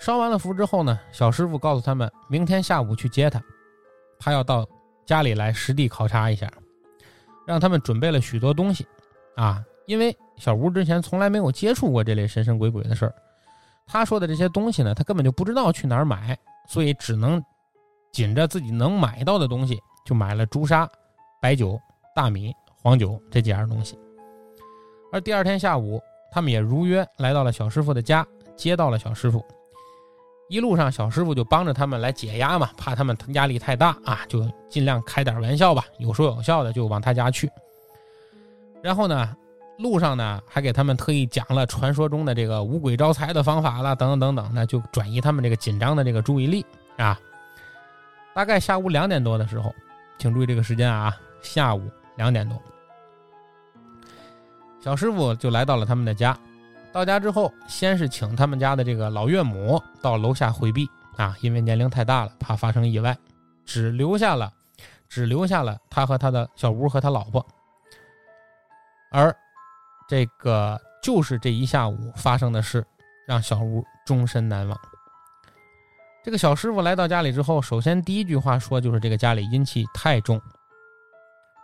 [0.00, 3.40] 烧完了符之后呢，小师傅告诉他们，明天下午去接他，
[4.18, 4.66] 他要到
[5.04, 6.50] 家里来实地考察一下。
[7.46, 8.86] 让他们准备了许多东西，
[9.36, 13.14] 啊，因为小吴之前从来没有接触过这类神神鬼鬼的事儿，
[13.86, 17.42] 他说的这些东西呢，他根本就不知道去哪儿买，所以只能
[18.12, 20.88] 紧着自己能买到的东西，就买了朱砂、
[21.42, 21.78] 白酒、
[22.14, 23.98] 大米、黄酒这几样东西。
[25.12, 26.00] 而第二天下午，
[26.30, 28.24] 他们也如约来到了小师傅的家，
[28.56, 29.44] 接到了小师傅。
[30.50, 37.48] 一路上，小师傅就帮着他们来解压嘛，怕他们压力太大啊，就尽量开点玩笑吧，有说有笑的就往他家去。
[38.82, 39.32] 然后呢，
[39.78, 46.66] 路上呢还给他们特意讲了传说中的这个五鬼招财的方法了，等等等等，那就转移他们这个紧张的这个注意力
[46.96, 47.16] 啊。
[48.34, 49.72] 大概下午两点多的时候，
[50.18, 52.60] 请注意这个时间啊，下午两点多，
[54.80, 56.36] 小师傅就来到了他们的家。
[56.92, 63.16] 到家之后，先是请他们家的这个老岳母到楼下回避啊，因为年龄太大了，怕发生意外，
[63.64, 64.52] 只留下了，
[65.08, 67.46] 只留下了他和他的小吴和他老婆。
[69.12, 69.34] 而
[70.08, 72.84] 这个就是这一下午发生的事，
[73.26, 74.78] 让小吴终身难忘。
[76.24, 80.40] 这个小师傅来到家里之后，首先第一句话说就是这个家里阴气太重。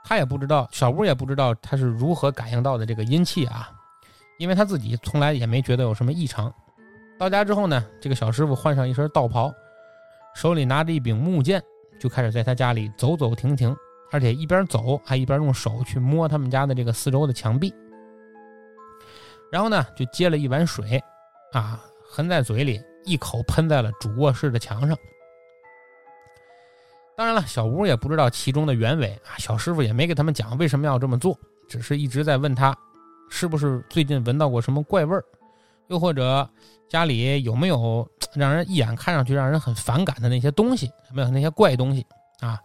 [0.04, 3.72] 他也不知道，小吴也不知道他是如何感应到的这个阴气啊。
[4.38, 6.52] 因为他自己从来也没觉得有什么异常。
[7.18, 9.52] 到家之后呢，这个小师傅换上一身道袍，
[10.34, 11.62] 手里拿着一柄木剑，
[11.98, 13.74] 就开始在他家里走走停停，
[14.12, 17.74] 而且一边走还一边用手去摸他们家的这个四周的墙壁。
[19.50, 21.02] 然后呢，就接了一碗水，
[21.52, 21.80] 啊，
[22.10, 24.94] 含在嘴里，一口喷在了主卧室的墙上。
[27.16, 32.76] 当然了，小吴也不知道其中的原委啊，小师傅也没给他们讲为什么要这么做，只是一直在问他。
[33.28, 35.24] 是不是最近闻到过什么怪味儿？
[35.88, 36.48] 又或者
[36.88, 40.90] 家里有没有 让人一眼看上去让人很反感的那些东西？
[41.12, 42.04] 没有那些怪东西
[42.40, 42.58] 啊？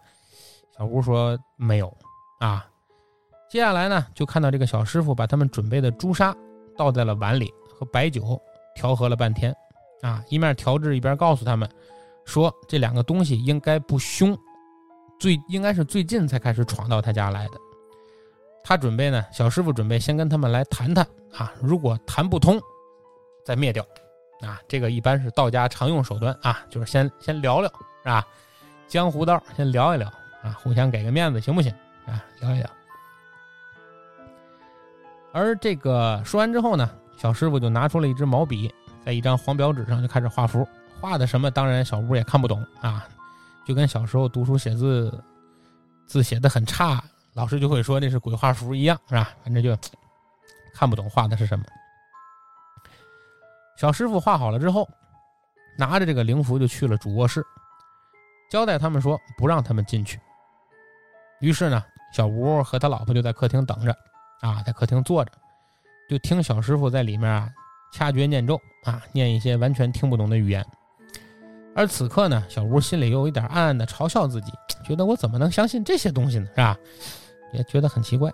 [0.76, 1.94] 小吴说没有
[2.40, 2.66] 啊。
[3.48, 6.34] 接下来呢，就看到这个小师傅把他们准备的朱砂
[6.76, 8.40] 倒在了碗里，和白酒
[8.74, 9.54] 调和了半天
[10.00, 11.68] 啊，一面调制一边告诉他们
[12.24, 14.36] 说这两个东西应该不凶，
[15.20, 17.52] 最应该是最近才开始闯到他家来的。
[18.64, 22.60] 他准备呢，小师傅准备先跟他们来谈谈啊，如果谈不通，
[23.44, 23.84] 再灭掉，
[24.40, 27.68] 啊，这个一般是道家常用手段啊，就是先先聊聊，
[28.02, 28.26] 是吧？
[28.86, 30.06] 江湖道先聊一聊
[30.42, 31.72] 啊，互相给个面子，行不行？
[32.06, 32.70] 啊，聊一聊。
[35.32, 38.72] 而这个说完之后呢，小师傅就拿出了一支毛笔，
[39.04, 40.66] 在一张黄表纸上就开始画符，
[41.00, 43.08] 画的什么，当然小吴也看不懂啊，
[43.66, 45.12] 就跟小时候读书写字，
[46.06, 47.02] 字写的很差。
[47.34, 49.30] 老师就会说那是鬼画符一样，是吧？
[49.42, 49.76] 反正就
[50.74, 51.64] 看不懂画的是什么。
[53.76, 54.88] 小师傅画好了之后，
[55.78, 57.42] 拿着这个灵符就去了主卧室，
[58.50, 60.20] 交代他们说不让他们进去。
[61.40, 61.82] 于是呢，
[62.12, 63.96] 小吴和他老婆就在客厅等着，
[64.40, 65.32] 啊，在客厅坐着，
[66.08, 67.50] 就听小师傅在里面啊
[67.92, 70.64] 掐诀念咒啊，念一些完全听不懂的语言。
[71.74, 74.52] 而此刻呢，小吴心里又有一点暗暗的嘲笑自己，
[74.84, 76.46] 觉得我怎么能相信这些东西呢？
[76.50, 76.76] 是吧？
[77.52, 78.32] 也觉得很奇怪，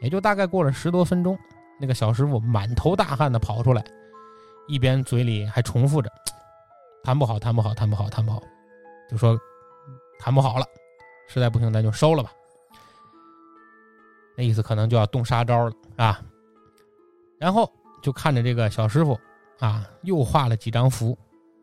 [0.00, 1.38] 也就大概过了十多分钟，
[1.80, 3.84] 那个小师傅满头大汗的跑出来，
[4.66, 6.10] 一边嘴里还重复着
[7.04, 8.42] “谈不好，谈不好，谈不好，谈不好”，
[9.08, 9.38] 就说
[10.18, 10.66] “谈不好了，
[11.28, 12.32] 实在不行咱就收了吧”。
[14.36, 16.20] 那意思可能就要动杀招了，是吧？
[17.38, 17.70] 然后
[18.02, 19.18] 就看着这个小师傅
[19.60, 21.16] 啊，又画了几张符，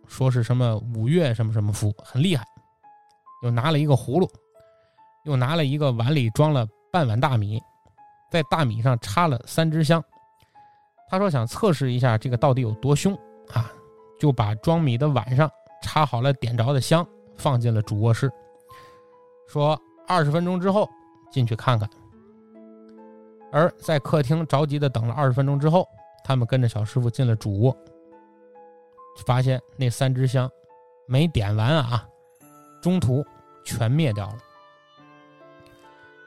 [0.08, 2.46] 说是什么五岳什么什么符，很厉害，
[3.44, 4.30] 又拿了一个葫芦。
[5.26, 7.60] 又拿了一个碗里装了半碗大米，
[8.30, 10.02] 在大米上插了三支香。
[11.10, 13.16] 他说想测试一下这个到底有多凶
[13.52, 13.72] 啊，
[14.20, 15.50] 就把装米的碗上
[15.82, 17.04] 插好了点着的香，
[17.36, 18.32] 放进了主卧室，
[19.48, 19.76] 说
[20.08, 20.88] 二十分钟之后
[21.32, 21.90] 进去看看。
[23.52, 25.88] 而在客厅着急的等了二十分钟之后，
[26.24, 27.76] 他们跟着小师傅进了主卧，
[29.26, 30.48] 发现那三支香
[31.08, 32.08] 没点完啊，
[32.84, 33.26] 中途
[33.66, 34.38] 全灭掉了。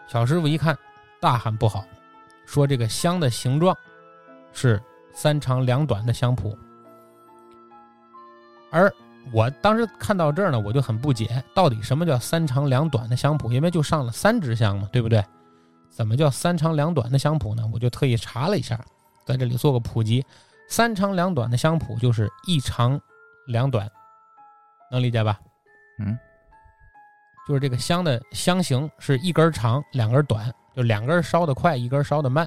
[0.06, 0.76] 小师傅一看，
[1.20, 1.84] 大喊不好，
[2.44, 3.76] 说这个香的形状
[4.52, 4.80] 是
[5.12, 6.56] 三长两短的香谱。
[8.70, 8.92] 而
[9.32, 13.52] 我当时看到这儿呢，我就很不解，到底什么叫三长两短的香谱？
[13.52, 15.24] 因为就上了三支香嘛，对不对？
[15.90, 17.68] 怎么叫三长两短的香谱呢？
[17.72, 18.78] 我就特意查了一下，
[19.24, 20.24] 在这里做个普及。
[20.68, 23.00] 三长两短的香谱就是一长
[23.46, 23.90] 两短，
[24.90, 25.40] 能理解吧？
[25.98, 26.18] 嗯，
[27.46, 32.46] 就是这个香的香型是一根长，两根短，就两根烧得快，一根烧得慢。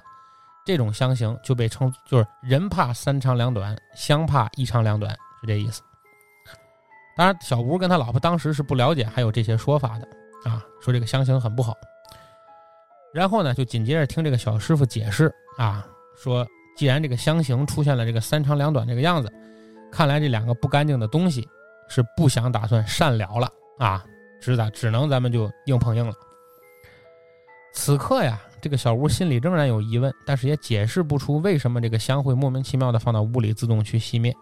[0.65, 5.11] 这种香型就被称就是人怕三长两短，香怕一长两短，
[5.41, 5.81] 是这意思。
[7.15, 10.07] 当然，小吴跟他老婆当时是不了解还有这些说法的
[10.49, 11.73] 啊，说这个香型很不好。
[13.13, 15.85] 然后呢，就紧接着听这个小师傅解释啊，
[16.15, 16.45] 说
[16.77, 19.31] 既然这个香型出现了这个三长两短这个样子，
[19.91, 21.47] 看来这两个不干净的东西
[21.89, 24.05] 是不想打算善了了啊，
[24.39, 26.13] 只打只能咱们就硬碰硬了。
[27.73, 34.35] 此刻呀，这个小吴心里仍然有疑问，但是也解释不出为什么这个香会莫名其妙的放到屋里自动去熄灭。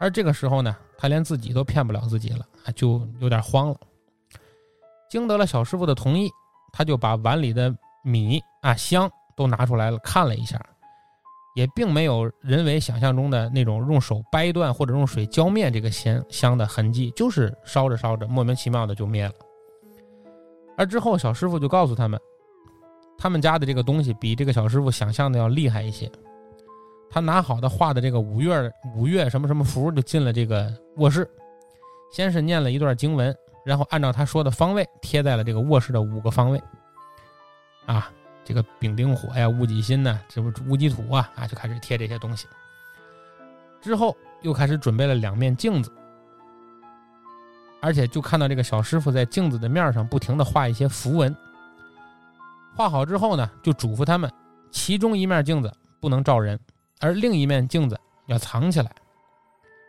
[0.00, 3.76] 而这个时候呢，他连自己都骗不了自己了，就有点慌了。
[5.08, 6.30] 经得了小师傅的同意。
[6.74, 7.70] 他就把碗里的
[8.02, 9.06] 米啊香
[9.36, 10.58] 都拿出来了，看了一下，
[11.54, 19.32] 也并没有人为想象中的那种用手掰断或者用水浇灭这个香香的痕迹，就是烧着烧着莫名其妙的就灭了。
[20.76, 22.18] 而之后小师傅就告诉他们，
[23.18, 26.10] 他们家的这个东西比这个小师傅想象的要厉害一些。
[27.10, 31.28] 他拿好的画的这个五月五月什么什么符就进了这个卧室，
[32.10, 33.34] 先是念了一段经文。
[33.64, 36.60] 然后按照他说的方位贴在了这个卧室的五个方位，
[37.86, 38.10] 啊，
[38.44, 42.46] 这个丙丁火呀、戊己辛呢，这不戊己土啊，啊，就开始贴这些东西。
[43.80, 45.92] 之后又开始准备了两面镜子，
[47.80, 51.34] 而且就看到这个小师傅在镜子的面上不停的画一些符文。
[52.74, 54.30] 画好之后呢，就嘱咐他们，
[54.70, 56.58] 其中一面镜子不能照人，
[57.00, 58.90] 而另一面镜子要藏起来。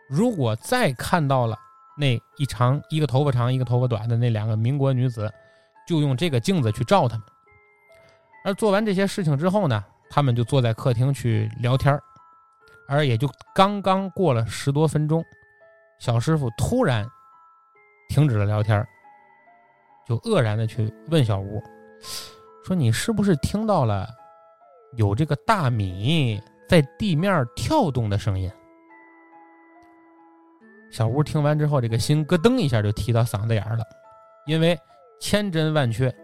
[0.08, 1.58] 如果再看到了。
[1.96, 5.32] 那一长一个头发长一个头发短的那两个民国女子，
[5.86, 7.24] 就用这个镜子去照他们。
[8.44, 11.98] 而做完这些事情之后呢，他们就坐在客厅去聊天
[12.86, 15.24] 而也就刚刚过了十多分钟，
[15.98, 17.08] 小师傅突然
[18.10, 18.86] 停止了聊天
[20.06, 21.62] 就愕然的去问小吴，
[22.66, 24.06] 说：“你是不是听到了
[24.98, 26.38] 有这个大米
[26.68, 28.52] 在地面跳动的声音？”
[30.92, 33.84] 小吴听完之后，这个心咯噔一下就提到嗓子眼儿了，
[34.46, 34.78] 因为
[35.18, 36.14] 千真万确，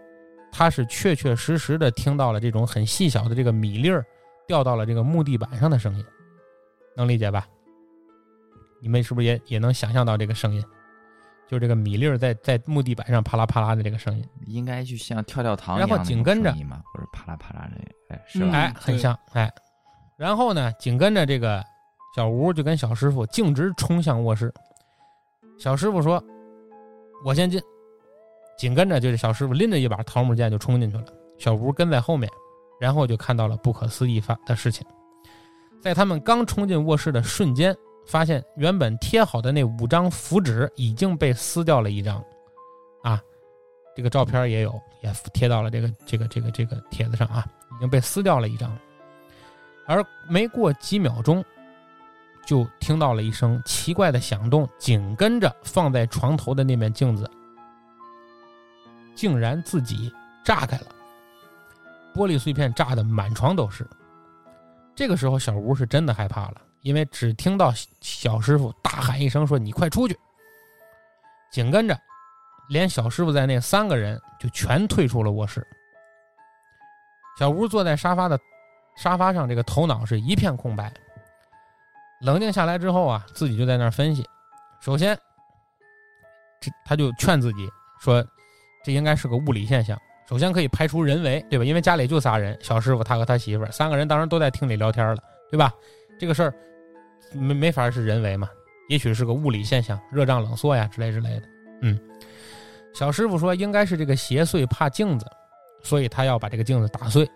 [0.51, 4.05] 他是确确实实的听到了这种很细小的这个米粒儿
[4.47, 6.05] 掉到了这个木地板上的声音，
[6.95, 7.47] 能理解吧？
[8.81, 10.63] 你们是不是也也能想象到这个声音？
[11.47, 18.51] 就这个米粒儿在在木地板上啪啦啪啦的这个声音，应该就像跳跳糖然后紧跟着嘛，或者啪啦啪啦的，哎，是吧？
[18.51, 19.51] 哎，很像哎。
[20.17, 21.63] 然后呢，紧跟着这个。
[22.13, 24.53] 小吴就跟小师傅径直冲向卧室。
[25.57, 26.21] 小师傅说
[27.23, 27.57] ：“我先进。”
[28.61, 31.03] 紧跟着就是小师傅拎着一把桃木剑就冲进去了。
[31.39, 32.29] 小吴跟在后面，
[32.79, 34.85] 然后就看到了不可思议发的事情。
[35.81, 37.75] 在他们刚冲进卧室的瞬间，
[38.05, 42.23] 发现原本贴好的那五张符纸已经被撕掉了一张。
[43.01, 43.19] 啊，
[43.95, 47.43] 这个照片也有，也贴到了这个这个这个这个帖子上啊，
[47.75, 48.77] 已经被撕掉了一张。
[49.87, 51.43] 而没过几秒钟。
[52.43, 57.29] 就听到了一声奇怪的响动，紧跟着放在床头的那面镜子
[59.21, 60.11] 竟然自己
[60.43, 60.87] 炸开了，
[62.11, 63.87] 玻璃碎片炸的满床都是。
[64.95, 70.17] 这个时候，小吴是真的害怕了，因为只听到小师傅大喊一声说：“你快出去！”
[71.53, 71.95] 紧跟着，
[72.67, 75.63] 连小师傅在内三个人就全退出了卧室。
[77.37, 78.39] 小吴坐在沙发的
[78.95, 80.91] 沙发上，这个头脑是一片空白。
[82.21, 84.27] 冷静下来之后啊，自己就在那儿分析。
[84.79, 85.15] 首先，
[86.59, 87.69] 这他就劝自己
[87.99, 88.25] 说，
[88.83, 89.99] 这应该是个物理现象。
[90.27, 91.65] 首先可以排除人为，对吧？
[91.65, 95.73] 因为家里就仨人，小师傅他和他媳妇儿三个人，当然都在厅里聊天了，对吧？
[96.17, 96.53] 这个事儿
[97.33, 98.49] 没没法是人为嘛，
[98.87, 101.49] 也许是个物理现象，热胀冷缩呀之类之类的。
[101.81, 101.99] 嗯，
[102.93, 105.25] 小师傅说应该是这个邪祟怕镜子，
[105.81, 107.29] 所以他要把这个镜子打碎。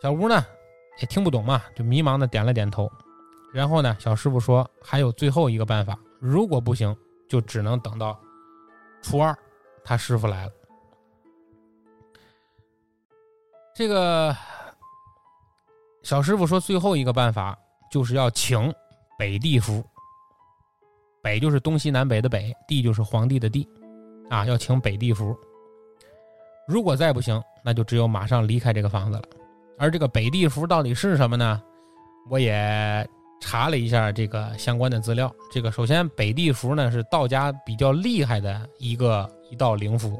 [0.00, 0.44] 小吴呢
[1.00, 2.90] 也听不懂嘛，就迷茫的点了点头。
[3.52, 6.94] 然后呢，小师傅说还有最后一个办法，如果不行，
[7.28, 8.18] 就只能等到
[9.02, 9.36] 初二，
[9.84, 10.52] 他师傅来了。
[13.74, 14.36] 这个
[16.02, 17.58] 小师傅说最后一个办法
[17.90, 18.72] 就是要请
[19.18, 19.82] 北地符，
[21.22, 23.68] 北就是东西南北的北，地就是皇帝的地，
[24.28, 25.36] 啊，要请北地符。
[26.68, 29.24] 如果再不行，那就只有马上离开这个房子了。
[29.78, 31.60] 而这个北地符到底是什么呢？
[32.30, 33.08] 我也
[33.40, 35.34] 查了一下这个相关的资料。
[35.50, 40.18] 这个首先，北地符呢是道家比较厉害的一个一道灵符，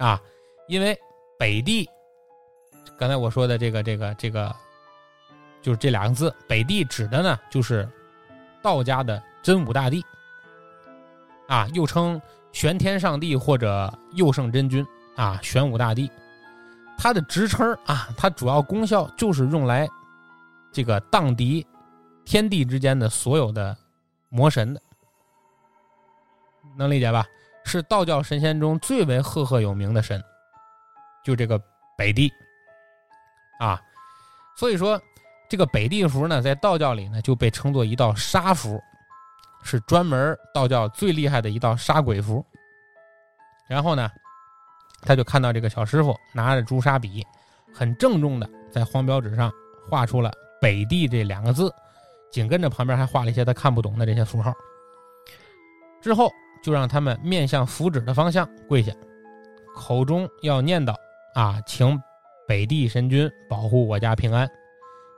[0.00, 0.20] 啊，
[0.66, 0.94] 因为
[1.38, 1.88] 北地，
[2.98, 4.54] 刚才我说的这个这个这个，
[5.62, 7.88] 就是这两个字，北地指的呢就是
[8.60, 10.04] 道家的真武大帝，
[11.46, 12.20] 啊，又称
[12.52, 14.86] 玄天上帝或者佑圣真君
[15.16, 16.10] 啊，玄武大帝。
[16.98, 19.88] 它的职称啊，它主要功效就是用来
[20.70, 21.64] 这个荡涤
[22.26, 23.74] 天地之间的所有的
[24.28, 24.82] 魔神的，
[26.76, 27.26] 能理解吧？
[27.68, 30.20] 是道教神仙中最为赫赫有名的神，
[31.22, 31.60] 就这个
[31.96, 32.32] 北帝
[33.60, 33.80] 啊。
[34.56, 35.00] 所以说，
[35.48, 38.82] 这个北帝符呢，在道教里呢就被称作一道杀符，
[39.62, 42.44] 是专门道教最厉害的一道杀鬼符。
[43.68, 44.10] 然后呢？
[45.00, 47.24] 他就看到这个小师傅拿着朱砂笔，
[47.72, 49.48] 很郑重的在黄标纸上
[49.88, 51.72] 画出了“北帝”这两个字，
[52.32, 54.52] 紧跟着旁边还画了一些他看不懂的这些符号。
[56.02, 56.28] 之后
[56.62, 58.92] 就让他们面向符纸的方向跪下，
[59.74, 60.94] 口中要念叨
[61.34, 62.00] ：“啊，请
[62.46, 64.48] 北地神君保护我家平安。”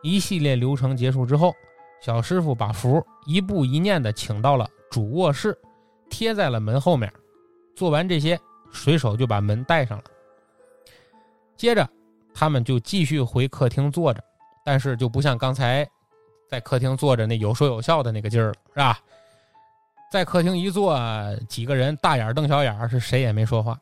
[0.03, 1.55] 一系列流程结束之后，
[2.01, 5.57] 小师傅把符一步一念的请到了主卧室，
[6.09, 7.13] 贴在了门后面。
[7.77, 8.39] 做完这些。
[8.73, 10.05] 随手就把门带上了，
[11.57, 11.91] 接着
[12.33, 14.23] 他们就继续回客厅坐着，
[14.65, 15.85] 但是就不像刚才
[16.49, 19.01] 在客厅坐着那有说有笑的那个劲儿了，是吧？
[20.11, 20.99] 在客厅一坐，
[21.49, 23.79] 几个人大眼瞪小眼，是谁也没说话。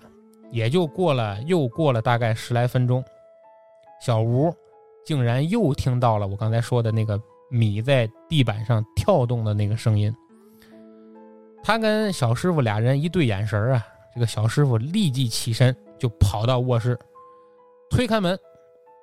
[0.51, 3.03] 也就过了又过了大概十来分钟，
[4.01, 4.55] 小吴
[5.07, 7.19] 竟然又听到了我刚才说的那个
[7.51, 10.15] 米在地板上跳动的那个声音。
[11.63, 13.83] 他跟小师傅俩人一对眼神啊。
[14.15, 16.99] 这个小师傅立即起身，就跑到卧室，
[17.89, 18.37] 推开门，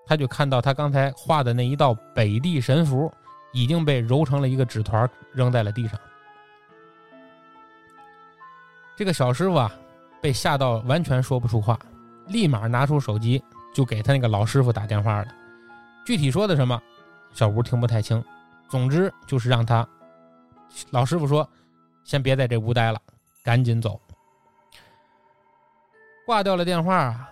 [0.06, 3.10] 他就看到他刚才画的那一道北地神符
[3.54, 5.98] 已经被揉成了一个纸团，扔在了地上。
[8.96, 9.72] 这个小师傅啊，
[10.22, 11.78] 被吓到完全说不出话，
[12.28, 13.44] 立马拿出手机
[13.74, 15.28] 就给他那个老师傅打电话了。
[16.06, 16.82] 具体说的什么，
[17.34, 18.24] 小吴听不太清。
[18.70, 19.88] 总之就是让他
[20.90, 21.48] 老师傅说，
[22.04, 23.00] 先别在这屋待了，
[23.44, 24.00] 赶紧走。
[26.26, 27.30] 挂掉了电话啊，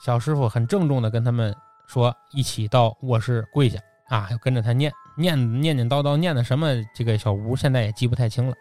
[0.00, 1.54] 小师傅很郑重的跟他们
[1.86, 6.68] 说：“一起到卧室跪下啊，要跟着他念念念念叨叨念的什么？
[6.94, 8.54] 这个小吴现在也记不太清了，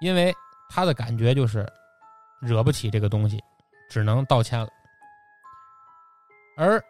[0.00, 0.32] 因为
[0.72, 1.70] 他的感觉就是
[2.40, 3.38] 惹不起这个东西，
[3.90, 4.68] 只能道歉了。
[6.56, 6.82] 而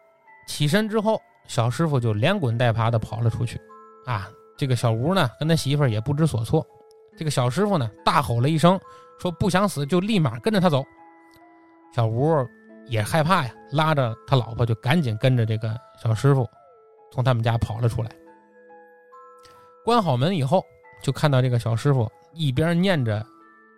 [0.47, 3.59] 起身之后，小师傅就连滚带爬的跑了出去。
[4.05, 6.65] 啊，这个小吴呢，跟他媳妇儿也不知所措。
[7.17, 8.79] 这个小师傅呢，大吼了一声，
[9.19, 10.83] 说：不想死就立马跟着他走。”
[11.93, 12.35] 小吴
[12.87, 16.49] 也害怕呀，拉着他老婆就赶紧跟着这个小师傅
[17.11, 18.09] 从他们家跑了出来。
[19.83, 20.63] 关好门以后，
[21.01, 23.25] 就看到这个小师傅一边念着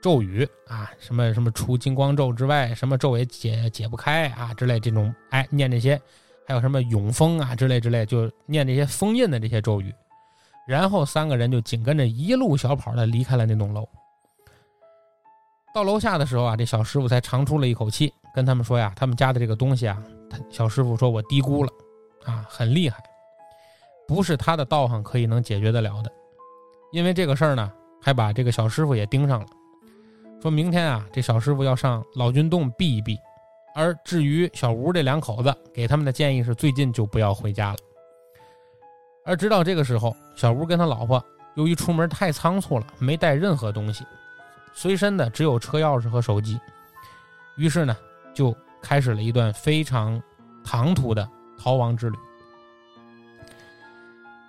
[0.06, 6.00] 咒语啊，什么什么除金光咒之外，什么咒也解解不开啊之类这种，哎，念这些，
[6.48, 9.92] 还有什么永封啊之类之类，就念这些封印的这些咒语。
[10.68, 13.84] 然后三个人就紧跟着一路小跑的离开了那栋楼。
[15.74, 20.00] 到楼下的时候啊，这小师傅才长出了一口气，跟他们说呀：“他们家的这个东西啊，
[20.30, 21.72] 他小师傅说我低估了，
[22.26, 23.04] 啊，很厉害，
[24.08, 26.12] 不是他的道行可以能解决得了的。
[26.92, 29.48] 因为这个事儿呢，还把这个小师傅也盯上了，
[30.46, 33.18] 说明天啊，这小师傅要上老君洞避一避。
[33.74, 37.78] 而至于小吴这两口子，给他们的建议是最近就不要回家了。
[39.26, 41.20] 而直到这个时候，小吴跟他老婆
[41.56, 44.06] 由于出门太仓促了，没带任何东西。”
[44.72, 46.60] 随身的只有车钥匙和手机，
[47.58, 47.98] 于是呢，
[48.32, 50.22] 就开始了一段非常
[50.64, 51.28] 唐突的
[51.58, 52.18] 逃亡之旅。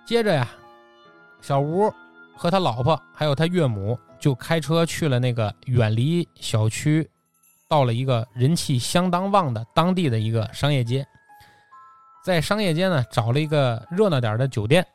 [0.05, 0.47] 接着呀，
[1.41, 1.91] 小吴
[2.35, 7.09] 和他老婆还有他岳母就开车去了那个远离小区，
[7.69, 11.05] 到了一个人气相当旺的当地的一个商业街，
[12.23, 14.85] 在商业街呢找了一个热闹点的酒店，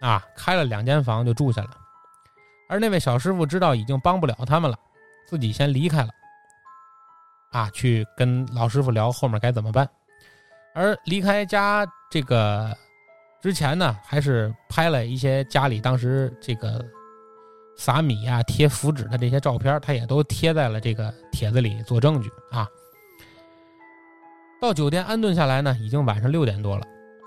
[0.00, 1.70] 啊，开了两间房就住下了。
[2.68, 4.76] 而那位小师傅知道已经帮不了他们了，
[5.26, 6.10] 自己先离开了，
[7.50, 9.88] 啊，去跟老师傅聊后面该怎么办。
[10.74, 12.74] 而离开家这个
[13.42, 16.82] 之前呢，还是拍了一些家里当时这个
[17.76, 22.68] 撒米啊、贴符纸的这些照片，他也都贴在了这个帖子里做证据啊。
[24.60, 26.86] 到酒店安顿下来呢，已经晚上六点多了。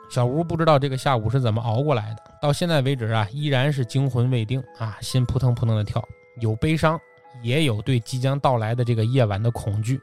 [0.10, 6.02] 小吴不知道这个下午是怎么熬过来的，到现在为止啊，依然是惊魂未定啊，心扑腾扑腾的跳，
[6.40, 6.98] 有悲伤，
[7.42, 10.00] 也有对即将到来的这个夜晚的恐惧。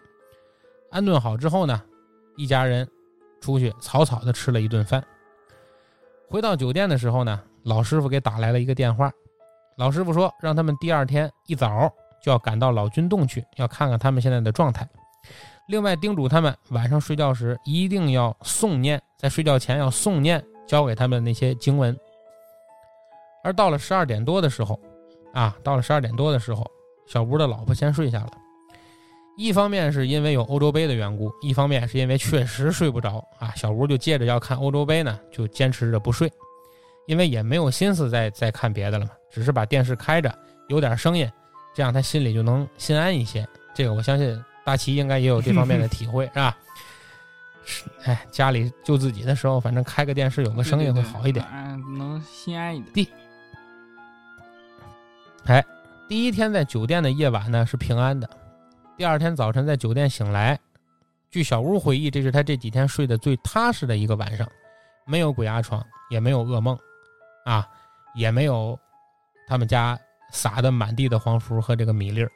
[0.91, 1.81] 安顿好之后呢，
[2.37, 2.87] 一家人
[3.41, 5.03] 出去草草的吃了一顿饭。
[6.29, 9.11] 回到酒店的时候呢，老师傅给打来了一个电话，
[9.77, 11.91] 老师傅说让他们第二天一早
[12.23, 14.89] 就要赶到老君洞去，要看看他们现在的状态。
[15.69, 21.97] 另外叮嘱他们晚上睡觉时一定要诵念，在睡觉前要诵念教给他们那些经文。
[23.45, 24.79] 而到了十二点多的时候，
[25.33, 26.65] 啊，到了十二点多的时候，
[27.07, 28.31] 小吴的老婆先睡下了。
[29.37, 33.53] 一方面是因为有欧洲杯的缘故，一方面是因为确实睡不着啊。
[33.57, 36.31] 小吴就接着要看欧洲杯呢，就坚持着不睡，
[37.07, 40.33] 因为也没有心思再再看别的了嘛，只是把电视开着，
[40.69, 41.31] 有点声音，
[41.75, 43.47] 这样他心里就能心安一些。
[43.75, 44.43] 这个我相信。
[44.65, 46.57] 大齐应该也有这方面的体会， 是吧？
[47.65, 52.93] 是，哎，家里就自己的时候，反正开个电视有个声音会好一点，嗯，能心安一点。
[52.95, 53.09] 第，
[55.47, 55.65] 哎，
[56.09, 58.31] 第一天在酒店的夜晚呢是平安的，
[58.97, 60.57] 第二天早晨在酒店醒来，
[61.29, 64.49] 据小屋回忆，这是他这几天睡得最踏实的一个晚上，
[65.07, 66.79] 没有鬼压床，也没有噩梦，
[67.45, 67.69] 啊，
[68.15, 68.79] 也没有
[69.49, 69.99] 他们家
[70.31, 72.31] 撒的满地的黄符和这个米粒儿。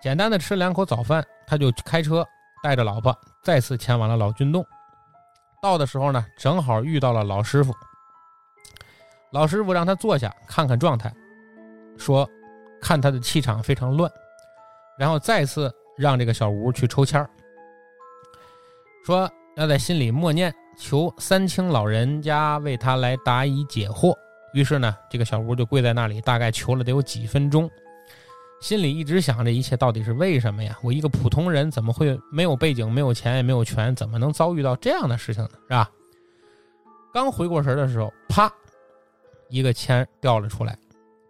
[0.00, 2.26] 简单的吃两口早饭，他就开车
[2.62, 4.64] 带着老婆再次前往了老君洞。
[5.60, 7.74] 到的时候呢，正好遇到了老师傅。
[9.30, 11.12] 老师傅让他坐下看看状态，
[11.98, 12.28] 说
[12.80, 14.10] 看他的气场非常乱，
[14.96, 17.28] 然后再次让这个小吴去抽签儿，
[19.04, 24.14] 说要在心里默念，求三清老人家为他来答疑解惑。
[24.54, 27.68] 于是呢，这个小吴就跪在那里，大概求了得有几分钟。
[28.60, 30.76] 心里一直想这一切到底是为什么呀？
[30.82, 35.50] 我一个普通人怎么会没有背景、没有钱、也没有权，怎么能遭遇到这样的事情呢？
[35.68, 35.90] 是吧？
[37.12, 38.50] 刚回过神的时候，啪，
[39.48, 40.76] 一个签掉了出来，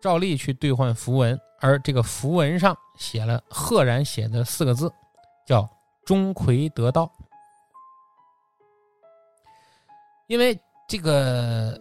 [0.01, 4.91] 照例去兑换符文，而这个符文上写了赫然写的四个字，
[5.47, 5.69] 叫
[6.07, 7.11] “钟馗得道”。
[10.29, 10.57] 因为
[10.89, 11.79] 这个。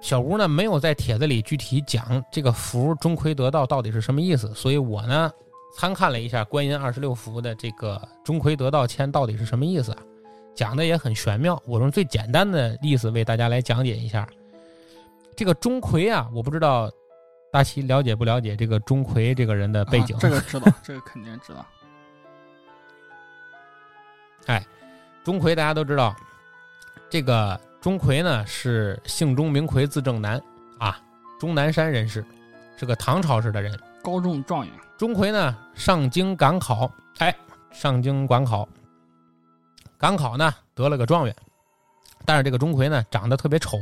[0.00, 5.28] 小吴呢没有在帖子里具体讲这个符钟馗得道到底是什么意思，所以我呢
[5.76, 9.98] 参看了一下观音二十六符的这个钟馗得道签到底是什么意思啊，
[10.54, 11.60] 讲的也很玄妙。
[11.66, 14.24] 我用最简单的意思为大家来讲解一下。
[15.34, 16.88] 这个钟馗啊，我不知道
[17.50, 20.16] 大齐了解不了解这个钟馗这个人的背景？
[20.20, 21.66] 这个知道， 这个肯定知道。
[24.46, 24.64] 哎，
[25.24, 26.14] 钟馗大家都知道，
[27.10, 27.60] 这个。
[27.88, 30.38] 钟馗呢是姓钟名馗字正南
[30.78, 31.00] 啊，
[31.40, 32.22] 终南山人士，
[32.76, 34.74] 是个唐朝时的人，高中状元。
[34.98, 37.34] 钟馗呢上京赶考，哎，
[37.72, 38.68] 上京赶考，
[39.96, 41.34] 赶考呢得了个状元，
[42.26, 43.78] 但是这个钟馗呢长得特别丑，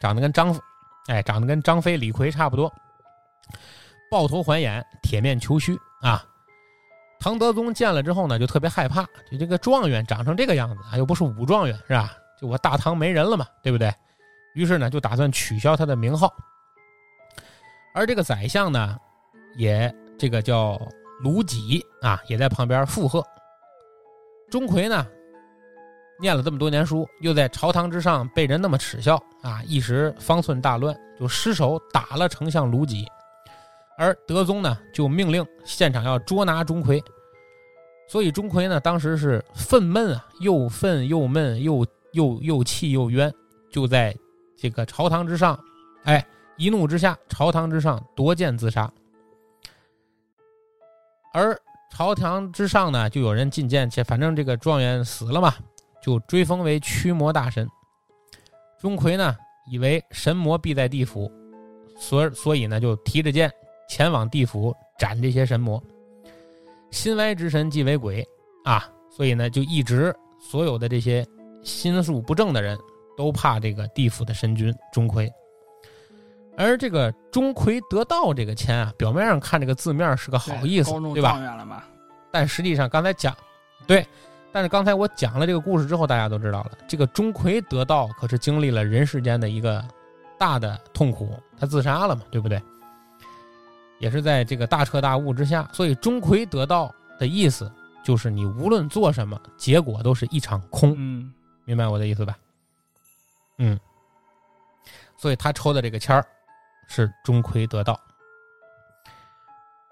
[0.00, 0.56] 长得跟张，
[1.08, 2.72] 哎，长得跟张飞、李逵差不多，
[4.12, 6.24] 抱头环眼，铁面求须啊。
[7.18, 12.12] 唐德宗见了之后呢，就特别害怕，就这个状元长成这个样子啊，又不是武状元，是吧？
[12.42, 13.92] 我大唐没人了嘛，对不对？
[14.54, 16.30] 于是呢，就打算取消他的名号。
[17.94, 18.98] 而这个宰相呢，
[19.56, 20.78] 也这个叫
[21.20, 23.24] 卢杞啊，也在旁边附和。
[24.50, 25.06] 钟馗呢，
[26.20, 33.06] 念了这么多年书，又在朝堂之上被人那么耻笑啊，一时方寸大乱，就失手打了丞相卢杞。
[33.96, 37.02] 而德宗呢，就命令现场要捉拿钟馗。
[38.08, 41.86] 所以钟馗呢，当时是愤懑啊，又愤又闷又。
[42.12, 43.32] 又又气又冤，
[43.70, 44.14] 就在
[44.56, 45.58] 这个朝堂之上，
[46.04, 46.24] 哎，
[46.56, 48.90] 一怒之下，朝堂之上夺剑自杀。
[51.32, 51.58] 而
[51.90, 55.54] 朝堂之上呢，就有人进谏，且反正这个状元死了嘛，
[56.02, 57.68] 就追封为驱魔大神。
[58.78, 59.34] 钟馗呢，
[59.70, 61.30] 以为神魔必在地府，
[61.96, 63.50] 所所以呢，就提着剑
[63.88, 65.82] 前往地府斩这些神魔。
[66.90, 68.26] 心歪之神即为鬼
[68.64, 71.26] 啊，所以呢，就一直所有的这些。
[71.62, 72.78] 心术不正的人
[73.16, 75.30] 都怕这个地府的神君钟馗，
[76.56, 81.84] 而这个钟馗得道这个签啊，表面上看这个字面是个好意思，对吧？
[82.30, 83.36] 但实际上刚才讲，
[83.86, 84.06] 对，
[84.50, 89.84] 但是刚才我讲了这个故事之后，大家都知道了，这个钟馗得道可是经历了人世间的一个
[90.38, 92.60] 大的痛苦，他自杀了嘛，对不对？
[93.98, 97.70] 也是在这个大彻大悟之下，所以钟馗得道的意思
[98.02, 101.32] 就是你无论做什么，结果都是一场空，嗯
[101.64, 102.36] 明白我的意思吧？
[103.58, 103.78] 嗯，
[105.16, 106.26] 所以他抽的这个签儿
[106.88, 107.98] 是钟馗得道。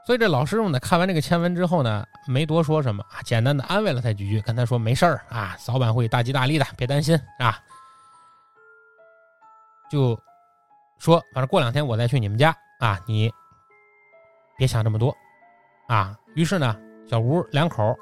[0.06, 7.62] 所以这老师傅呢，看完这个签文之后呢，没多说什么，简单的安慰了他几句，跟他说没事儿啊，早晚会大吉大利的，别担心啊。
[9.90, 10.18] 就
[10.98, 13.32] 说反正过两天我再去你们家啊，你
[14.56, 15.16] 别想这么多
[15.86, 16.18] 啊。
[16.34, 16.76] 于是呢，
[17.08, 17.96] 小吴两口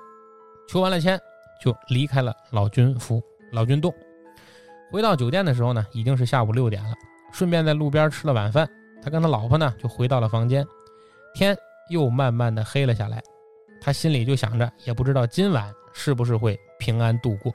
[0.69, 1.21] 求完了签，
[1.61, 3.95] 就离开了老君府、老君洞。
[4.91, 6.95] 回到酒店的时候呢，已经是下午六点了，
[7.33, 8.69] 顺便在路边吃了晚饭。
[9.03, 10.67] 他跟他老婆呢，就回到了房间。
[11.35, 11.57] 天
[11.91, 13.23] 又慢慢的黑了下来，
[13.81, 17.53] 他心里就想着，也不知道今晚是不是会平安度过。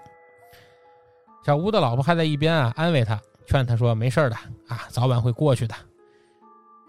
[1.45, 4.36] 小吴的老婆还在一边啊安慰他，劝他说：“没事的
[4.68, 5.76] 啊，早晚会过去的。”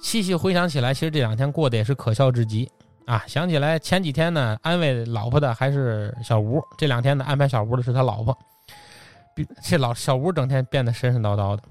[0.01, 2.71] 细细回想起来，其实这两天过得也是可笑至极
[3.07, 3.25] 啊！
[3.27, 8.37] 想起来前几天呢，安慰老婆的还是小吴，这两天呢，安排小吴的是他老婆。
[9.63, 11.63] 这老小吴整天变得神神叨叨的，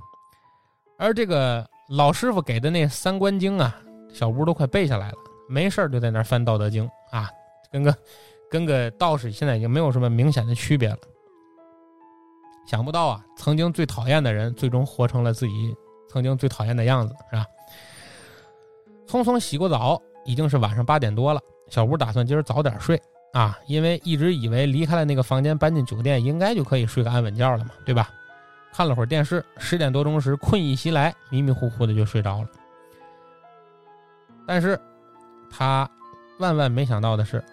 [0.98, 3.76] 而这个老师傅给的那三观经啊，
[4.14, 5.18] 小吴都快背下来了，
[5.48, 6.86] 没事儿就在那翻《道德经》
[7.18, 7.30] 啊，
[7.72, 7.96] 跟个
[8.50, 10.98] 跟个道士现在已经没有什么明显的区别了。
[12.66, 15.76] 想不到啊，曾经最讨厌的人，最终活成了自己
[16.10, 17.46] 曾经最讨厌的样子，是吧？
[19.08, 21.42] 匆匆洗过澡，已经是晚上八点多了。
[21.70, 23.02] 小吴打算今儿早点睡
[23.34, 28.10] 啊，因为一直以为离开了那个房间，搬进酒店，应该就可以睡个安稳觉了嘛，对吧？
[28.72, 32.48] 看了会儿电视，十点多钟时困意袭来，迷迷糊糊的就睡着了。
[34.48, 34.80] 但是，
[35.50, 35.90] 他
[36.38, 37.44] 万万没想到的是，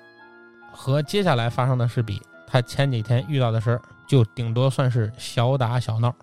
[0.71, 6.15] 和接下来发生的事比，他前几天遇到的事就顶多算是小打小闹，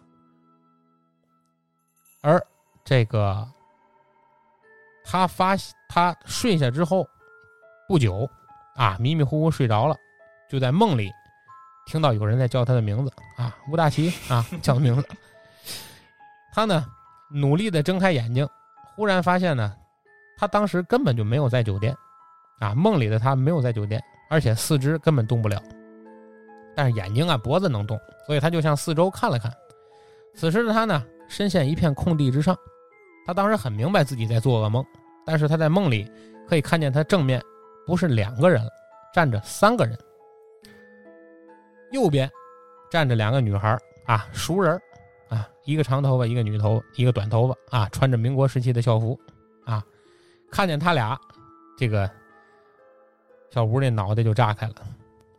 [2.21, 2.39] 而
[2.83, 3.47] 这个
[5.03, 5.55] 他发
[5.89, 7.07] 他睡下之后
[7.87, 8.29] 不久
[8.77, 9.97] 啊，迷迷糊糊睡着了，
[10.49, 11.11] 就在梦里
[11.87, 15.07] 听到有人在叫他的名字啊，吴大奇啊，叫名字。
[16.53, 16.85] 他呢
[17.29, 18.47] 努力的睁开眼睛，
[18.95, 19.75] 忽然发现呢，
[20.37, 21.95] 他当时根本就没有在酒店
[22.59, 25.61] 啊，梦里的他没有在酒店，而且四肢根本动不了，
[26.75, 29.51] 但是眼睛啊脖子能动，所以他就向四周看了看。
[30.35, 32.55] 此时的他呢，身陷一片空地之上，
[33.25, 34.85] 他当时很明白自己在做噩梦，
[35.25, 36.07] 但是他在梦里
[36.47, 37.41] 可以看见他正面
[37.87, 38.69] 不是两个人了，
[39.13, 39.97] 站着三个人。
[41.91, 42.29] 右边
[42.91, 44.79] 站着两个女孩啊，熟人
[45.29, 49.17] 啊，一个长头发，一个女头，一个短头发啊，穿着民国时期的校服
[49.65, 49.81] 啊。
[50.51, 51.17] 看见他俩，
[51.77, 52.09] 这个
[53.49, 54.75] 小吴那脑袋就炸开了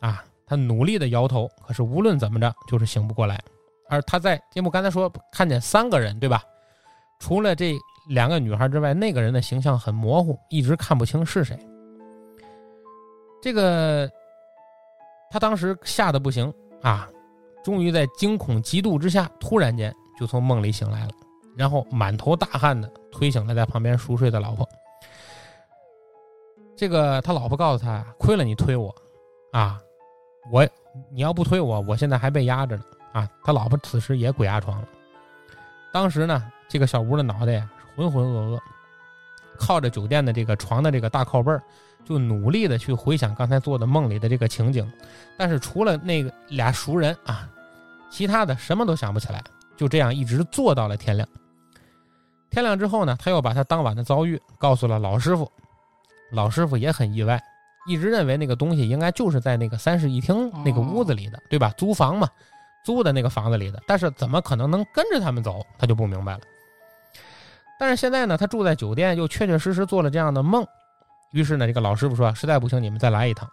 [0.00, 0.24] 啊！
[0.46, 3.38] 他努力的摇头，可是无论怎么着就是醒不过来。
[3.90, 6.42] 而他在节目刚才说看见三个人，对吧？
[7.18, 7.74] 除了这
[8.08, 11.58] 两个女孩之外，那个人的形象很模糊，一直看不清是谁。
[13.48, 14.10] 这个
[15.30, 16.52] 他当时吓得不行
[16.82, 17.08] 啊，
[17.64, 21.10] 终于在惊恐极度之下，突然间就从梦里醒来了，
[21.56, 24.68] 然后满头大汗的推醒了在旁边熟睡的老婆。
[26.76, 28.94] 这个他老婆告诉他：“亏了你推我，
[29.52, 29.80] 啊，
[30.52, 30.68] 我
[31.10, 32.82] 你要不推我，我现在还被压着呢。”
[33.14, 34.88] 啊，他老婆此时也鬼压床了。
[35.90, 38.60] 当时呢，这个小吴的脑袋呀浑浑噩噩，
[39.56, 41.62] 靠着酒店的这个床的这个大靠背儿，
[42.09, 44.90] 就努力的去回想刚才做的梦里的这个情景，
[45.36, 47.47] 但是除了那个俩熟人啊，
[48.10, 49.44] 其他的什么都想不起来。
[49.76, 51.28] 就这样一直做到了天亮。
[52.51, 55.52] 天亮之后呢，他又把他当晚的遭遇告诉了老师傅，
[56.32, 57.40] 老师傅也很意外，
[57.86, 61.72] 一直认为那个东西应该就是在那个三室一厅那个屋子里的，对吧？
[61.76, 62.26] 租房嘛。
[62.85, 65.64] 租的那个房子里的，但是怎么可能能跟着他们走？
[65.78, 66.40] 他就不明白了。
[67.78, 70.66] 但是现在呢，他住在酒店，又确确实实做了这样的梦。
[71.32, 73.48] 于是呢，这个老师傅说：“实在不行，你们再来一趟。”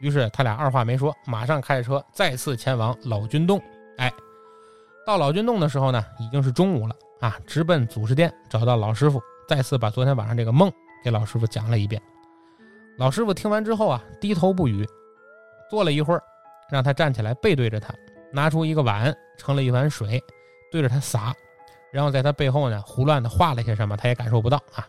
[0.00, 3.62] 于是他俩二话没说，马上开着车再次前往老君洞。
[3.98, 4.12] 哎，
[5.06, 7.38] 到老君洞的时候呢，已经是中午了啊！
[7.46, 10.70] 直奔祖师殿，找到老师傅，再次把昨天晚上这个梦
[11.04, 12.02] 给老师傅讲了一遍。
[12.98, 14.86] 老师傅听完之后啊，低头不语，
[15.70, 16.22] 坐了一会儿，
[16.68, 17.94] 让他站起来，背对着他。
[18.32, 20.22] 拿出一个碗，盛了一碗水，
[20.70, 21.32] 对着他洒，
[21.92, 24.84] 然后在他背后呢胡乱的画了些什么，他也感受不到啊。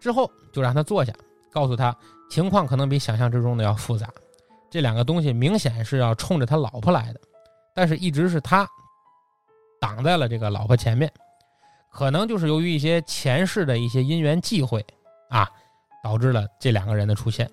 [0.00, 1.12] 之后就让他坐下，
[1.50, 1.96] 告诉他
[2.30, 4.08] 情况可能比想象之中的要复杂。
[4.70, 7.20] 这两个东西明显是要冲着他老婆来的，
[7.74, 8.68] 但是一直是他
[9.80, 11.10] 挡在了这个老婆前面，
[11.90, 14.84] 可能就是由于一些前世的一些因缘际会
[15.30, 15.48] 啊，
[16.02, 17.50] 导致了这两个人的出现。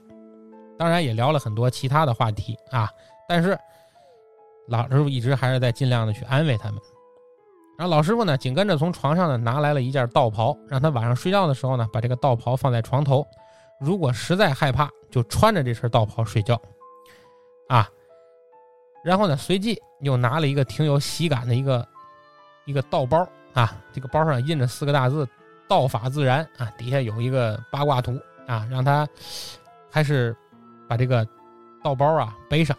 [0.78, 2.90] 当然也聊了很多其他的话题啊，
[3.28, 3.58] 但是。
[4.68, 6.82] 老师傅一直还是在尽量的去安慰他们，
[7.78, 13.28] 然后老师傅呢，紧跟着从床上呢拿来了一件道袍，让他晚上睡觉的时候呢，把这个道袍放在床头，
[13.80, 16.60] 如果实在害怕，就穿着这身道袍睡觉，
[17.68, 17.90] 啊，
[19.04, 21.86] 然后呢，随即又拿了一个挺有喜感的一个
[22.64, 25.28] 一个道包啊，这个包上印着四个大字
[25.68, 29.06] “道法自然”啊，底下有一个八卦图啊，让他
[29.92, 30.34] 还是
[30.88, 31.28] 把这个
[31.84, 32.78] 道包啊背上。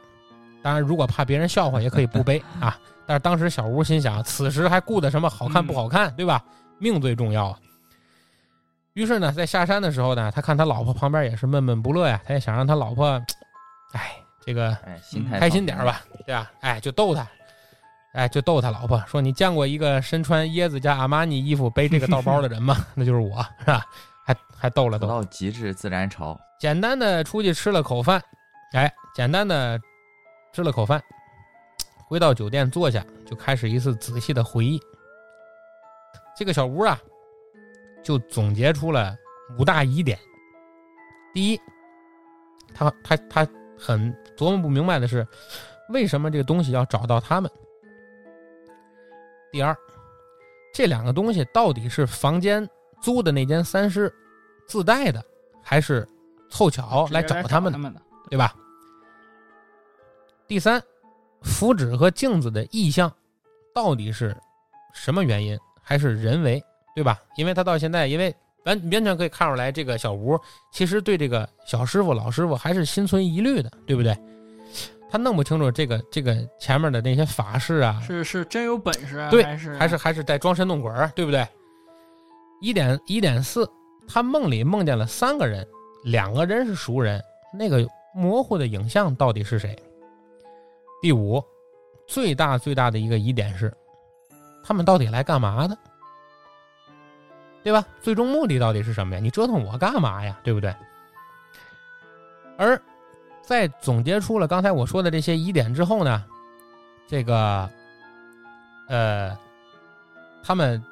[0.62, 2.78] 当然，如果怕别人笑话，也可以不背啊。
[3.06, 6.42] 但是当时小吴心想，此时还顾得什么好看不好看，对吧？
[6.78, 7.58] 命最重要啊。
[8.94, 13.22] 于是呢，在下山的时候呢，他看他老婆旁边也是闷闷不乐呀，他也想让他老婆，
[13.92, 14.12] 哎，
[14.44, 16.50] 这个哎，心态开心点吧，对吧？
[16.60, 17.26] 哎，就逗他，
[18.14, 22.76] 哎，就逗他老婆说：“你见过一个身穿椰子加阿玛尼衣服背这个道包的人吗？
[22.96, 23.84] 那就是我，是吧？”
[24.24, 26.36] 还还逗了走逗，到极致自然潮。
[26.58, 28.20] 简单的出去吃了口饭，
[28.72, 29.78] 哎，简单的
[30.52, 31.00] 吃了口饭，
[32.08, 34.80] 回到酒店坐下，就开始一次仔细的回忆。
[36.36, 36.98] 这个小吴啊，
[38.02, 39.16] 就总结出了
[39.58, 40.18] 五大疑点。
[41.34, 41.60] 第一，
[42.74, 45.26] 他他他很琢磨不明白的是，
[45.88, 47.50] 为什么这个东西要找到他们？
[49.50, 49.76] 第二，
[50.72, 52.68] 这两个东西到底是房间
[53.00, 54.14] 租的那间三室
[54.66, 55.24] 自带的，
[55.62, 56.06] 还是
[56.50, 58.00] 凑巧来找他们的他，们的。
[58.30, 58.54] 对吧？
[60.46, 60.82] 第三，
[61.46, 63.10] 符纸和镜子的意象
[63.72, 64.36] 到底是
[64.92, 66.62] 什么原因，还是人为，
[66.94, 67.18] 对吧？
[67.36, 70.38] 因为他到现在，因为完完全可以看出来，这个小吴
[70.72, 74.14] 其实对这个小师傅、老师傅还是心存疑虑的，对不对？
[75.08, 81.46] 他弄不清楚这个这个前面的那些法事啊，是是真有本事啊，对还是还是还是在装神弄鬼儿，对不对？
[82.60, 83.70] 一点一点四，
[84.08, 85.66] 他梦里梦见了三个人，
[86.04, 87.22] 两个人是熟人，
[87.54, 89.78] 那个模糊的影像到底是谁？
[91.06, 91.40] 第五，
[92.08, 93.72] 最大最大的一个疑点是，
[94.64, 95.78] 他们到底来干嘛的？
[97.62, 97.86] 对吧？
[98.02, 99.20] 最终目的到底是什么呀？
[99.20, 100.36] 你折腾我干嘛呀？
[100.42, 100.74] 对不对？
[102.58, 102.82] 而
[103.40, 106.24] 在总结出了刚才我说的这些疑点之后呢，
[107.06, 107.70] 这个
[108.88, 109.38] 呃，
[110.42, 110.82] 他们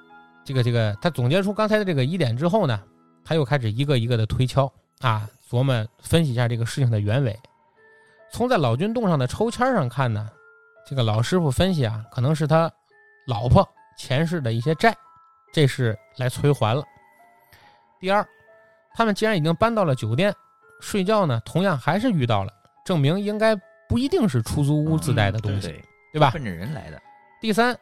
[0.45, 2.81] 这个这个，他总结出刚才的这个疑点之后呢，
[3.25, 7.37] 他又开始一个一个的推敲啊，琢磨分析一下这个事情的原委。
[8.31, 10.29] 从在老君洞上的抽签上看呢，
[10.87, 12.71] 这个老师傅分析啊，可能是他
[13.27, 14.95] 老婆前世的一些债，
[15.53, 16.85] 这是来催还了。
[18.01, 18.27] 第二，
[18.95, 20.35] 他们既然已经搬到了酒店
[20.81, 22.53] 睡觉呢，同样还是遇到了，
[22.85, 23.55] 证明应该
[23.89, 25.85] 不一定是出租屋自带的东西，对，
[26.15, 26.31] 对吧？
[26.33, 27.01] 奔着人来的。
[27.41, 27.77] 第三，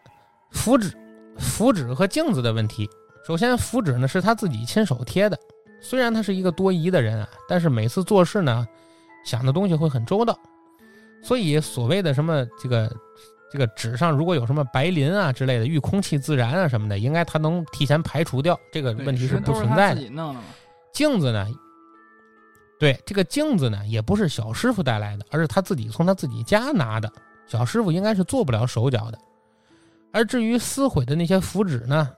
[0.51, 0.93] 符纸、
[1.39, 2.89] 符纸和镜子的问题。
[3.27, 5.39] 首先，符纸呢是他自己亲手贴的，
[5.81, 8.67] 虽然他是一个多疑的人啊，但是每次做事呢，
[9.25, 10.39] 想的东西会很周到。
[11.23, 12.93] 所以，所谓的什么这个
[13.51, 20.03] 这个纸上如果有什么白磷啊之类的，遇空气自燃啊什么的，应该他能提前排除掉，这个问题是不存在的。
[20.93, 21.47] 镜子呢，
[22.79, 27.11] 对这个镜子呢，也不是小师傅带来的，而是他自己从他自己家拿的。
[27.47, 29.19] 小师傅应该是做不了手脚的。
[30.13, 32.11] 而至于撕毁的那些符纸呢，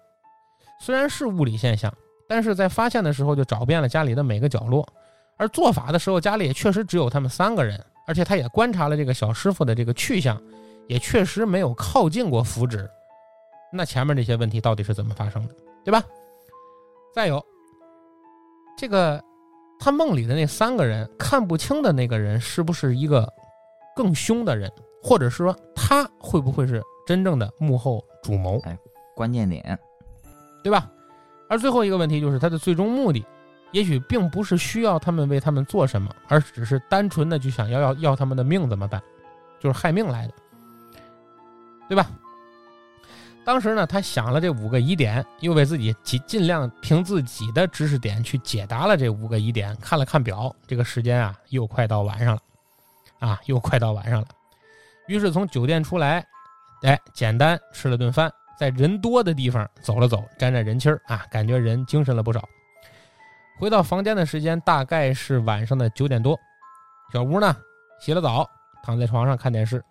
[0.80, 1.92] 虽然是物理现象，
[2.28, 4.88] 但是在发现的时候就找遍了家里的每个角落，
[5.36, 10.40] 而做法的时候家里也确实只有他们三个人，而且他也观察了这个小师傅的这个去向，
[10.86, 12.88] 也确实没有靠近过符纸。
[13.72, 15.54] 那前面这些问题到底是怎么发生的，
[15.84, 16.02] 对吧？
[17.12, 17.44] 再有，
[18.78, 19.20] 这个
[19.80, 23.28] 他梦里的那三个人看不清的那个人是不是一个
[23.96, 24.70] 更凶的人，
[25.02, 28.78] 或者是说他会不会是真正的幕后主谋，哎
[29.16, 29.78] 关键点，
[30.62, 30.90] 对吧？
[31.48, 33.24] 而最后一个问题就是他的最终目的，
[33.74, 39.02] 也许并不是需要他们为他们做什么，而只是单纯的就想要要要他们的命怎么办，
[39.58, 40.34] 就是害命来的，
[41.88, 42.08] 对吧？
[43.44, 49.76] 当时呢，他想了这五个疑点，又为自己尽尽量凭自己的知识点去解答了这五个疑点。
[49.80, 52.40] 看了看表，这个时间啊，又快到晚上了，
[53.18, 54.28] 啊，又快到晚上了。
[55.08, 56.24] 于是从酒店出来，
[56.84, 62.48] 哎，简单吃了顿饭，在人多的地方走了走，沾沾人气儿啊，感觉人精神了不少。
[63.58, 66.38] 回到房间的时间大概是晚上的九点多，
[67.12, 67.56] 小吴呢
[68.00, 68.48] 洗了澡，
[68.82, 69.82] 躺在床上看电视。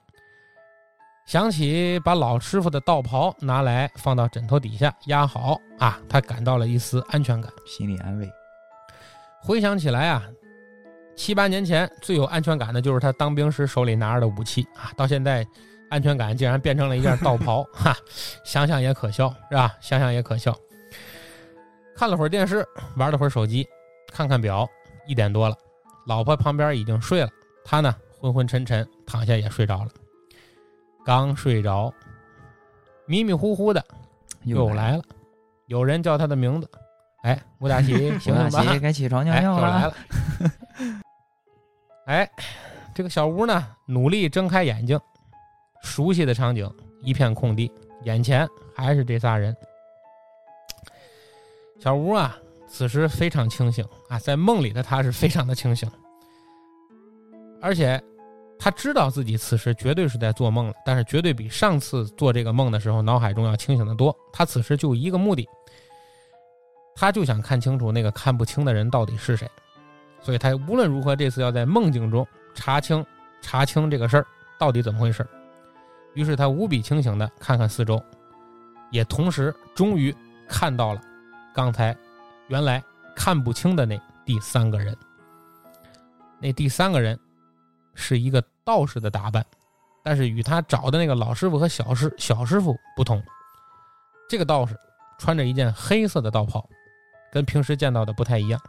[1.26, 7.50] 想起把老师傅的道袍拿来放到枕头底下压好啊，他感到了一丝安全感。
[7.66, 8.30] 心理安慰。
[9.42, 10.24] 回想起来啊，
[11.16, 15.48] 七八年前最有安全感的就是他当兵时手里拿着的武器啊，到现在
[15.90, 17.96] 安全感竟然变成了一件道袍， 哈，
[18.44, 19.74] 想想也可笑，是吧？
[19.80, 20.54] 想想也可笑。
[21.96, 22.68] 看了会儿电视，
[22.98, 23.68] 玩了会儿手机，
[24.12, 24.68] 看看表，
[25.08, 25.56] 一点多了，
[26.08, 27.30] 老婆旁边已经睡了，
[27.64, 29.90] 他呢昏昏沉沉躺下也睡着了。
[31.06, 31.94] 刚睡着，
[33.06, 33.84] 迷迷糊糊的
[34.44, 35.04] 又来了，
[35.68, 36.70] 有人叫他的名字，
[37.24, 38.80] 哎，吴大喜， 醒大醒吧喜，！
[38.80, 39.62] 该起床尿哎，尿了。
[39.62, 39.94] 又来了。
[42.08, 42.30] 哎，
[42.94, 45.00] 这个小吴呢，努力睁开眼睛，
[45.82, 46.70] 熟悉的场景，
[47.02, 47.72] 一片空地，
[48.04, 49.56] 眼前还是这仨人。
[51.84, 55.92] 小吴啊，此时非常清醒啊，在梦里的他是非常的清醒，
[57.62, 58.02] 而且
[58.58, 64.16] 他知道自己此时绝对是在做梦了，但是绝对比上次做这个梦的时候脑海中要清醒的多。
[64.32, 65.46] 他此时就一个目的，
[66.96, 69.46] 他就想看清楚那个看不清的人到底是谁，
[70.22, 73.06] 所以他无论如何这次要在梦境中查清
[73.42, 74.26] 查清这个事儿
[74.58, 75.28] 到底怎么回事。
[76.14, 78.02] 于是他无比清醒的看看四周，
[78.90, 80.16] 也同时终于
[80.48, 81.02] 看到了
[81.54, 81.96] 刚才
[82.48, 82.84] 原来
[83.16, 84.96] 看不清的那第三个人。
[86.40, 87.18] 那第三个人
[87.94, 89.46] 是一个道士的打扮，
[90.04, 93.24] 但是与他找的那个老师傅和小师小师傅不同，
[94.28, 94.78] 这个道士
[95.18, 96.68] 穿着一件黑色的道袍，
[97.32, 98.60] 跟平时见到的不太一样。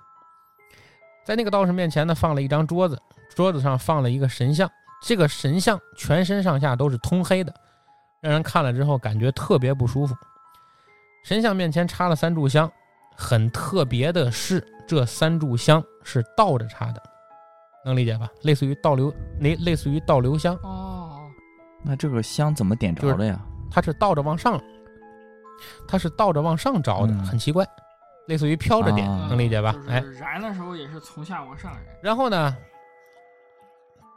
[1.25, 3.01] 在那个道士面前呢，放了一张桌子，
[3.35, 4.71] 桌子上放了一个神像，
[5.03, 7.53] 这个神像全身上下都是通黑的，
[8.21, 10.15] 让人看了之后感觉特别不舒服。
[11.25, 12.71] 神像面前插了三炷香，
[13.17, 17.03] 很特别的是，这三炷香是倒着插的，
[17.83, 18.29] 能理解吧？
[18.43, 21.23] 类似于倒流，类类似于倒流香，哦，
[21.83, 23.41] 那这个香怎么点着的呀？
[23.71, 24.61] 它是倒着往上，
[25.89, 27.67] 它是倒着往上着的，嗯很奇怪，
[28.29, 29.73] 类似于飘着点，啊能理解吧？
[29.73, 31.83] 就是哎，燃的时候也是从下往上燃。
[32.03, 32.55] 然后呢，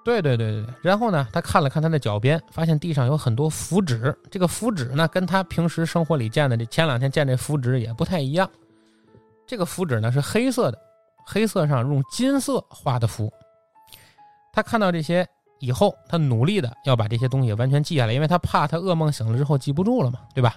[0.08, 4.18] 对对对对，然后呢，他看了看他的脚边，发现地上有很多符纸。
[4.32, 8.50] 这个符纸呢，跟他平时生活里见的这前两天见这符纸也不太一样。
[9.46, 10.80] 这个符纸呢是黑色的，
[11.26, 13.30] 黑色上用金色画的符。
[14.54, 15.28] 他看到这些
[15.60, 20.56] 以后，他努力的要把这些东西完全记下来，因为他怕他噩梦醒了之后记不住了嘛，对吧？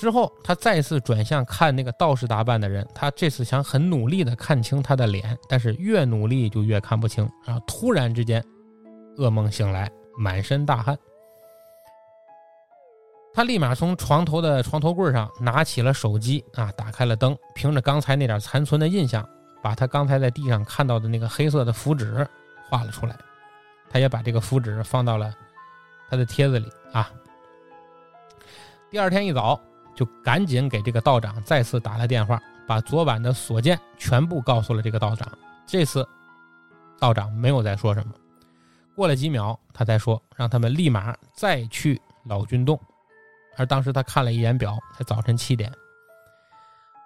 [0.00, 7.28] 之后，他再次转向看那个道士打扮的人，他这次想很努力的看清他的脸，但是越努力就越看不清。
[7.44, 8.42] 然后突然之间，
[9.18, 10.98] 噩梦醒来，满身大汗。
[13.34, 19.28] 他立马从床头的床头柜上拿起了手机啊，打开了灯，凭着刚才那点残存的印象，
[19.60, 22.26] 把他刚才在地上看到的那个黑色的符纸
[22.70, 23.14] 画了出来。
[23.90, 25.34] 他也把这个符纸放到了
[26.08, 27.10] 他的帖子里啊。
[28.90, 29.60] 第二天一早，
[30.00, 35.30] 就赶紧给这个道长再次打了电话，把昨晚的所见全部告诉了这个道长。
[35.66, 36.08] 这次，
[36.98, 38.14] 道长没有再说什么。
[38.96, 42.80] 过了几秒，他才说让他们立马再去老君洞。
[43.58, 45.70] 而当时他看了一眼表，才早晨七点。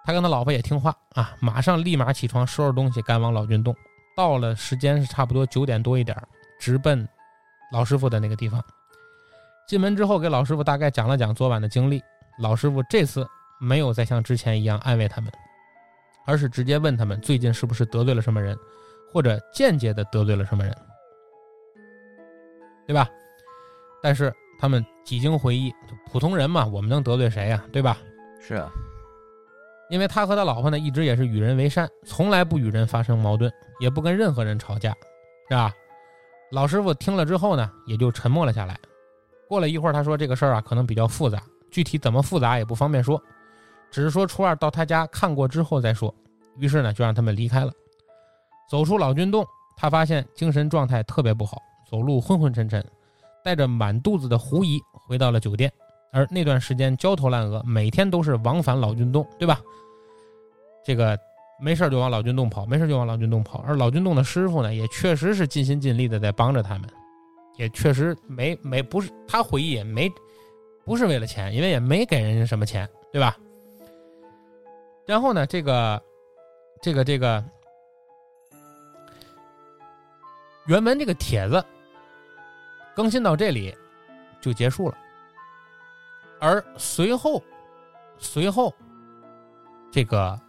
[0.05, 3.75] 他跟他老婆也听话啊，马上立马起床收拾东西赶往老君洞。
[4.15, 6.17] 到了时间是差不多九点多一点，
[6.61, 7.05] 直奔
[7.73, 8.63] 老师傅的那个地方。
[9.67, 12.01] 进门之后，给老师傅大概讲了讲昨晚的经历。
[12.37, 13.27] 老师傅这次
[13.59, 15.31] 没有再像之前一样安慰他们，
[16.25, 18.57] 而是直接问他们最近是不是得罪了什么人，
[19.11, 20.75] 或者间接的得罪了什么人，
[22.87, 23.09] 对吧？
[24.03, 27.97] 但是他们几经回忆，就普通人嘛，我们能得罪谁呀、对吧？
[28.39, 28.69] 是啊，
[29.89, 34.91] 因为他和他老婆呢，一直也是与人为善，从来不与人发生矛盾，也不跟任何人吵架，
[35.49, 35.73] 是吧？
[36.51, 38.77] 老师傅听了之后呢，也就沉默了下来。
[39.47, 41.41] 过了一会儿，他说这个事儿啊，可能比较复杂，
[41.75, 43.21] 具体怎么复杂也不方便说，
[43.91, 46.13] 只是说初二到他家看过之后再说。
[46.57, 47.73] 于是呢，就让他们离开了。
[48.69, 49.45] 走出老君洞，
[49.75, 51.61] 他发现精神状态特别不好，
[51.91, 52.81] 走路昏昏沉沉，
[53.43, 55.69] 带着满肚子的狐疑回到了酒店。
[56.13, 59.59] 而那段时间焦头烂额，每天都是往返老君洞，对吧？
[60.85, 61.19] 这个
[61.59, 63.59] 没事就往老君洞跑，没事就往老君洞跑。
[63.67, 66.89] 而老君洞的师傅呢，也确实是尽心尽力的在帮着他们，
[67.57, 70.09] 也确实没没不是他回忆也没
[70.85, 73.35] 不是为了钱，因为也没给人家什么钱，对吧？
[75.05, 76.01] 然后呢，这个
[76.81, 77.43] 这个这个
[80.67, 81.63] 原文这个帖子
[82.95, 83.75] 更新到这里
[84.39, 84.97] 就结束了。
[86.39, 87.41] 而随后，
[88.17, 88.73] 随后，
[89.91, 90.39] 这个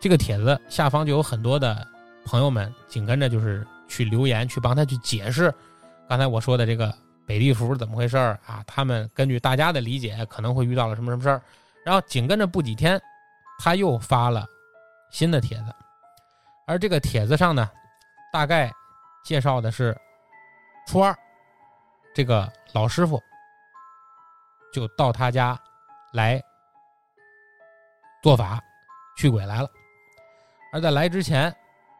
[0.00, 1.86] 这个帖子下方就有很多的
[2.24, 5.52] 朋友们紧跟着就是去留言，去帮他去解释
[6.08, 6.92] 刚才我说的这个
[7.30, 8.60] 北地符是怎么回事啊？
[8.66, 11.40] 他们根据大家的理解，可能会遇到了什么什么事儿。
[11.84, 13.00] 然后紧跟着不几天，
[13.60, 14.44] 他又发了
[15.12, 15.72] 新的帖子，
[16.66, 17.70] 而这个帖子上呢，
[18.32, 18.68] 大概
[19.22, 19.96] 介绍的是
[20.88, 21.16] 初二
[22.12, 23.22] 这个老师傅。
[24.72, 25.56] 就到他家
[26.12, 26.42] 来
[28.24, 28.60] 做法
[29.16, 29.70] 驱鬼来了，
[30.72, 31.54] 而在来之前，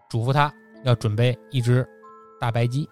[0.09, 0.52] 嘱咐他
[0.82, 1.89] 要准备一只
[2.40, 2.90] 大白鸡。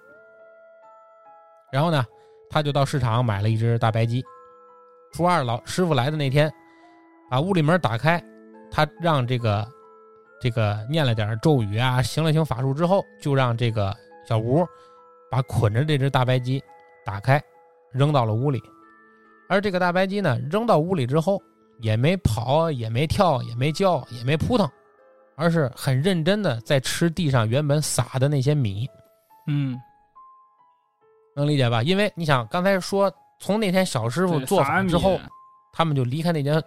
[1.73, 2.07] 然后呢，
[2.51, 4.25] 他就到市场买了一只大白鸡。
[5.13, 6.53] 初二老师傅来的那天，
[7.31, 8.23] 把屋里门打开，
[8.71, 9.67] 他让这个
[10.41, 13.95] 这个念了点咒语啊，行了行法术之后，就让这个
[14.29, 14.67] 小吴
[15.31, 16.63] 把捆着这只大白鸡
[17.05, 17.43] 打开，
[17.91, 18.63] 扔到了屋里。
[19.49, 21.41] 而这个大白鸡呢，扔到屋里之后，
[21.81, 24.71] 也没跑，也没跳，也没叫，也没扑腾，
[25.37, 28.87] 而是很认真的在吃地上原本撒的那些米。
[29.47, 29.75] 嗯，
[31.39, 31.83] 能理解吧？
[31.83, 35.19] 因为你想，刚才说从那天小师傅做撒米法之后，
[35.73, 36.63] 他们就离开那间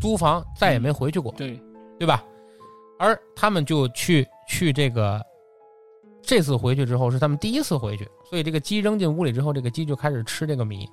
[0.00, 1.58] 租房，再也没回去过，对，
[1.98, 2.22] 对吧？
[2.98, 5.20] 而他们就去去这个
[6.22, 10.88] 这次回去之后是他们第一次回去，所以这个鸡扔进屋里之后，这个鸡就开始吃这个米，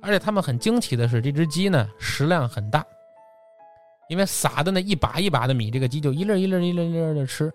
[0.00, 2.84] 而且他们很惊奇的是，这只鸡呢食量很大，
[4.08, 7.52] 因为撒的那一把一把的米，这个鸡就一粒儿一粒儿一粒儿一粒儿的吃，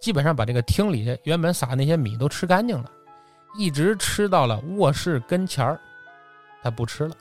[0.00, 2.90] 基本上把这个厅里原本撒的那些米都吃干净了，
[3.56, 5.80] 一直吃到了卧室跟前儿，
[6.62, 7.16] 它不吃了。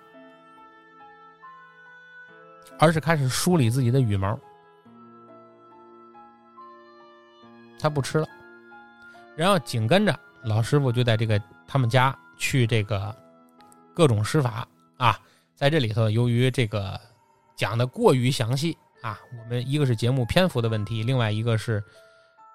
[2.78, 4.38] 而是开始梳理自己的羽毛。
[7.78, 8.28] 他不吃了，
[9.36, 13.16] 然后紧跟着老师傅就在这个他们家去这个
[13.94, 14.68] 各种施法
[14.98, 15.20] 啊，
[15.56, 17.00] 在这里头由于这个
[17.56, 21.84] 讲的过于详细啊，我们一个是节目篇幅的问题，另外一个是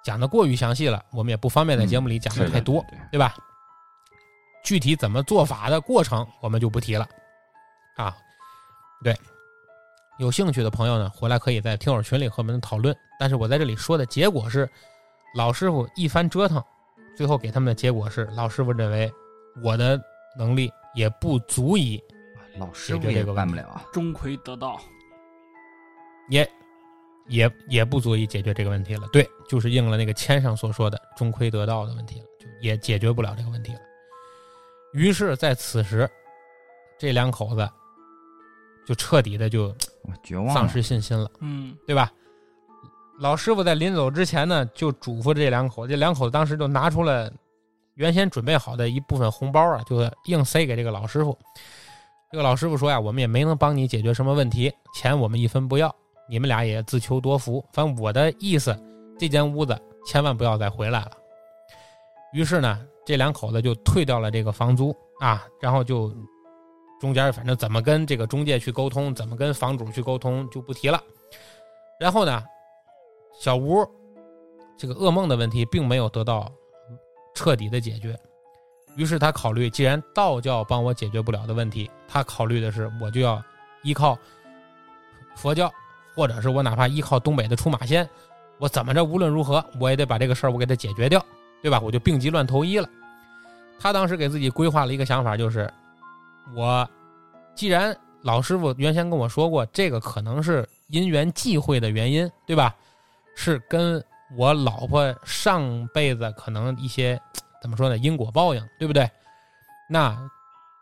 [0.02, 3.34] 讲的过于详细了，我们也不方便在节目里讲的太多，对对吧？
[4.62, 7.08] 具体怎么做法的过程我们就不提了
[7.96, 8.16] 啊。
[9.02, 9.16] 对，
[10.18, 12.94] 有兴趣的朋友呢，回来可以在听友群里和我们讨论。
[13.18, 14.68] 但是我在这里说的结果是，
[15.34, 16.62] 老师傅一番折腾，
[17.16, 19.10] 最后给他们的结果是，老师傅认为
[19.62, 20.00] 我的
[20.36, 22.02] 能力也不足以，
[22.58, 23.84] 老师傅也个办不了啊。
[23.92, 24.80] 钟馗得道。
[26.28, 26.48] 也
[27.26, 29.08] 也也不足以解决这个问题了。
[29.12, 33.80] 对，就是应了那个签上所说的钟馗得道的问题了，就也解决不了这个问题了。
[34.92, 36.08] 于是，在此时，
[36.98, 37.68] 这两口子
[38.86, 39.74] 就彻底的就
[40.22, 41.30] 绝望，丧失信心了。
[41.40, 42.10] 嗯，对吧？
[43.20, 47.30] 老师傅在临走之前呢，就嘱咐这两口子，这两口子当时就拿出了
[47.94, 51.38] 原先准备好的一部分红包啊，就硬塞给这个老师傅。
[52.32, 55.94] 这个老师傅说呀，我们也没能帮你解决什么问题，钱我们一分不要，
[56.28, 57.64] 你们俩也自求多福。
[57.72, 58.74] 反正我的意思，
[59.18, 61.12] 这间屋子千万不要再回来了。
[62.32, 62.80] 于是呢，
[63.10, 66.14] 这两口子就退掉了这个房租啊，然后就
[67.00, 71.02] 中间反正怎么跟这个中介去沟通，怎么跟房主去沟通就不提了。
[71.98, 72.40] 然后呢，
[73.40, 73.84] 小吴
[74.78, 76.48] 这个噩梦的问题并没有得到
[77.34, 78.16] 彻底的解决，
[78.94, 83.42] 于是他考虑，既然道教帮我解决不了的问题，他考虑的是我就要
[83.82, 84.16] 依靠
[85.34, 85.68] 佛教，
[86.14, 88.08] 或者是我哪怕依靠东北的出马仙，
[88.60, 91.20] 我怎么着无论如何我也得把这个事儿我给它解决掉，
[91.60, 91.80] 对吧？
[91.80, 92.88] 我就病急乱投医了。
[93.80, 95.72] 他当时给自己规划了一个想法，就是
[96.54, 96.88] 我
[97.54, 102.74] 既然老师傅原先跟我说过，这个可能是因缘际会的原因，对吧？
[103.34, 104.04] 是跟
[104.36, 107.18] 我老婆上辈子可能一些
[107.62, 109.10] 怎么说呢，因果报应，对不对？
[109.88, 110.16] 那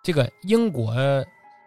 [0.02, 0.92] 这个因果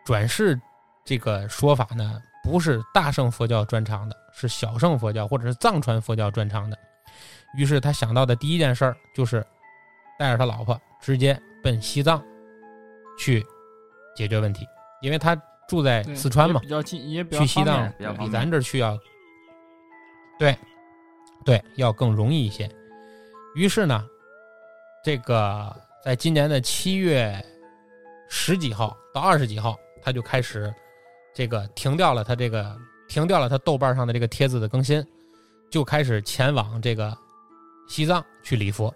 [0.06, 0.60] 转世
[1.06, 6.78] 这个说法呢，不是大乘佛教专长的，是小乘佛教或者是藏传佛教专长的。
[7.56, 9.46] 于是他想到的第一件事儿就是
[10.20, 12.24] 带着他老婆直接奔西藏
[13.18, 13.46] 去
[14.16, 14.68] 解决问题，
[15.02, 15.36] 因为他
[15.68, 18.98] 住在四川嘛，比较近，也比较去西藏比咱这儿去要，
[20.38, 20.56] 对，
[21.44, 22.70] 对，要更容易一些。
[23.56, 24.06] 于是呢，
[25.04, 27.44] 这个在今年的七月
[28.30, 30.74] 十几号到二十几号，他就开始
[31.34, 35.06] 这个停掉了他这个停掉了他豆瓣上的这个帖子的更新，
[35.70, 37.18] 就开始前往这个
[37.88, 38.94] 西藏去礼佛。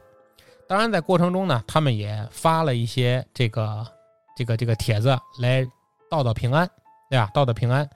[0.67, 3.85] 当然，在过程中呢，他们也发了一些这个
[4.35, 5.65] 这个这个帖子来
[6.09, 6.67] 道道平安，
[7.09, 7.29] 对吧？
[7.33, 7.87] 道道平安。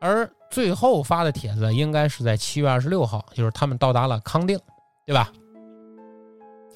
[0.00, 4.56] 而最后发的帖子应该是在七月二十六号，就是他们到达了康定，
[5.04, 5.32] 对吧？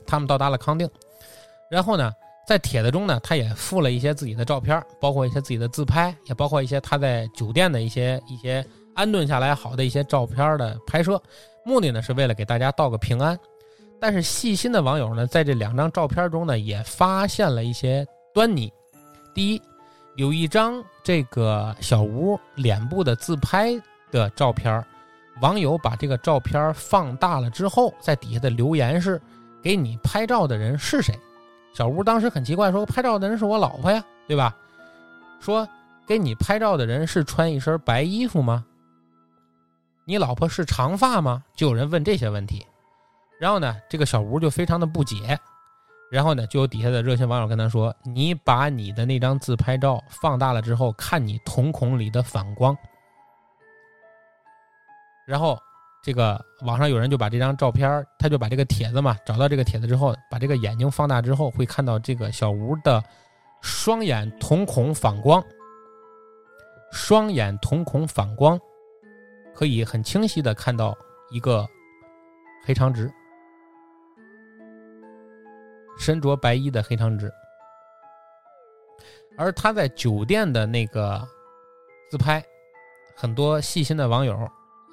[0.07, 0.89] 他们到达了康定，
[1.71, 2.11] 然后呢，
[2.45, 8.67] 在帖子中呢，他也附了一些自己的照片，包括一些自己的自拍，也包括一些他在酒店的一些一些
[8.97, 11.23] 安顿下来好的一些照片的拍摄，
[11.65, 13.39] 目的呢是为了给大家道个平安。
[14.01, 18.73] 但是细心的网友呢，在这两张照片中呢，也发现了一些端倪。
[19.35, 19.63] 第一，
[20.17, 23.79] 有一张这个小吴脸部的自拍
[24.11, 24.83] 的照片，
[25.43, 29.21] 网友把这个照片放大了之后，在底下的留言是
[29.63, 31.15] ：“给你拍照的人是谁？”
[31.75, 34.57] 小吴当时很奇怪，说：“拍照的人是我老婆呀，对吧？”
[35.41, 35.69] 说
[36.07, 38.65] ：“给你拍照的人是穿一身白衣服吗？
[40.07, 42.67] 你老婆是长发吗？”就有人问这些问题。
[43.41, 45.39] 然后呢，这个小吴就非常的不解，
[46.11, 52.77] 然后呢，就有底下的热心网友跟他说：“你把你的那张自拍照放大了之后，看你瞳孔里的反光。”
[55.27, 55.59] 然后
[56.03, 63.03] 这个网上有人就把这张照片，他就把这个帖子嘛，找到这个帖子之后，把这个眼睛放大之后，会看到这个小吴的
[63.63, 65.43] 双眼瞳孔反光，
[66.93, 68.61] 双眼瞳孔反光，
[69.55, 70.95] 可以很清晰的看到
[71.31, 71.67] 一个
[72.67, 73.11] 黑长直，
[76.01, 77.31] 身着白衣的黑长直。
[79.37, 81.25] 而他在酒店的那个
[82.11, 82.43] 自拍，
[83.15, 84.37] 很多细心的网友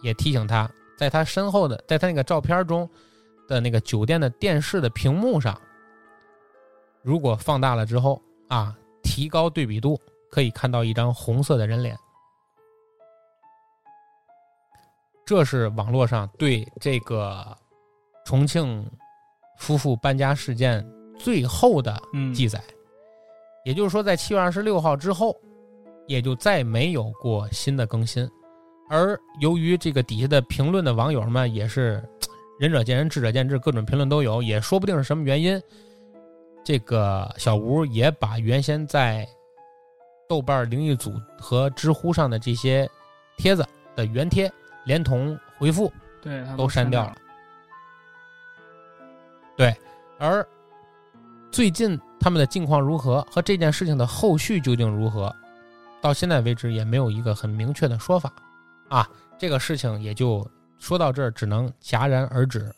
[0.04, 2.88] 也提醒他，在他身后的，在他那个照片中
[3.48, 5.60] 的那个酒店的电视的屏幕上，
[7.02, 11.98] 如果放大了之后啊，提高对比度，可以看到一张红色的人脸。
[15.26, 17.58] 这是网络上对这个
[18.26, 18.90] 重庆
[19.58, 20.88] 夫妇搬家事件
[21.18, 22.62] 最后的嗯，记载。
[23.66, 25.36] 也就是说，在七月二十六号之后，
[26.06, 28.30] 也就再没有过新的更新。
[28.90, 32.02] 而由于这个底下的评论的网友们也是
[32.58, 35.62] 仁者见仁，智者见智，各种评论都有，也说不定是什么原因。
[36.64, 39.28] 这个小吴也把原先在
[40.30, 42.90] 豆瓣灵异组和知乎上的这些
[43.38, 43.66] 帖子
[43.96, 44.52] 的原贴，
[44.86, 45.92] 连同回复
[46.22, 47.18] 对，都删掉掉了。。
[49.58, 49.76] 对，
[50.18, 50.48] 而
[51.58, 55.36] 最近他们的近况如何和这件事情的后续究竟如何，
[56.00, 58.32] 到现在为止也没有一个很明确的说法。
[58.90, 59.10] 啊，
[59.40, 60.48] 这个事情也就
[60.78, 62.72] 说到这儿，只能戛然而止。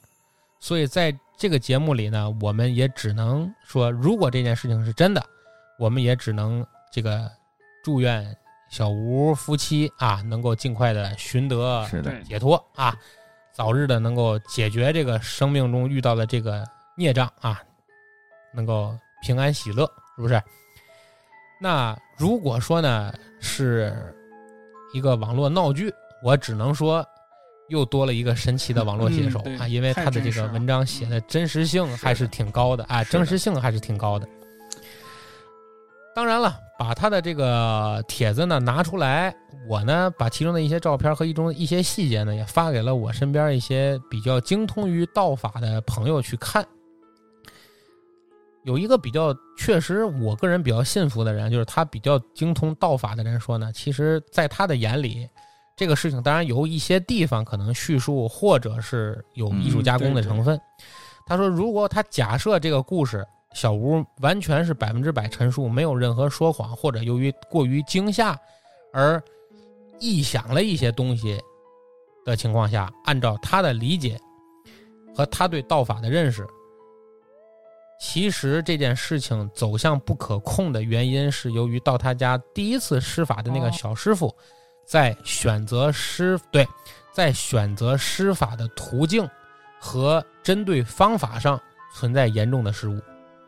[0.61, 5.21] 所以在这个节目里呢，我们也只能说，如果这件事情是真的，
[5.77, 7.29] 我们也只能这个
[7.83, 8.33] 祝愿
[8.69, 11.85] 小吴夫妻啊能够尽快的寻得
[12.23, 12.95] 解脱啊，
[13.51, 16.65] 早日的能够解决这个生命中遇到的这个
[16.95, 17.61] 孽障啊，
[18.53, 19.85] 能够平安喜乐，
[20.15, 20.41] 是不是？
[21.61, 23.93] 那如果说呢是
[24.93, 25.93] 一个网络闹剧，
[26.23, 27.05] 我只能说
[27.67, 34.27] 又多了一个神奇的网络写手、嗯啊，因为他的这个文章写的真实性还是挺高的啊，真实性还是挺高的。
[36.15, 39.33] 当然了，把他的这个帖子呢拿出来，
[39.67, 46.65] 我呢把其中的一些照片和一中一些细节呢也发给了我身边一些比较精通于道法的朋友去看。
[48.69, 55.27] 有一个比较确实，我个人比较信服的人，就是他比较精通道法的人说呢，其实在他的眼里，
[55.75, 60.61] 这个事情当然有一些地方可能叙述或者是有艺术加工的成分。
[61.25, 63.25] 他说，如果他假设这个故事
[63.55, 68.39] 小吴完全是百分之百陈述，没有任何说谎，或者由于过于惊吓
[68.93, 69.19] 而
[69.99, 71.41] 臆想了一些东西
[72.23, 74.15] 的情况下，按照他的理解
[75.15, 76.45] 和他对道法的认识，
[77.99, 84.33] 其实这件事情走向不可控的原因是由于到他家第一次施法的那个哦小师傅，
[84.85, 86.65] 在选择施对，
[87.11, 89.29] 在选择施法的途径
[89.79, 91.61] 和针对方法上
[91.93, 93.01] 存在严重的失误。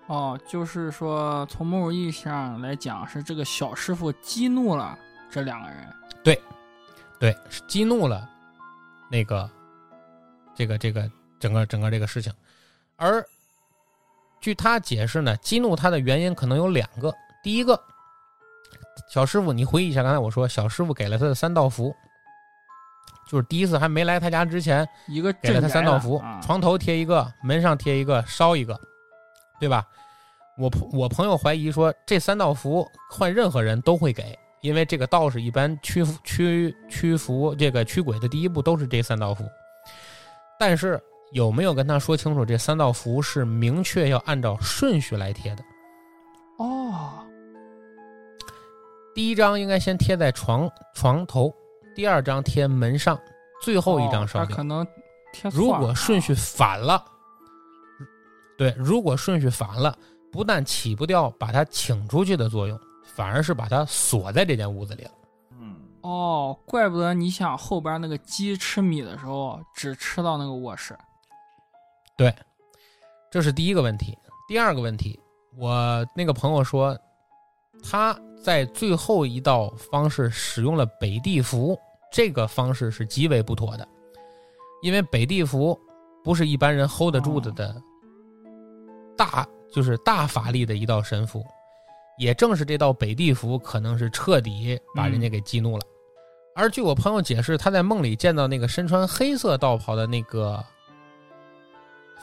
[0.07, 4.99] 哦，就是说从某种意义上来讲，是这个小师傅激怒了
[5.31, 5.87] 这两个人。
[7.17, 8.27] 对，是激怒了
[9.09, 9.49] 那个
[10.53, 11.09] 这个这个
[11.39, 12.33] 整个整个这个事情，
[12.97, 13.25] 而
[14.41, 17.13] 据他解释呢，激怒他的原因可能有两个。
[17.43, 17.79] 第一个，
[19.07, 21.95] 小师傅，你回忆一下刚才我说，小师傅给了他的三道符，
[23.29, 28.79] 就是第一次还没来他家之前，一个给了他三道符，啊床头贴一个，门上贴一个，烧一个，
[29.59, 29.85] 对吧？
[30.57, 39.45] 我朋我朋友怀疑说，这三道符换任何人都会给，因为这个道士一般驱驱驱服这个驱鬼的第一步都是这三道符。
[40.59, 41.01] 但是
[41.31, 45.63] 有没有跟他说清楚，这三道符是明确要按照顺序来贴的？
[46.57, 47.25] 哦，
[49.15, 51.53] 第一张应该先贴在床床头，
[51.95, 53.19] 第二张贴门上，
[53.61, 54.43] 最后一张烧掉。
[54.43, 54.85] 哦他可能
[55.33, 57.03] 贴错如果顺序反了，
[58.57, 59.97] 对，如果顺序反了，
[60.31, 62.77] 不但起不掉把他请出去的作用，
[63.15, 65.11] 反而是把他锁在这间屋子里了。
[65.59, 70.93] 嗯，哦，怪不得你想后边那个鸡吃米的时候只吃到那个卧室。
[73.29, 74.17] 这是第一个问题。
[74.47, 75.19] 第二个问题，
[75.57, 76.97] 我那个朋友说，
[77.83, 81.79] 他在最后一道方式使用了北地符，
[82.11, 83.87] 这个方式是极为不妥的，
[84.81, 85.79] 因为北地符
[86.23, 87.81] 不是一般人 hold 得住的的
[89.17, 91.45] 大，就是大法力的一道神符。
[92.17, 95.83] 也正是这道北地符，可能是彻底把人家给激怒了。
[96.53, 100.63] 而据我朋友解释，他在梦里见到那个身穿黑色道袍的那个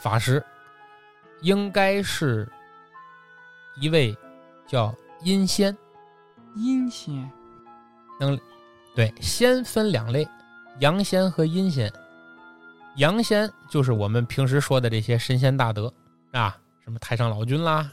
[0.01, 0.43] 法师，
[1.41, 2.47] 应该是
[3.79, 4.15] 一位
[4.67, 4.93] 叫
[5.23, 5.75] 阴仙。
[6.55, 7.13] 阴仙
[8.19, 8.37] 能
[8.95, 10.27] 对，仙分两类，
[10.79, 11.91] 阳仙和阴仙。
[12.95, 15.93] 阳仙就是我们平时说的这些神仙大德
[16.31, 17.89] 啊，什么太上老君啦，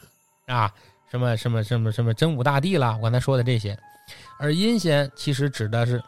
[0.46, 0.72] 啊，
[1.10, 3.78] 什么什么什么什么真武大帝啦，我刚才说的这些。
[4.38, 6.02] 而阴仙其实指的是，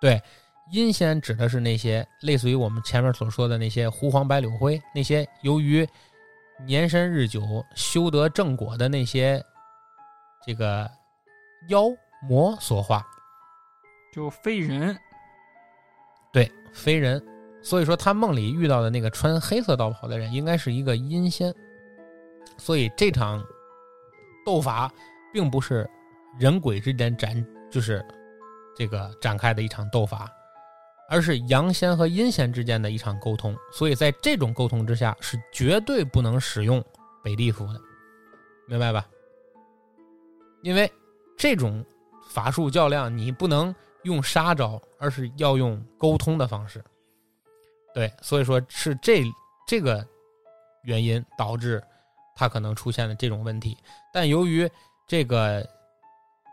[0.00, 0.20] 对，
[0.70, 5.88] 阴仙指的是那些类似于我们前面所说的那些狐黄白柳灰，那些由于
[6.64, 9.42] 年深日久修得正果的那些
[10.44, 10.90] 这个
[11.68, 11.84] 妖
[12.22, 13.06] 魔所化。
[14.12, 14.98] 就非人，
[16.32, 17.22] 对，非人。
[17.62, 21.54] 所以说，他梦里遇到的那个穿黑色道袍的人，应该是一个阴仙。
[22.56, 23.44] 所以这场
[24.44, 24.90] 斗法
[25.32, 25.86] 并不是
[26.38, 28.02] 人鬼之间展，就是
[28.74, 30.32] 这个展开的一场斗法，
[31.08, 33.56] 而是阳仙和阴仙之间的一场沟通。
[33.72, 36.84] 所以在这种沟通之下，是绝对不能使用
[37.22, 37.80] 北地符的，
[38.66, 39.06] 明白吧？
[40.62, 40.90] 因为
[41.36, 41.84] 这种
[42.30, 43.74] 法术较量，你不能。
[44.02, 46.80] 用杀招，而是要用沟通的方式。
[47.92, 49.24] 对，所以说是这
[49.66, 50.06] 这个
[50.84, 51.82] 原因导致
[52.36, 53.76] 他可能出现了这种问题。
[54.12, 54.70] 但由于
[55.08, 55.68] 这个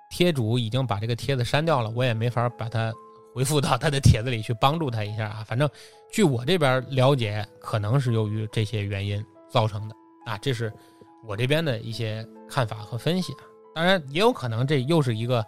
[0.09, 2.91] 贴主已经把这个帖子删掉了，我也没法把它
[3.33, 5.43] 回复到他的帖子里去帮助他一下啊。
[5.45, 5.69] 反正
[6.11, 9.95] 据我这边了解，可能是由于这些原因造成的
[10.25, 10.37] 啊。
[10.37, 10.71] 这是
[11.25, 13.43] 我这边的一些看法和分析啊。
[13.75, 15.45] 当然，也有可能这又是一个。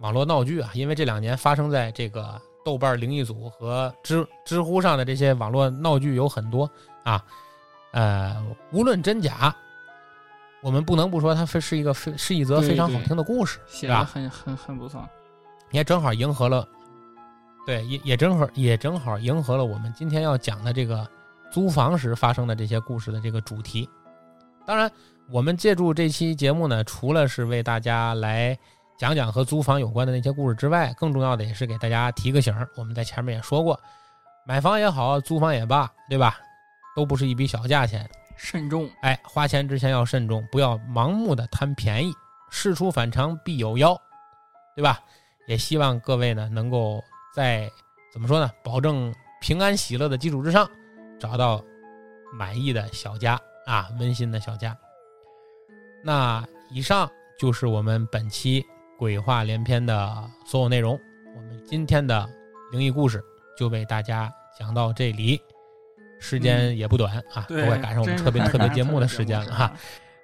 [0.00, 6.68] 网络闹剧啊，因为这两年发生在这个豆瓣灵异组和知知乎上的这些网络闹剧有很多
[7.04, 7.24] 啊，
[7.92, 9.54] 呃，无论真假，
[10.62, 15.08] 我们不能不说它非是一个非是一则非常好听的故事，写的很很很不错，
[15.70, 16.68] 也正好迎合了，
[17.66, 21.08] 对，也也正好也正好迎合了我们今天要讲的这个
[21.50, 23.88] 租房时发生的这些故事的这个主题。
[24.66, 24.90] 当然，
[25.30, 28.58] 我们借助这期节目呢，除了是为大家来。
[28.96, 32.66] 讲讲和租房有关的那些故事之外，更重要的也是给大家提个醒儿。
[32.76, 33.78] 我们在前面也说过，
[34.46, 36.36] 买房也好，租房也罢，对吧？
[36.94, 38.88] 都不是一笔小价钱，慎重。
[39.02, 42.12] 哎，花钱之前要慎重，不要盲目的贪便宜，
[42.50, 44.00] 事出反常必有妖，
[44.76, 45.00] 对吧？
[45.48, 47.02] 也希望各位呢，能够
[47.34, 47.70] 在
[48.12, 50.70] 怎么说呢，保证平安喜乐的基础之上，
[51.18, 51.64] 找到
[52.32, 54.76] 满意的小家啊，温馨的小家。
[56.02, 58.64] 那以上就是我们本期。
[58.96, 60.98] 鬼话连篇的所有内容，
[61.36, 62.26] 我们今天的
[62.70, 63.22] 灵异故事
[63.58, 65.38] 就为大家讲到这里，
[66.20, 69.72] 时间也不短啊，都快赶上我们特别特别节目的时间了哈，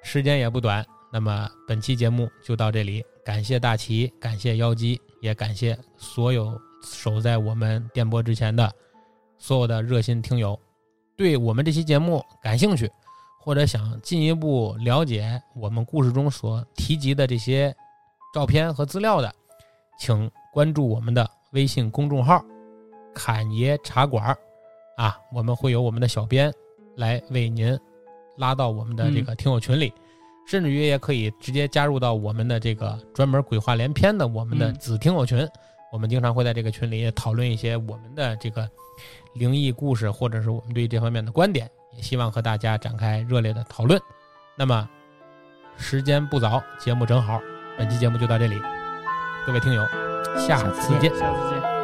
[0.05, 0.87] 时间也不短。
[1.13, 8.73] 那么本期节目就到这里，感谢大齐，感谢妖姬，也感谢所有守在我们电波之前的
[9.39, 10.59] 所有的热心听友。
[11.17, 12.91] 对我们这期节目感兴趣，
[13.41, 17.75] 或者想进一步了解我们故事中所提及的这些。
[18.33, 19.35] 照片和资料的，
[19.99, 22.41] 请关注我们的微信公众号
[23.13, 24.25] “侃爷茶馆”，
[24.97, 26.49] 啊，我们会有我们的小编
[26.95, 27.77] 来为您
[28.37, 29.93] 拉到我们的这个听友群里，
[30.47, 35.45] 甚至于也可以直接加入到我们的这个专门鬼话连篇的我们的子听友群。
[35.93, 38.69] 我们经常会在这个群里讨论一些我们的这个
[39.35, 44.01] 灵异故事，或者是我们对这方面的观点，也希望和大家展开热烈的讨论。
[44.57, 44.89] 那么
[45.77, 47.41] 时间不早，节目正好。
[47.79, 48.61] 本期节目就到这里，
[49.47, 49.83] 各位听友，
[50.39, 51.80] 下次见，下次见。